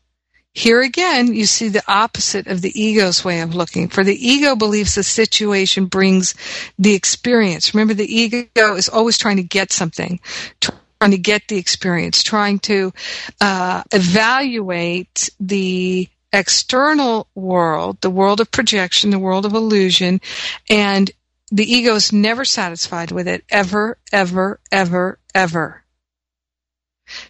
Here 0.55 0.83
again, 0.83 1.33
you 1.35 1.47
see 1.47 1.69
the 1.69 1.83
opposite 1.89 2.47
of 2.47 2.61
the 2.61 2.79
ego's 2.79 3.25
way 3.25 3.41
of 3.41 3.55
looking. 3.55 3.89
For 3.89 4.05
the 4.05 4.15
ego 4.15 4.55
believes 4.55 4.95
the 4.95 5.03
situation 5.03 5.87
brings 5.87 6.35
the 6.79 6.95
experience. 6.95 7.75
Remember, 7.75 7.95
the 7.95 8.15
ego 8.15 8.75
is 8.75 8.91
always 8.91 9.17
trying 9.17 9.37
to 9.37 9.43
get 9.43 9.73
something, 9.73 10.21
trying 10.61 11.13
to 11.13 11.19
get 11.19 11.49
the 11.49 11.57
experience, 11.57 12.23
trying 12.23 12.59
to 12.61 12.93
uh, 13.41 13.83
evaluate 13.93 15.31
the 15.41 16.09
external 16.35 17.29
world, 17.35 18.01
the 18.03 18.11
world 18.11 18.41
of 18.41 18.51
projection, 18.51 19.11
the 19.11 19.19
world 19.19 19.47
of 19.47 19.55
illusion, 19.55 20.21
and 20.69 21.11
the 21.51 21.71
ego 21.71 21.95
is 21.95 22.13
never 22.13 22.45
satisfied 22.45 23.11
with 23.11 23.27
it, 23.27 23.43
ever, 23.49 23.99
ever, 24.13 24.61
ever, 24.71 25.19
ever. 25.35 25.83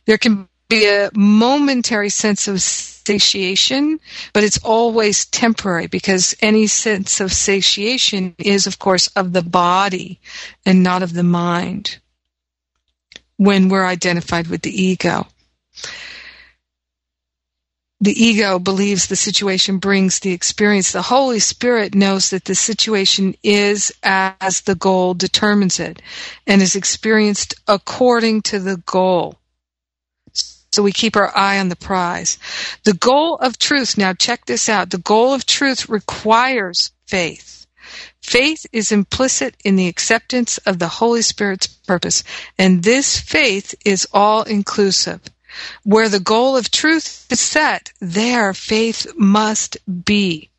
There 0.06 0.18
can 0.18 0.48
be 0.72 0.88
a 0.88 1.10
momentary 1.14 2.08
sense 2.08 2.48
of 2.48 2.62
satiation, 2.62 4.00
but 4.32 4.42
it's 4.42 4.58
always 4.64 5.26
temporary 5.26 5.86
because 5.86 6.34
any 6.40 6.66
sense 6.66 7.20
of 7.20 7.30
satiation 7.30 8.34
is, 8.38 8.66
of 8.66 8.78
course, 8.78 9.06
of 9.08 9.34
the 9.34 9.42
body 9.42 10.18
and 10.64 10.82
not 10.82 11.02
of 11.02 11.12
the 11.12 11.22
mind 11.22 11.98
when 13.36 13.68
we're 13.68 13.84
identified 13.84 14.46
with 14.46 14.62
the 14.62 14.82
ego. 14.82 15.26
The 18.00 18.24
ego 18.24 18.58
believes 18.58 19.08
the 19.08 19.16
situation 19.16 19.76
brings 19.76 20.20
the 20.20 20.32
experience. 20.32 20.90
The 20.90 21.02
Holy 21.02 21.38
Spirit 21.38 21.94
knows 21.94 22.30
that 22.30 22.46
the 22.46 22.54
situation 22.54 23.34
is 23.42 23.92
as 24.02 24.62
the 24.62 24.74
goal 24.74 25.12
determines 25.12 25.78
it 25.78 26.00
and 26.46 26.62
is 26.62 26.76
experienced 26.76 27.56
according 27.68 28.40
to 28.42 28.58
the 28.58 28.78
goal. 28.86 29.38
So 30.72 30.82
we 30.82 30.92
keep 30.92 31.16
our 31.16 31.36
eye 31.36 31.58
on 31.58 31.68
the 31.68 31.76
prize. 31.76 32.38
The 32.84 32.94
goal 32.94 33.36
of 33.36 33.58
truth, 33.58 33.98
now 33.98 34.14
check 34.14 34.46
this 34.46 34.68
out. 34.68 34.90
The 34.90 34.98
goal 34.98 35.34
of 35.34 35.44
truth 35.44 35.88
requires 35.88 36.92
faith. 37.06 37.66
Faith 38.22 38.64
is 38.72 38.90
implicit 38.90 39.54
in 39.64 39.76
the 39.76 39.88
acceptance 39.88 40.56
of 40.58 40.78
the 40.78 40.88
Holy 40.88 41.20
Spirit's 41.20 41.66
purpose, 41.66 42.24
and 42.56 42.82
this 42.82 43.18
faith 43.20 43.74
is 43.84 44.08
all 44.12 44.44
inclusive. 44.44 45.20
Where 45.82 46.08
the 46.08 46.20
goal 46.20 46.56
of 46.56 46.70
truth 46.70 47.26
is 47.28 47.40
set, 47.40 47.92
there 48.00 48.54
faith 48.54 49.06
must 49.16 49.76
be 50.04 50.51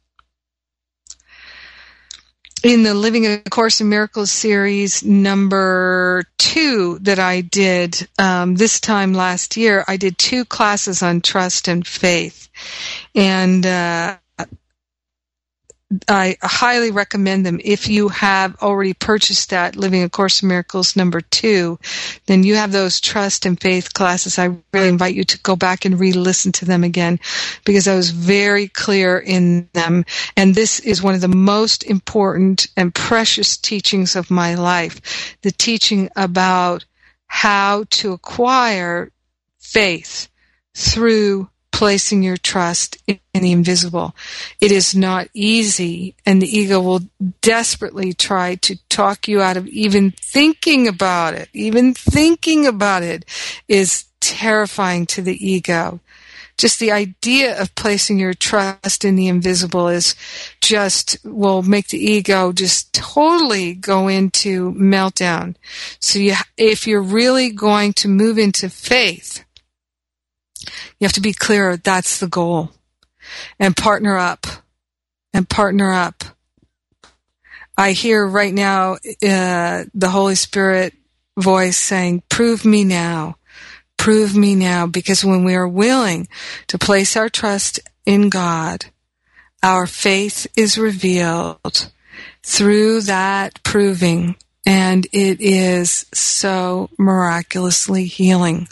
in 2.63 2.83
the 2.83 2.93
Living 2.93 3.25
a 3.27 3.39
Course 3.39 3.81
in 3.81 3.89
Miracles 3.89 4.31
series 4.31 5.03
number 5.03 6.23
two 6.37 6.97
that 7.01 7.19
I 7.19 7.41
did 7.41 8.07
um, 8.17 8.55
this 8.55 8.79
time 8.79 9.13
last 9.13 9.57
year, 9.57 9.83
I 9.87 9.97
did 9.97 10.17
two 10.17 10.45
classes 10.45 11.03
on 11.03 11.19
trust 11.19 11.67
and 11.67 11.85
faith, 11.85 12.47
and 13.13 13.65
uh, 13.65 14.17
I 16.07 16.37
highly 16.41 16.91
recommend 16.91 17.45
them. 17.45 17.59
If 17.63 17.87
you 17.87 18.09
have 18.09 18.55
already 18.61 18.93
purchased 18.93 19.49
that 19.49 19.75
Living 19.75 20.03
a 20.03 20.09
Course 20.09 20.41
in 20.41 20.49
Miracles 20.49 20.95
number 20.95 21.21
two, 21.21 21.79
then 22.25 22.43
you 22.43 22.55
have 22.55 22.71
those 22.71 23.01
trust 23.01 23.45
and 23.45 23.59
faith 23.59 23.93
classes. 23.93 24.39
I 24.39 24.55
really 24.71 24.89
invite 24.89 25.15
you 25.15 25.23
to 25.23 25.39
go 25.39 25.55
back 25.55 25.85
and 25.85 25.99
re-listen 25.99 26.51
to 26.53 26.65
them 26.65 26.83
again 26.83 27.19
because 27.65 27.87
I 27.87 27.95
was 27.95 28.11
very 28.11 28.67
clear 28.67 29.19
in 29.19 29.69
them. 29.73 30.05
And 30.37 30.55
this 30.55 30.79
is 30.79 31.03
one 31.03 31.15
of 31.15 31.21
the 31.21 31.27
most 31.27 31.83
important 31.83 32.67
and 32.77 32.93
precious 32.93 33.57
teachings 33.57 34.15
of 34.15 34.31
my 34.31 34.55
life. 34.55 35.37
The 35.41 35.51
teaching 35.51 36.09
about 36.15 36.85
how 37.27 37.85
to 37.89 38.13
acquire 38.13 39.11
faith 39.59 40.29
through 40.75 41.49
placing 41.83 42.23
your 42.23 42.37
trust 42.37 42.95
in 43.07 43.19
the 43.33 43.51
invisible. 43.51 44.15
It 44.61 44.71
is 44.71 44.95
not 44.95 45.27
easy, 45.33 46.15
and 46.25 46.41
the 46.41 46.47
ego 46.47 46.79
will 46.79 47.01
desperately 47.41 48.13
try 48.13 48.55
to 48.55 48.77
talk 48.87 49.27
you 49.27 49.41
out 49.41 49.57
of 49.57 49.67
even 49.67 50.11
thinking 50.11 50.87
about 50.87 51.33
it. 51.33 51.49
Even 51.51 51.93
thinking 51.93 52.65
about 52.65 53.03
it 53.03 53.25
is 53.67 54.05
terrifying 54.21 55.05
to 55.07 55.21
the 55.21 55.35
ego. 55.45 55.99
Just 56.57 56.79
the 56.79 56.93
idea 56.93 57.61
of 57.61 57.75
placing 57.75 58.17
your 58.17 58.33
trust 58.33 59.03
in 59.03 59.17
the 59.17 59.27
invisible 59.27 59.89
is 59.89 60.15
just 60.61 61.17
will 61.25 61.63
make 61.63 61.89
the 61.89 61.99
ego 61.99 62.53
just 62.53 62.93
totally 62.93 63.73
go 63.73 64.07
into 64.07 64.71
meltdown. 64.75 65.55
So 65.99 66.17
you, 66.17 66.35
if 66.55 66.87
you're 66.87 67.01
really 67.03 67.49
going 67.49 67.91
to 67.95 68.07
move 68.07 68.37
into 68.37 68.69
faith, 68.69 69.43
you 70.99 71.05
have 71.05 71.13
to 71.13 71.21
be 71.21 71.33
clear 71.33 71.77
that's 71.77 72.19
the 72.19 72.27
goal. 72.27 72.71
And 73.59 73.75
partner 73.75 74.17
up. 74.17 74.45
And 75.33 75.49
partner 75.49 75.91
up. 75.91 76.23
I 77.77 77.91
hear 77.91 78.25
right 78.25 78.53
now 78.53 78.93
uh, 78.93 79.85
the 79.93 80.09
Holy 80.09 80.35
Spirit 80.35 80.93
voice 81.37 81.77
saying, 81.77 82.23
Prove 82.29 82.65
me 82.65 82.83
now. 82.83 83.37
Prove 83.97 84.35
me 84.35 84.55
now. 84.55 84.85
Because 84.85 85.25
when 85.25 85.43
we 85.43 85.55
are 85.55 85.67
willing 85.67 86.27
to 86.67 86.77
place 86.77 87.17
our 87.17 87.29
trust 87.29 87.79
in 88.05 88.29
God, 88.29 88.85
our 89.63 89.87
faith 89.87 90.45
is 90.55 90.77
revealed 90.77 91.89
through 92.43 93.01
that 93.01 93.63
proving, 93.63 94.35
and 94.65 95.07
it 95.13 95.39
is 95.39 96.05
so 96.13 96.89
miraculously 96.97 98.05
healing. 98.05 98.67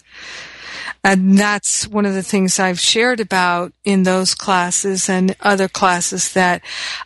And 1.04 1.36
that's 1.36 1.88
one 1.88 2.06
of 2.06 2.14
the 2.14 2.22
things 2.22 2.60
I've 2.60 2.80
shared 2.80 3.20
about 3.20 3.74
in 3.84 4.04
those 4.04 4.36
classes 4.36 5.10
and 5.10 5.36
other 5.42 5.68
classes 5.68 6.34
that 6.34 6.62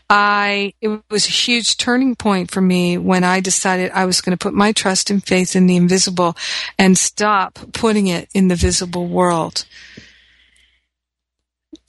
I, 0.10 0.74
it 0.82 1.02
was 1.10 1.28
a 1.28 1.32
huge 1.32 1.78
turning 1.78 2.16
point 2.16 2.52
for 2.52 2.60
me 2.60 2.98
when 2.98 3.24
I 3.24 3.40
decided 3.40 3.92
I 3.92 4.06
was 4.06 4.20
going 4.20 4.38
to 4.38 4.44
put 4.44 4.54
my 4.54 4.74
trust 4.74 5.10
and 5.10 5.24
faith 5.24 5.56
in 5.56 5.68
the 5.68 5.78
invisible 5.78 6.36
and 6.78 6.98
stop 6.98 7.58
putting 7.72 8.08
it 8.08 8.28
in 8.34 8.50
the 8.50 8.56
visible 8.56 9.08
world. 9.08 9.66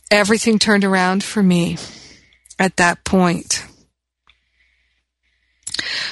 Everything 0.09 0.61
turned 0.61 0.85
around 0.85 1.25
for 1.25 1.43
me 1.43 1.77
at 2.57 2.77
that 2.77 3.03
point. 3.03 3.67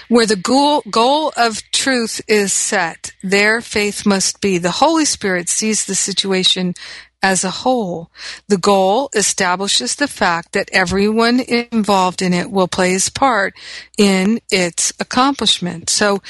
Where 0.09 0.27
the 0.27 0.37
goal, 0.37 0.83
goal 0.91 1.33
of 1.37 1.63
truth 1.71 2.21
is 2.29 2.53
set, 2.53 3.13
there 3.23 3.61
faith 3.61 4.07
must 4.07 4.41
be. 4.41 4.59
The 4.59 4.71
Holy 4.71 5.05
Spirit 5.05 5.49
sees 5.49 5.85
the 5.85 5.95
situation 5.95 6.75
as 7.25 7.43
a 7.43 7.51
whole. 7.51 8.11
The 8.49 8.59
goal 8.59 9.09
establishes 9.15 9.95
the 9.95 10.07
fact 10.07 10.53
that 10.53 10.69
everyone 10.75 11.41
involved 11.41 12.21
in 12.21 12.35
it 12.35 12.51
will 12.51 12.69
play 12.69 12.91
his 12.91 13.09
part 13.09 13.55
in 13.97 14.41
its 14.51 14.93
accomplishment. 15.01 15.89
So 15.89 16.21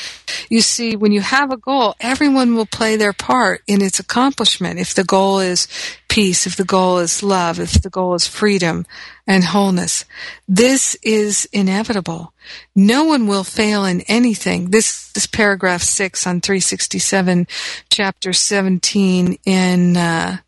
you 0.49 0.61
see, 0.61 0.95
when 0.95 1.11
you 1.11 1.20
have 1.20 1.51
a 1.51 1.57
goal, 1.57 1.97
everyone 1.99 2.55
will 2.55 2.66
play 2.66 2.95
their 2.95 3.12
part 3.12 3.62
in 3.66 3.82
its 3.82 3.99
accomplishment. 3.99 4.78
If 4.78 4.95
the 4.95 5.03
goal 5.03 5.41
is 5.41 5.66
peace, 6.07 6.47
if 6.47 6.55
the 6.55 6.64
goal 6.64 6.99
is 6.99 7.24
love, 7.24 7.59
if 7.59 7.82
the 7.82 7.91
goal 7.91 8.14
is 8.14 8.28
freedom 8.28 8.87
and 9.26 9.43
wholeness, 9.43 10.05
this 10.47 10.95
is 11.03 11.49
inevitable. 11.53 12.34
No 12.74 13.05
one 13.05 13.26
will 13.26 13.45
fail 13.45 13.84
in 13.84 14.03
anything. 14.03 14.70
This 14.70 15.12
is 15.16 15.26
paragraph 15.26 15.82
six 15.82 16.26
on 16.26 16.40
367, 16.40 17.47
chapter 17.90 18.32
17 18.32 19.38
in, 19.45 19.97
uh, 19.97 20.38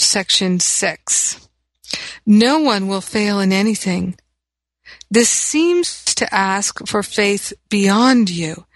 section 0.00 0.60
6. 0.60 1.48
No 2.26 2.60
one 2.60 2.88
will 2.88 3.00
fail 3.00 3.40
in 3.40 3.52
anything. 3.52 4.16
This 5.10 5.28
seems 5.28 6.04
to 6.14 6.34
ask 6.34 6.86
for 6.86 7.02
faith 7.02 7.52
beyond 7.68 8.30
you 8.30 8.66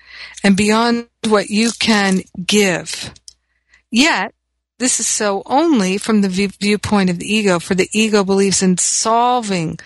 and 0.43 0.57
beyond 0.57 1.09
what 1.28 1.51
you 1.51 1.70
can 1.78 2.22
give. 2.45 3.12
Yet, 3.91 4.35
this 4.78 4.99
is 4.99 5.07
so 5.07 5.43
only 5.47 5.99
from 5.99 6.22
the 6.22 6.28
viewpoint 6.28 7.11
of 7.11 7.18
the 7.18 7.33
ego, 7.33 7.59
for 7.59 7.74
the 7.74 7.89
ego 7.93 8.24
believes 8.24 8.62
in 8.62 8.78
solving 8.78 9.78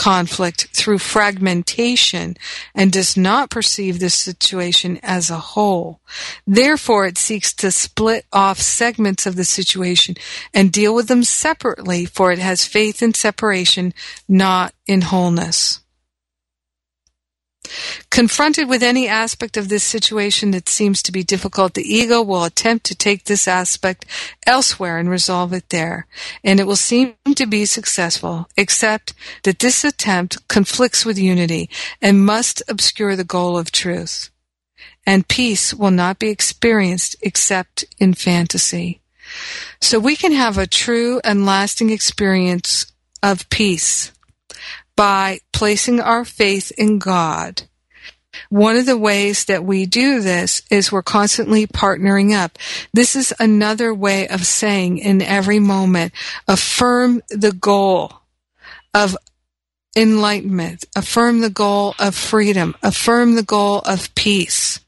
conflict 0.00 0.68
through 0.72 0.96
fragmentation 0.96 2.34
and 2.74 2.90
does 2.90 3.18
not 3.18 3.50
perceive 3.50 4.00
the 4.00 4.08
situation 4.08 4.98
as 5.02 5.28
a 5.28 5.38
whole. 5.38 6.00
Therefore, 6.46 7.04
it 7.04 7.18
seeks 7.18 7.52
to 7.56 7.70
split 7.70 8.24
off 8.32 8.58
segments 8.58 9.26
of 9.26 9.36
the 9.36 9.44
situation 9.44 10.14
and 10.54 10.72
deal 10.72 10.94
with 10.94 11.08
them 11.08 11.22
separately, 11.22 12.06
for 12.06 12.32
it 12.32 12.38
has 12.38 12.64
faith 12.64 13.02
in 13.02 13.12
separation, 13.12 13.92
not 14.26 14.72
in 14.86 15.02
wholeness. 15.02 15.80
Confronted 18.10 18.68
with 18.68 18.82
any 18.82 19.06
aspect 19.08 19.56
of 19.56 19.68
this 19.68 19.84
situation 19.84 20.50
that 20.50 20.68
seems 20.68 21.02
to 21.02 21.12
be 21.12 21.22
difficult, 21.22 21.74
the 21.74 21.82
ego 21.82 22.22
will 22.22 22.44
attempt 22.44 22.86
to 22.86 22.94
take 22.94 23.24
this 23.24 23.46
aspect 23.46 24.04
elsewhere 24.46 24.98
and 24.98 25.08
resolve 25.08 25.52
it 25.52 25.68
there. 25.70 26.06
And 26.42 26.60
it 26.60 26.66
will 26.66 26.76
seem 26.76 27.14
to 27.34 27.46
be 27.46 27.64
successful, 27.64 28.48
except 28.56 29.14
that 29.44 29.60
this 29.60 29.84
attempt 29.84 30.48
conflicts 30.48 31.04
with 31.04 31.18
unity 31.18 31.70
and 32.00 32.24
must 32.24 32.62
obscure 32.68 33.16
the 33.16 33.24
goal 33.24 33.56
of 33.56 33.70
truth. 33.70 34.30
And 35.06 35.28
peace 35.28 35.72
will 35.72 35.90
not 35.90 36.18
be 36.18 36.28
experienced 36.28 37.16
except 37.22 37.84
in 37.98 38.14
fantasy. 38.14 39.00
So 39.80 39.98
we 39.98 40.16
can 40.16 40.32
have 40.32 40.58
a 40.58 40.66
true 40.66 41.20
and 41.24 41.46
lasting 41.46 41.90
experience 41.90 42.90
of 43.22 43.48
peace 43.50 44.12
by 45.00 45.40
placing 45.50 45.98
our 45.98 46.26
faith 46.26 46.70
in 46.76 46.98
God. 46.98 47.62
One 48.50 48.76
of 48.76 48.84
the 48.84 48.98
ways 48.98 49.46
that 49.46 49.64
we 49.64 49.86
do 49.86 50.20
this 50.20 50.60
is 50.70 50.92
we're 50.92 51.02
constantly 51.02 51.66
partnering 51.66 52.34
up. 52.34 52.58
This 52.92 53.16
is 53.16 53.32
another 53.40 53.94
way 53.94 54.28
of 54.28 54.44
saying 54.44 54.98
in 54.98 55.22
every 55.22 55.58
moment, 55.58 56.12
affirm 56.46 57.22
the 57.30 57.52
goal 57.52 58.12
of 58.92 59.16
enlightenment, 59.96 60.84
affirm 60.94 61.40
the 61.40 61.48
goal 61.48 61.94
of 61.98 62.14
freedom, 62.14 62.76
affirm 62.82 63.36
the 63.36 63.42
goal 63.42 63.78
of 63.78 64.14
peace. 64.14 64.80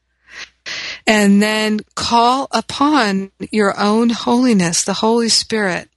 And 1.07 1.41
then 1.41 1.79
call 1.95 2.49
upon 2.51 3.31
your 3.49 3.79
own 3.79 4.11
holiness, 4.11 4.83
the 4.83 4.93
Holy 4.93 5.29
Spirit, 5.29 5.89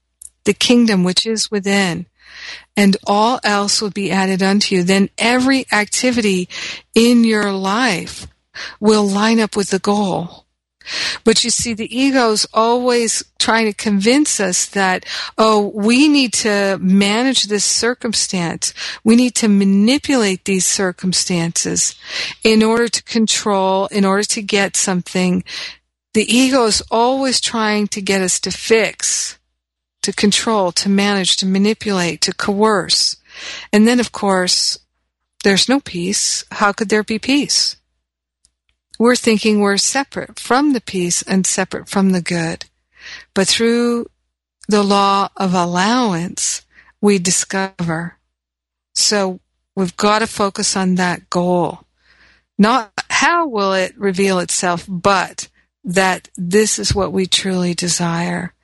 the 0.44 0.54
kingdom 0.54 1.04
which 1.04 1.26
is 1.26 1.50
within, 1.50 2.06
and 2.76 2.96
all 3.06 3.40
else 3.42 3.80
will 3.80 3.90
be 3.90 4.10
added 4.10 4.42
unto 4.42 4.74
you, 4.74 4.82
then 4.82 5.08
every 5.18 5.66
activity 5.72 6.48
in 6.94 7.24
your 7.24 7.52
life 7.52 8.26
will 8.80 9.06
line 9.06 9.40
up 9.40 9.56
with 9.56 9.70
the 9.70 9.78
goal. 9.78 10.46
But 11.24 11.42
you 11.42 11.50
see, 11.50 11.74
the 11.74 11.96
ego's 11.96 12.46
always 12.54 13.24
trying 13.38 13.66
to 13.66 13.72
convince 13.72 14.38
us 14.38 14.66
that, 14.66 15.04
oh, 15.36 15.72
we 15.74 16.08
need 16.08 16.32
to 16.34 16.78
manage 16.80 17.44
this 17.44 17.64
circumstance. 17.64 18.72
We 19.02 19.16
need 19.16 19.34
to 19.36 19.48
manipulate 19.48 20.44
these 20.44 20.66
circumstances 20.66 21.96
in 22.44 22.62
order 22.62 22.88
to 22.88 23.02
control, 23.02 23.86
in 23.86 24.04
order 24.04 24.22
to 24.24 24.42
get 24.42 24.76
something. 24.76 25.42
The 26.14 26.32
ego 26.32 26.66
is 26.66 26.82
always 26.90 27.40
trying 27.40 27.88
to 27.88 28.00
get 28.00 28.22
us 28.22 28.38
to 28.40 28.50
fix 28.50 29.36
to 30.07 30.12
control, 30.12 30.70
to 30.70 30.88
manage, 30.88 31.36
to 31.36 31.44
manipulate, 31.44 32.20
to 32.20 32.32
coerce. 32.32 33.16
And 33.72 33.88
then, 33.88 33.98
of 33.98 34.12
course, 34.12 34.78
there's 35.42 35.68
no 35.68 35.80
peace. 35.80 36.44
How 36.52 36.70
could 36.70 36.90
there 36.90 37.02
be 37.02 37.18
peace? 37.18 37.76
We're 39.00 39.16
thinking 39.16 39.59
we're 39.59 39.78
separate 39.78 40.38
from 40.38 40.74
the 40.74 40.80
peace 40.80 41.22
and 41.22 41.44
separate 41.44 41.88
from 41.88 42.12
the 42.12 42.20
good. 42.20 42.66
But 43.34 43.48
through 43.48 44.07
the 44.68 44.84
law 44.84 45.28
of 45.36 45.54
allowance, 45.54 46.64
we 47.00 47.18
discover. 47.18 48.18
So 48.94 49.40
we've 49.74 49.96
got 49.96 50.20
to 50.20 50.28
focus 50.28 50.76
on 50.76 50.94
that 50.94 51.28
goal. 51.30 51.80
Not 52.57 52.92
how 53.11 53.48
will 53.48 53.72
it 53.72 53.98
reveal 53.98 54.38
itself, 54.38 54.84
but 54.88 55.48
that 55.82 56.28
this 56.36 56.78
is 56.78 56.94
what 56.94 57.12
we 57.12 57.26
truly 57.26 57.74
desire. 57.74 58.54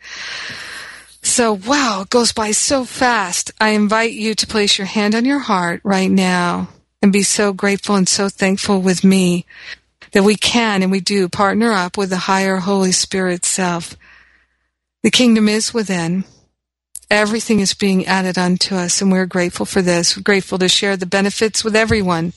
So, 1.32 1.54
wow, 1.54 2.02
it 2.02 2.10
goes 2.10 2.32
by 2.32 2.50
so 2.50 2.84
fast. 2.84 3.52
I 3.58 3.70
invite 3.70 4.12
you 4.12 4.34
to 4.34 4.46
place 4.46 4.76
your 4.76 4.86
hand 4.86 5.14
on 5.14 5.24
your 5.24 5.38
heart 5.38 5.80
right 5.82 6.10
now 6.10 6.68
and 7.00 7.10
be 7.10 7.22
so 7.22 7.54
grateful 7.54 7.96
and 7.96 8.06
so 8.06 8.28
thankful 8.28 8.82
with 8.82 9.02
me 9.02 9.46
that 10.12 10.24
we 10.24 10.36
can 10.36 10.82
and 10.82 10.92
we 10.92 11.00
do 11.00 11.30
partner 11.30 11.72
up 11.72 11.96
with 11.96 12.10
the 12.10 12.18
higher 12.28 12.56
Holy 12.56 12.92
Spirit 12.92 13.46
self. 13.46 13.96
The 15.02 15.10
kingdom 15.10 15.48
is 15.48 15.72
within. 15.72 16.24
Everything 17.10 17.60
is 17.60 17.72
being 17.72 18.06
added 18.06 18.36
unto 18.36 18.74
us, 18.74 19.00
and 19.00 19.10
we're 19.10 19.26
grateful 19.26 19.64
for 19.66 19.80
this. 19.80 20.16
We're 20.16 20.22
grateful 20.22 20.58
to 20.58 20.68
share 20.68 20.98
the 20.98 21.06
benefits 21.06 21.64
with 21.64 21.74
everyone 21.74 22.34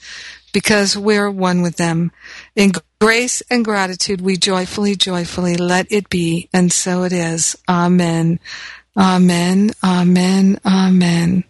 because 0.53 0.97
we're 0.97 1.29
one 1.29 1.61
with 1.61 1.75
them. 1.75 2.13
In 2.55 2.71
grace 3.01 3.43
and 3.49 3.65
gratitude, 3.65 4.21
we 4.21 4.37
joyfully, 4.37 4.95
joyfully 4.95 5.57
let 5.57 5.91
it 5.91 6.09
be, 6.09 6.49
and 6.53 6.71
so 6.71 7.03
it 7.03 7.11
is. 7.11 7.57
Amen. 7.67 8.39
Amen. 8.97 9.71
Amen. 9.83 10.59
Amen. 10.65 11.43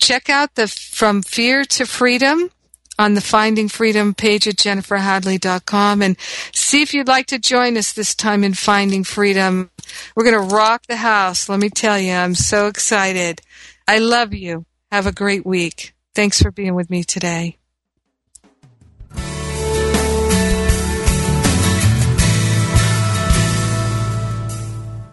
Check 0.00 0.30
out 0.30 0.54
the 0.54 0.68
From 0.68 1.22
Fear 1.22 1.64
to 1.64 1.86
Freedom 1.86 2.50
on 2.98 3.14
the 3.14 3.20
Finding 3.20 3.68
Freedom 3.68 4.14
page 4.14 4.48
at 4.48 4.56
jenniferhadley.com 4.56 6.02
and 6.02 6.16
see 6.52 6.82
if 6.82 6.94
you'd 6.94 7.08
like 7.08 7.26
to 7.26 7.38
join 7.38 7.76
us 7.76 7.92
this 7.92 8.14
time 8.14 8.42
in 8.42 8.54
Finding 8.54 9.04
Freedom. 9.04 9.70
We're 10.16 10.30
going 10.30 10.48
to 10.48 10.54
rock 10.54 10.86
the 10.88 10.96
house. 10.96 11.48
Let 11.48 11.60
me 11.60 11.70
tell 11.70 11.98
you, 11.98 12.12
I'm 12.12 12.34
so 12.34 12.66
excited. 12.66 13.40
I 13.86 13.98
love 13.98 14.34
you. 14.34 14.64
Have 14.90 15.06
a 15.06 15.12
great 15.12 15.44
week. 15.44 15.94
Thanks 16.14 16.42
for 16.42 16.50
being 16.50 16.74
with 16.74 16.90
me 16.90 17.04
today. 17.04 17.57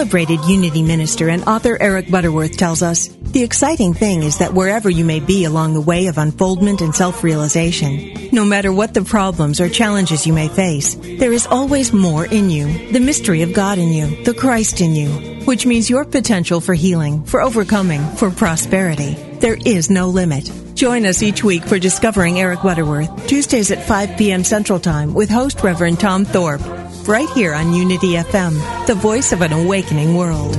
Celebrated 0.00 0.42
Unity 0.46 0.82
minister 0.82 1.28
and 1.28 1.44
author 1.44 1.76
Eric 1.78 2.10
Butterworth 2.10 2.56
tells 2.56 2.82
us 2.82 3.08
the 3.20 3.42
exciting 3.42 3.92
thing 3.92 4.22
is 4.22 4.38
that 4.38 4.54
wherever 4.54 4.88
you 4.88 5.04
may 5.04 5.20
be 5.20 5.44
along 5.44 5.74
the 5.74 5.80
way 5.82 6.06
of 6.06 6.16
unfoldment 6.16 6.80
and 6.80 6.94
self-realization, 6.94 8.30
no 8.32 8.46
matter 8.46 8.72
what 8.72 8.94
the 8.94 9.02
problems 9.02 9.60
or 9.60 9.68
challenges 9.68 10.26
you 10.26 10.32
may 10.32 10.48
face, 10.48 10.94
there 10.94 11.34
is 11.34 11.46
always 11.46 11.92
more 11.92 12.24
in 12.24 12.48
you, 12.48 12.90
the 12.92 12.98
mystery 12.98 13.42
of 13.42 13.52
God 13.52 13.76
in 13.76 13.92
you, 13.92 14.24
the 14.24 14.32
Christ 14.32 14.80
in 14.80 14.94
you, 14.94 15.10
which 15.44 15.66
means 15.66 15.90
your 15.90 16.06
potential 16.06 16.62
for 16.62 16.72
healing, 16.72 17.22
for 17.24 17.42
overcoming, 17.42 18.00
for 18.16 18.30
prosperity. 18.30 19.12
There 19.40 19.58
is 19.66 19.90
no 19.90 20.08
limit. 20.08 20.50
Join 20.74 21.04
us 21.04 21.22
each 21.22 21.44
week 21.44 21.64
for 21.64 21.78
Discovering 21.78 22.40
Eric 22.40 22.62
Butterworth, 22.62 23.26
Tuesdays 23.26 23.70
at 23.70 23.86
5 23.86 24.16
p.m. 24.16 24.44
Central 24.44 24.80
Time 24.80 25.12
with 25.12 25.28
host 25.28 25.62
Reverend 25.62 26.00
Tom 26.00 26.24
Thorpe, 26.24 26.62
right 27.08 27.28
here 27.30 27.54
on 27.54 27.72
Unity 27.72 28.12
FM, 28.14 28.86
the 28.86 28.94
voice 28.94 29.32
of 29.32 29.42
an 29.42 29.52
awakening 29.52 30.14
world. 30.14 30.56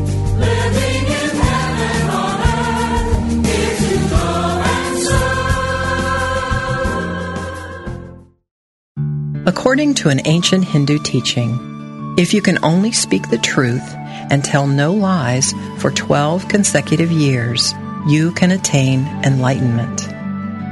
According 9.48 9.96
to 9.96 10.10
an 10.10 10.22
ancient 10.26 10.66
Hindu 10.66 11.00
teaching, 11.00 12.16
if 12.18 12.34
you 12.34 12.42
can 12.42 12.64
only 12.64 12.92
speak 12.92 13.30
the 13.30 13.38
truth 13.38 13.96
and 13.96 14.44
tell 14.44 14.68
no 14.68 14.94
lies 14.94 15.54
for 15.80 15.92
12 15.92 16.48
consecutive 16.48 17.12
years, 17.12 17.74
you 18.08 18.32
can 18.34 18.52
attain 18.52 19.06
enlightenment. 19.24 20.08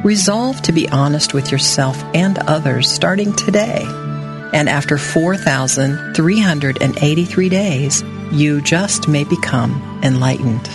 Resolve 0.06 0.62
to 0.64 0.72
be 0.72 0.88
honest 0.90 1.34
with 1.34 1.52
yourself 1.52 2.02
and 2.14 2.38
others 2.40 2.92
starting 2.92 3.36
today. 3.36 3.86
And 4.54 4.70
after 4.70 4.98
4,383 4.98 7.50
days, 7.50 8.04
you 8.32 8.62
just 8.62 9.08
may 9.08 9.24
become 9.24 10.00
enlightened. 10.04 10.70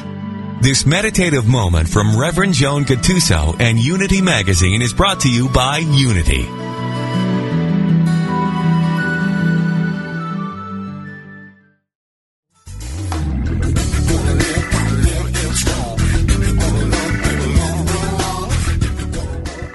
This 0.63 0.87
meditative 0.87 1.47
moment 1.47 1.89
from 1.89 2.19
Reverend 2.19 2.55
Joan 2.55 2.85
Gattuso 2.85 3.55
and 3.61 3.79
Unity 3.79 4.23
Magazine 4.23 4.81
is 4.81 4.95
brought 4.95 5.21
to 5.21 5.31
you 5.31 5.49
by 5.51 5.79
Unity. 5.79 6.49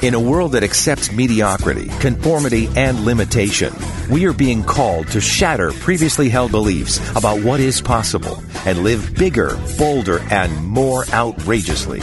In 0.01 0.13
a 0.13 0.19
world 0.19 0.53
that 0.53 0.63
accepts 0.63 1.11
mediocrity, 1.11 1.89
conformity, 1.99 2.69
and 2.75 3.01
limitation, 3.01 3.73
we 4.09 4.25
are 4.25 4.33
being 4.33 4.63
called 4.63 5.07
to 5.09 5.21
shatter 5.21 5.71
previously 5.71 6.29
held 6.29 6.51
beliefs 6.51 6.99
about 7.15 7.43
what 7.43 7.59
is 7.59 7.81
possible 7.81 8.41
and 8.65 8.83
live 8.83 9.15
bigger, 9.15 9.57
bolder, 9.77 10.19
and 10.31 10.65
more 10.65 11.05
outrageously. 11.13 12.01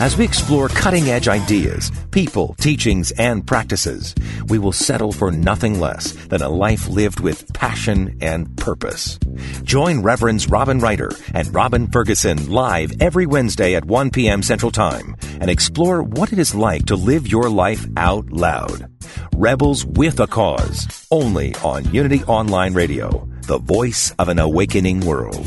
As 0.00 0.16
we 0.16 0.24
explore 0.24 0.68
cutting 0.68 1.10
edge 1.10 1.28
ideas, 1.28 1.92
people, 2.10 2.54
teachings, 2.58 3.10
and 3.12 3.46
practices, 3.46 4.14
we 4.48 4.58
will 4.58 4.72
settle 4.72 5.12
for 5.12 5.30
nothing 5.30 5.78
less 5.78 6.12
than 6.28 6.40
a 6.40 6.48
life 6.48 6.88
lived 6.88 7.20
with 7.20 7.52
passion 7.52 8.16
and 8.22 8.56
purpose. 8.56 9.18
Join 9.62 10.02
Reverends 10.02 10.48
Robin 10.48 10.78
Ryder 10.78 11.10
and 11.34 11.54
Robin 11.54 11.86
Ferguson 11.86 12.50
live 12.50 12.92
every 13.02 13.26
Wednesday 13.26 13.74
at 13.74 13.84
1 13.84 14.10
p.m. 14.10 14.42
Central 14.42 14.72
Time 14.72 15.16
and 15.38 15.50
explore 15.50 16.02
what 16.02 16.32
it 16.32 16.38
is 16.38 16.54
like 16.54 16.86
to 16.86 16.96
live 16.96 17.28
your 17.28 17.50
life 17.50 17.86
out 17.98 18.32
loud. 18.32 18.90
Rebels 19.36 19.84
with 19.84 20.18
a 20.18 20.26
Cause, 20.26 21.06
only 21.10 21.54
on 21.56 21.92
Unity 21.92 22.24
Online 22.24 22.72
Radio, 22.72 23.28
the 23.42 23.58
voice 23.58 24.14
of 24.18 24.30
an 24.30 24.38
awakening 24.38 25.00
world. 25.00 25.46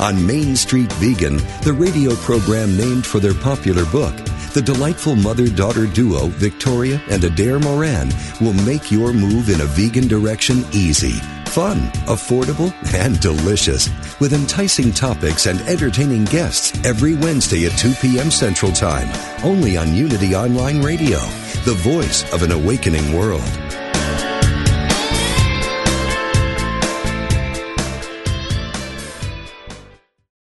On 0.00 0.26
Main 0.26 0.56
Street 0.56 0.92
Vegan, 0.94 1.36
the 1.62 1.74
radio 1.76 2.14
program 2.16 2.76
named 2.76 3.06
for 3.06 3.20
their 3.20 3.34
popular 3.34 3.84
book, 3.86 4.14
the 4.52 4.62
delightful 4.62 5.16
mother-daughter 5.16 5.86
duo, 5.86 6.28
Victoria 6.28 7.00
and 7.10 7.22
Adair 7.24 7.58
Moran, 7.58 8.10
will 8.40 8.54
make 8.54 8.90
your 8.90 9.12
move 9.12 9.48
in 9.50 9.60
a 9.60 9.64
vegan 9.64 10.08
direction 10.08 10.64
easy, 10.72 11.12
fun, 11.46 11.78
affordable, 12.06 12.72
and 12.94 13.20
delicious. 13.20 13.88
With 14.18 14.32
enticing 14.32 14.92
topics 14.92 15.46
and 15.46 15.60
entertaining 15.62 16.24
guests 16.24 16.72
every 16.84 17.14
Wednesday 17.14 17.66
at 17.66 17.78
2 17.78 17.92
p.m. 18.00 18.30
Central 18.30 18.72
Time, 18.72 19.08
only 19.44 19.76
on 19.76 19.94
Unity 19.94 20.34
Online 20.34 20.82
Radio, 20.82 21.18
the 21.64 21.76
voice 21.78 22.30
of 22.32 22.42
an 22.42 22.52
awakening 22.52 23.12
world. 23.12 23.85